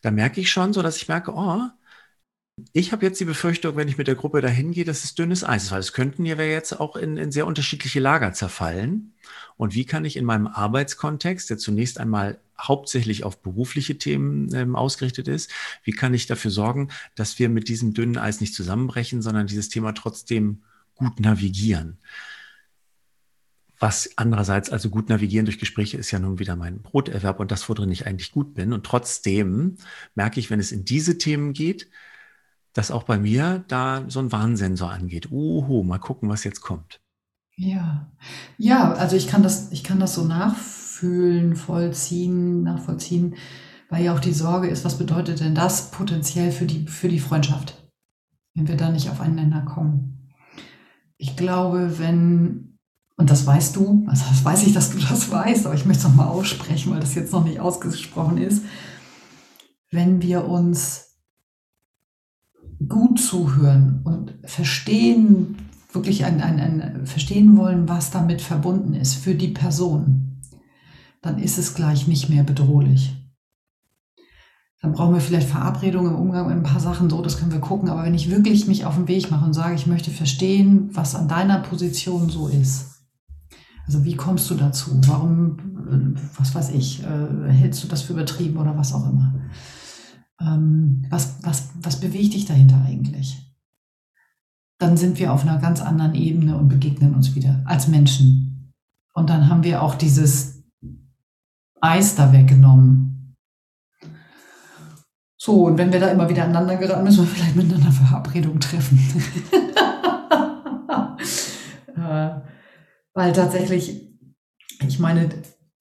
Da 0.02 0.11
merke 0.11 0.40
ich 0.40 0.50
schon 0.50 0.72
so, 0.72 0.83
dass 0.83 0.96
ich 0.96 1.09
merke, 1.09 1.33
oh, 1.35 1.62
ich 2.72 2.92
habe 2.92 3.04
jetzt 3.04 3.18
die 3.18 3.24
Befürchtung, 3.24 3.76
wenn 3.76 3.88
ich 3.88 3.98
mit 3.98 4.06
der 4.06 4.14
Gruppe 4.14 4.40
dahin 4.40 4.70
gehe, 4.70 4.84
dass 4.84 5.02
es 5.02 5.14
dünnes 5.14 5.42
Eis 5.42 5.64
ist, 5.64 5.70
weil 5.72 5.81
es 5.81 5.92
könnten 5.92 6.24
ja 6.24 6.37
jetzt 6.40 6.79
auch 6.79 6.94
in, 6.94 7.16
in 7.16 7.33
sehr 7.33 7.46
unterschiedliche 7.46 7.98
Lager 7.98 8.33
zerfallen. 8.33 9.12
Und 9.56 9.74
wie 9.74 9.85
kann 9.85 10.04
ich 10.04 10.16
in 10.16 10.24
meinem 10.24 10.46
Arbeitskontext, 10.46 11.50
der 11.50 11.58
zunächst 11.58 11.98
einmal 11.98 12.38
hauptsächlich 12.60 13.24
auf 13.24 13.42
berufliche 13.42 13.98
Themen 13.98 14.54
ähm, 14.54 14.76
ausgerichtet 14.76 15.26
ist, 15.26 15.50
wie 15.83 15.90
kann 15.90 16.14
ich 16.14 16.26
dafür 16.26 16.52
sorgen, 16.52 16.90
dass 17.16 17.40
wir 17.40 17.48
mit 17.48 17.68
diesem 17.68 17.92
dünnen 17.92 18.18
Eis 18.18 18.40
nicht 18.40 18.54
zusammenbrechen, 18.54 19.20
sondern 19.20 19.48
dieses 19.48 19.68
Thema 19.68 19.92
trotzdem 19.92 20.62
gut 20.94 21.18
navigieren? 21.18 21.98
Was 23.81 24.10
andererseits, 24.16 24.70
also 24.70 24.90
gut 24.90 25.08
navigieren 25.08 25.46
durch 25.46 25.58
Gespräche 25.58 25.96
ist 25.96 26.12
ja 26.12 26.20
nun 26.20 26.38
wieder 26.38 26.54
mein 26.54 26.83
Broterwerb 26.83 27.40
und 27.40 27.50
das, 27.50 27.68
worin 27.68 27.90
ich 27.90 28.06
eigentlich 28.06 28.31
gut 28.31 28.54
bin. 28.54 28.72
Und 28.72 28.87
trotzdem 28.87 29.76
merke 30.14 30.38
ich, 30.38 30.50
wenn 30.50 30.60
es 30.60 30.70
in 30.70 30.85
diese 30.85 31.18
Themen 31.18 31.52
geht, 31.52 31.88
dass 32.75 32.90
auch 32.90 33.04
bei 33.04 33.18
mir 33.18 33.64
da 33.68 34.04
so 34.08 34.20
ein 34.20 34.33
Warnsensor 34.33 34.90
angeht. 34.90 35.31
Uhu, 35.31 35.83
mal 35.83 35.98
gucken, 35.98 36.29
was 36.29 36.44
jetzt 36.44 36.60
kommt. 36.60 37.00
Ja, 37.56 38.10
ja, 38.58 38.92
also 38.92 39.16
ich 39.16 39.29
kann 39.29 39.42
das, 39.42 39.72
ich 39.72 39.85
kann 39.85 40.00
das 40.00 40.14
so 40.14 40.25
nachvollziehen 40.25 40.85
fühlen, 40.94 41.56
vollziehen, 41.56 42.62
nachvollziehen, 42.62 43.35
weil 43.90 44.04
ja 44.04 44.14
auch 44.14 44.20
die 44.20 44.33
Sorge 44.33 44.68
ist, 44.68 44.85
was 44.85 44.96
bedeutet 44.96 45.40
denn 45.40 45.54
das 45.54 45.90
potenziell 45.90 46.52
für 46.52 46.66
die, 46.66 46.87
für 46.87 47.08
die 47.08 47.18
Freundschaft, 47.18 47.85
wenn 48.54 48.68
wir 48.68 48.77
da 48.77 48.90
nicht 48.90 49.10
aufeinander 49.10 49.62
kommen. 49.62 50.33
Ich 51.18 51.37
glaube, 51.37 51.98
wenn, 51.98 52.79
und 53.16 53.31
das 53.31 53.46
weißt 53.46 53.77
du, 53.77 54.06
also 54.08 54.25
das 54.29 54.44
weiß 54.44 54.66
ich, 54.66 54.72
dass 54.72 54.90
du 54.90 54.98
das 54.98 55.31
weißt, 55.31 55.66
aber 55.66 55.75
ich 55.75 55.85
möchte 55.85 56.06
es 56.06 56.08
nochmal 56.08 56.29
aussprechen, 56.29 56.92
weil 56.92 57.00
das 57.00 57.14
jetzt 57.14 57.33
noch 57.33 57.44
nicht 57.44 57.60
ausgesprochen 57.60 58.38
ist, 58.38 58.64
wenn 59.90 60.22
wir 60.22 60.46
uns 60.46 61.13
gut 62.88 63.20
zuhören 63.20 64.00
und 64.04 64.35
verstehen, 64.44 65.56
wirklich 65.92 66.24
ein, 66.24 66.40
ein, 66.40 66.60
ein, 66.60 67.06
verstehen 67.06 67.56
wollen, 67.56 67.88
was 67.88 68.10
damit 68.10 68.42
verbunden 68.42 68.94
ist 68.94 69.14
für 69.14 69.35
die 69.35 69.48
Person, 69.48 70.40
dann 71.22 71.38
ist 71.38 71.58
es 71.58 71.74
gleich 71.74 72.06
nicht 72.06 72.28
mehr 72.28 72.42
bedrohlich. 72.42 73.16
Dann 74.85 74.92
brauchen 74.92 75.14
wir 75.14 75.20
vielleicht 75.22 75.48
Verabredungen 75.48 76.12
im 76.12 76.20
Umgang 76.20 76.46
mit 76.46 76.56
ein 76.56 76.62
paar 76.62 76.80
Sachen, 76.80 77.08
so, 77.08 77.22
das 77.22 77.38
können 77.38 77.52
wir 77.52 77.60
gucken. 77.60 77.88
Aber 77.88 78.02
wenn 78.02 78.14
ich 78.14 78.30
wirklich 78.30 78.66
mich 78.66 78.85
auf 78.85 78.96
den 78.96 79.08
Weg 79.08 79.30
mache 79.30 79.46
und 79.46 79.54
sage, 79.54 79.74
ich 79.74 79.87
möchte 79.87 80.10
verstehen, 80.10 80.90
was 80.92 81.14
an 81.14 81.26
deiner 81.26 81.60
Position 81.60 82.28
so 82.28 82.48
ist. 82.48 82.90
Also 83.87 84.04
wie 84.04 84.14
kommst 84.14 84.50
du 84.50 84.54
dazu? 84.54 84.90
Warum, 85.06 85.56
was 86.37 86.54
weiß 86.54 86.72
ich, 86.72 87.02
äh, 87.02 87.50
hältst 87.50 87.82
du 87.82 87.88
das 87.88 88.02
für 88.02 88.12
übertrieben 88.12 88.58
oder 88.58 88.76
was 88.76 88.92
auch 88.92 89.08
immer? 89.08 89.32
Ähm, 90.40 91.06
was, 91.10 91.38
was, 91.42 91.70
was 91.80 92.00
bewegt 92.00 92.35
dich 92.35 92.46
dahinter 92.46 92.82
eigentlich? 92.85 93.40
Dann 94.78 94.96
sind 94.96 95.18
wir 95.18 95.32
auf 95.32 95.42
einer 95.42 95.58
ganz 95.58 95.80
anderen 95.80 96.14
Ebene 96.14 96.56
und 96.56 96.68
begegnen 96.68 97.14
uns 97.14 97.35
wieder 97.35 97.62
als 97.64 97.88
Menschen. 97.88 98.72
Und 99.12 99.30
dann 99.30 99.48
haben 99.48 99.62
wir 99.62 99.82
auch 99.82 99.94
dieses 99.94 100.64
Eis 101.80 102.16
da 102.16 102.32
weggenommen 102.32 103.14
so, 105.44 105.66
und 105.66 105.76
wenn 105.76 105.92
wir 105.92 106.00
da 106.00 106.08
immer 106.08 106.26
wieder 106.26 106.44
aneinander 106.44 106.76
geraten, 106.76 107.04
müssen 107.04 107.24
wir 107.24 107.26
vielleicht 107.26 107.54
miteinander 107.54 107.92
Verabredungen 107.92 108.60
treffen. 108.60 108.98
äh, 111.96 112.30
weil 113.12 113.32
tatsächlich, 113.35 114.08
ich 114.88 114.98
meine, 114.98 115.28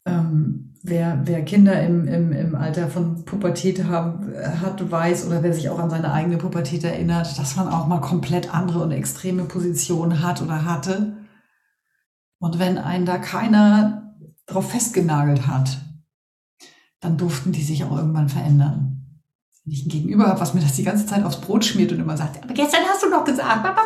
ähm, 0.06 0.73
wer, 0.84 1.22
wer 1.26 1.44
Kinder 1.44 1.82
im, 1.82 2.08
im, 2.08 2.32
im 2.32 2.56
Alter 2.56 2.88
von 2.88 3.26
Pubertät 3.26 3.86
haben, 3.86 4.34
hat, 4.62 4.92
weiß 4.92 5.26
oder 5.26 5.42
wer 5.42 5.54
sich 5.54 5.70
auch 5.70 5.80
an 5.80 5.90
seine 5.90 6.12
eigene 6.12 6.38
Pubertät 6.38 6.84
erinnert, 6.84 7.40
dass 7.40 7.56
man 7.56 7.68
auch 7.68 7.88
mal 7.88 8.02
komplett 8.02 8.54
andere 8.54 8.84
und 8.84 8.92
extreme 8.92 9.46
Positionen 9.46 10.22
hat 10.22 10.42
oder 10.42 10.66
hatte. 10.66 11.18
Und 12.40 12.60
wenn 12.60 12.78
einen 12.78 13.06
da 13.06 13.18
keiner 13.18 14.16
drauf 14.46 14.70
festgenagelt 14.72 15.48
hat, 15.48 15.80
dann 17.00 17.18
durften 17.18 17.52
die 17.52 17.64
sich 17.64 17.84
auch 17.84 17.98
irgendwann 17.98 18.30
verändern 18.30 18.94
wenn 19.66 19.74
ich 19.74 19.86
ein 19.86 19.90
Gegenüber 19.90 20.28
habe, 20.28 20.40
was 20.40 20.54
mir 20.54 20.62
das 20.62 20.76
die 20.76 20.84
ganze 20.84 21.06
Zeit 21.06 21.24
aufs 21.24 21.40
Brot 21.40 21.64
schmiert 21.64 21.92
und 21.92 22.00
immer 22.00 22.18
sagt, 22.18 22.44
aber 22.44 22.54
gestern 22.54 22.82
hast 22.90 23.04
du 23.04 23.10
doch 23.10 23.24
gesagt, 23.24 23.80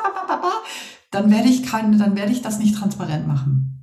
dann 1.12 1.30
werde 1.32 1.48
ich 1.48 1.64
keine, 1.64 1.98
dann 1.98 2.16
werde 2.16 2.32
ich 2.32 2.42
das 2.42 2.60
nicht 2.60 2.76
transparent 2.76 3.28
machen. 3.28 3.77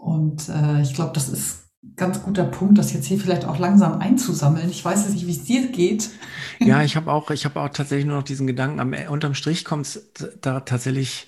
Und 0.00 0.48
äh, 0.48 0.80
ich 0.82 0.94
glaube, 0.94 1.12
das 1.14 1.28
ist 1.28 1.64
ganz 1.96 2.22
guter 2.22 2.44
Punkt, 2.44 2.78
das 2.78 2.92
jetzt 2.92 3.06
hier 3.06 3.18
vielleicht 3.18 3.44
auch 3.44 3.58
langsam 3.58 3.98
einzusammeln. 4.00 4.70
Ich 4.70 4.84
weiß 4.84 5.04
jetzt 5.04 5.14
nicht, 5.14 5.26
wie 5.26 5.32
es 5.32 5.44
dir 5.44 5.68
geht. 5.70 6.10
Ja, 6.62 6.82
ich 6.82 6.94
habe 6.94 7.10
auch, 7.10 7.30
ich 7.30 7.46
habe 7.46 7.58
auch 7.58 7.70
tatsächlich 7.70 8.04
nur 8.04 8.16
noch 8.16 8.22
diesen 8.22 8.46
Gedanken. 8.46 8.80
Am, 8.80 8.94
unterm 9.08 9.32
Strich 9.32 9.64
kommt 9.64 9.86
es 9.86 10.12
da 10.42 10.60
tatsächlich 10.60 11.26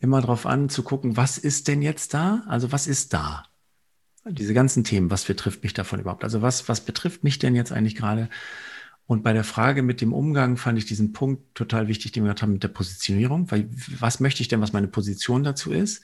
immer 0.00 0.20
drauf 0.20 0.46
an, 0.46 0.68
zu 0.68 0.82
gucken, 0.82 1.16
was 1.16 1.38
ist 1.38 1.68
denn 1.68 1.80
jetzt 1.80 2.12
da? 2.12 2.42
Also 2.48 2.72
was 2.72 2.88
ist 2.88 3.14
da? 3.14 3.44
diese 4.26 4.54
ganzen 4.54 4.84
Themen, 4.84 5.10
was 5.10 5.24
betrifft 5.24 5.62
mich 5.62 5.74
davon 5.74 6.00
überhaupt? 6.00 6.24
Also 6.24 6.42
was, 6.42 6.68
was 6.68 6.80
betrifft 6.80 7.24
mich 7.24 7.38
denn 7.38 7.54
jetzt 7.54 7.72
eigentlich 7.72 7.94
gerade? 7.94 8.28
Und 9.06 9.22
bei 9.22 9.34
der 9.34 9.44
Frage 9.44 9.82
mit 9.82 10.00
dem 10.00 10.14
Umgang 10.14 10.56
fand 10.56 10.78
ich 10.78 10.86
diesen 10.86 11.12
Punkt 11.12 11.54
total 11.54 11.88
wichtig, 11.88 12.12
den 12.12 12.24
wir 12.24 12.34
haben 12.34 12.54
mit 12.54 12.62
der 12.62 12.68
Positionierung, 12.68 13.50
weil 13.50 13.68
was 13.98 14.20
möchte 14.20 14.40
ich 14.40 14.48
denn, 14.48 14.62
was 14.62 14.72
meine 14.72 14.88
Position 14.88 15.44
dazu 15.44 15.72
ist? 15.72 16.02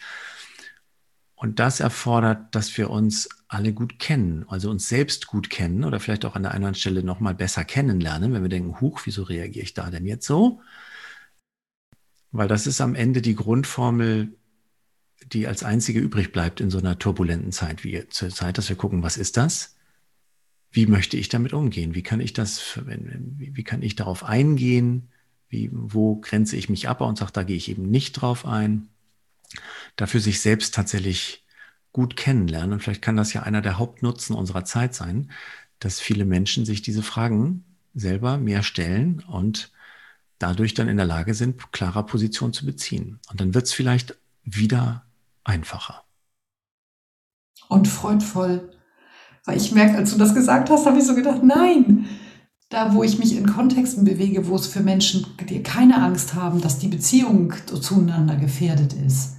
Und 1.41 1.59
das 1.59 1.81
erfordert, 1.81 2.55
dass 2.55 2.77
wir 2.77 2.91
uns 2.91 3.27
alle 3.49 3.73
gut 3.73 3.99
kennen, 3.99 4.45
also 4.49 4.71
uns 4.71 4.91
selbst 4.91 5.27
gut 5.27 5.49
kennen 5.49 5.85
oder 5.85 5.99
vielleicht 5.99 6.27
auch 6.27 6.37
an 6.37 6.43
der 6.43 6.53
anderen 6.53 6.75
Stelle 6.75 7.03
nochmal 7.03 7.35
besser 7.35 7.65
kennenlernen, 7.65 8.35
wenn 8.35 8.43
wir 8.43 8.51
denken, 8.51 8.79
huch, 8.83 9.01
wieso 9.07 9.23
reagiere 9.23 9.65
ich 9.65 9.73
da 9.73 9.89
denn 9.89 10.05
jetzt 10.05 10.27
so? 10.27 10.61
Weil 12.31 12.47
das 12.47 12.67
ist 12.67 12.83
am 12.83 12.95
Ende 12.95 13.23
die 13.23 13.35
Grundformel 13.35 14.37
die 15.33 15.47
als 15.47 15.63
einzige 15.63 16.01
übrig 16.01 16.33
bleibt 16.33 16.61
in 16.61 16.71
so 16.71 16.79
einer 16.79 16.99
turbulenten 16.99 17.53
Zeit 17.53 17.85
wie 17.85 18.07
zur 18.09 18.31
Zeit, 18.31 18.59
dass 18.59 18.69
wir 18.69 18.77
gucken, 18.77 19.03
was 19.03 19.17
ist 19.17 19.37
das? 19.37 19.77
Wie 20.71 20.87
möchte 20.87 21.17
ich 21.17 21.29
damit 21.29 21.53
umgehen? 21.53 21.95
Wie 21.95 22.03
kann 22.03 22.21
ich 22.21 22.33
das, 22.33 22.81
wie 22.87 23.65
kann 23.65 23.83
ich 23.83 23.97
darauf 23.97 24.25
eingehen? 24.25 25.09
Wie, 25.49 25.71
wo 25.73 26.17
grenze 26.17 26.57
ich 26.57 26.69
mich 26.69 26.89
ab 26.89 27.01
und 27.01 27.19
sage, 27.19 27.33
da 27.33 27.43
gehe 27.43 27.57
ich 27.57 27.71
eben 27.71 27.91
nicht 27.91 28.13
drauf 28.13 28.47
ein? 28.47 28.89
Dafür 29.97 30.21
sich 30.21 30.41
selbst 30.41 30.75
tatsächlich 30.75 31.45
gut 31.93 32.17
kennenlernen. 32.17 32.75
Und 32.75 32.83
vielleicht 32.83 33.03
kann 33.03 33.17
das 33.17 33.33
ja 33.33 33.43
einer 33.43 33.63
der 33.63 33.79
Hauptnutzen 33.79 34.35
unserer 34.35 34.65
Zeit 34.65 34.95
sein, 34.95 35.31
dass 35.79 36.01
viele 36.01 36.25
Menschen 36.25 36.65
sich 36.65 36.83
diese 36.83 37.03
Fragen 37.03 37.65
selber 37.95 38.39
mehr 38.39 38.63
stellen 38.63 39.21
und 39.21 39.73
dadurch 40.39 40.75
dann 40.75 40.89
in 40.89 40.97
der 40.97 41.07
Lage 41.07 41.35
sind, 41.35 41.73
klarer 41.73 42.05
Position 42.05 42.53
zu 42.53 42.65
beziehen. 42.65 43.19
Und 43.31 43.41
dann 43.41 43.55
wird 43.55 43.67
es 43.67 43.73
vielleicht 43.73 44.17
wieder 44.45 45.05
einfacher. 45.45 46.05
Und 47.69 47.89
freudvoll. 47.89 48.73
Weil 49.45 49.57
ich 49.57 49.73
merke, 49.73 49.97
als 49.97 50.13
du 50.13 50.19
das 50.19 50.35
gesagt 50.35 50.71
hast, 50.71 50.87
habe 50.87 50.99
ich 50.99 51.05
so 51.05 51.15
gedacht, 51.15 51.43
nein, 51.43 52.07
da 52.69 52.95
wo 52.95 53.03
ich 53.03 53.19
mich 53.19 53.37
in 53.37 53.47
Kontexten 53.47 54.05
bewege, 54.05 54.47
wo 54.47 54.55
es 54.55 54.67
für 54.67 54.81
Menschen, 54.81 55.27
die 55.49 55.63
keine 55.63 56.03
Angst 56.03 56.35
haben, 56.35 56.61
dass 56.61 56.79
die 56.79 56.89
Beziehung 56.89 57.53
zueinander 57.67 58.37
gefährdet 58.37 58.93
ist, 58.93 59.37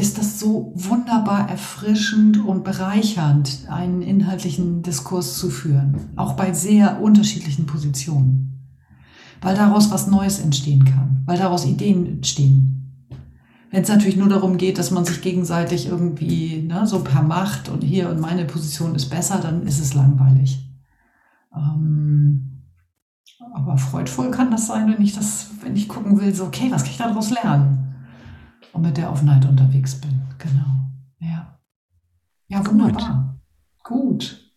ist 0.00 0.18
das 0.18 0.40
so 0.40 0.72
wunderbar 0.74 1.50
erfrischend 1.50 2.44
und 2.44 2.64
bereichernd, 2.64 3.66
einen 3.68 4.02
inhaltlichen 4.02 4.82
Diskurs 4.82 5.38
zu 5.38 5.50
führen, 5.50 6.10
auch 6.16 6.32
bei 6.32 6.52
sehr 6.54 7.02
unterschiedlichen 7.02 7.66
Positionen, 7.66 8.66
weil 9.42 9.54
daraus 9.54 9.90
was 9.90 10.06
Neues 10.06 10.40
entstehen 10.40 10.84
kann, 10.84 11.22
weil 11.26 11.38
daraus 11.38 11.66
Ideen 11.66 12.06
entstehen. 12.06 12.76
Wenn 13.70 13.82
es 13.82 13.88
natürlich 13.88 14.16
nur 14.16 14.28
darum 14.28 14.56
geht, 14.56 14.78
dass 14.78 14.90
man 14.90 15.04
sich 15.04 15.20
gegenseitig 15.20 15.86
irgendwie 15.86 16.62
ne, 16.62 16.86
so 16.86 17.04
per 17.04 17.22
Macht 17.22 17.68
und 17.68 17.84
hier 17.84 18.08
und 18.08 18.18
meine 18.18 18.46
Position 18.46 18.94
ist 18.94 19.10
besser, 19.10 19.38
dann 19.38 19.66
ist 19.66 19.80
es 19.80 19.94
langweilig. 19.94 20.66
Ähm, 21.54 22.62
aber 23.54 23.76
freudvoll 23.78 24.30
kann 24.30 24.50
das 24.50 24.66
sein, 24.66 24.92
wenn 24.92 25.02
ich 25.02 25.14
das, 25.14 25.50
wenn 25.62 25.76
ich 25.76 25.88
gucken 25.88 26.20
will, 26.20 26.34
so, 26.34 26.46
okay, 26.46 26.68
was 26.70 26.82
kann 26.82 26.92
ich 26.92 26.98
daraus 26.98 27.30
lernen? 27.30 27.79
Und 28.72 28.82
mit 28.82 28.96
der 28.96 29.10
Offenheit 29.10 29.44
unterwegs 29.44 29.94
bin. 30.00 30.22
Genau. 30.38 30.90
Ja. 31.18 31.58
Ja, 32.48 32.66
wunderbar. 32.66 33.40
Gut. 33.82 34.18
Gut. 34.18 34.50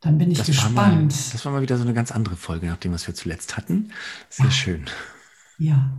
Dann 0.00 0.18
bin 0.18 0.30
ich 0.30 0.38
das 0.38 0.46
gespannt. 0.46 0.76
War 0.76 0.88
mal, 0.92 1.06
das 1.06 1.44
war 1.44 1.52
mal 1.52 1.62
wieder 1.62 1.76
so 1.76 1.82
eine 1.82 1.92
ganz 1.94 2.12
andere 2.12 2.36
Folge, 2.36 2.66
nachdem 2.66 2.92
was 2.92 3.06
wir 3.06 3.14
zuletzt 3.14 3.56
hatten. 3.56 3.90
Sehr 4.28 4.46
ja. 4.46 4.52
schön. 4.52 4.84
Ja. 5.58 5.90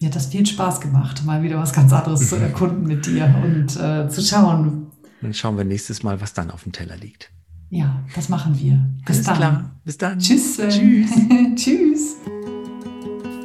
Mir 0.00 0.08
hat 0.08 0.16
das 0.16 0.26
viel 0.26 0.46
Spaß 0.46 0.80
gemacht, 0.80 1.24
mal 1.24 1.42
wieder 1.42 1.58
was 1.58 1.72
ganz 1.72 1.92
anderes 1.92 2.28
zu 2.28 2.36
erkunden 2.40 2.86
mit 2.86 3.06
dir 3.06 3.34
und 3.42 3.76
äh, 3.76 4.08
zu 4.08 4.22
schauen. 4.22 4.86
Dann 5.20 5.34
schauen 5.34 5.56
wir 5.58 5.64
nächstes 5.64 6.02
Mal, 6.02 6.20
was 6.20 6.32
dann 6.32 6.50
auf 6.50 6.62
dem 6.64 6.72
Teller 6.72 6.96
liegt. 6.96 7.30
Ja, 7.68 8.02
das 8.14 8.28
machen 8.28 8.58
wir. 8.58 8.84
Bis 9.06 9.16
Alles 9.16 9.26
dann. 9.26 9.36
Klar. 9.36 9.80
Bis 9.84 9.98
dann. 9.98 10.18
Tschüss. 10.18 10.56
Tschüss. 10.56 11.10
Tschüss. 11.54 12.16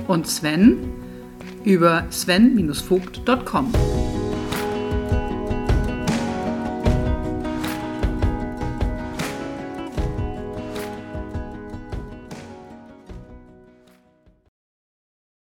und 0.06 0.26
Sven 0.28 0.76
über 1.64 2.06
sven-vogt.com. 2.10 3.72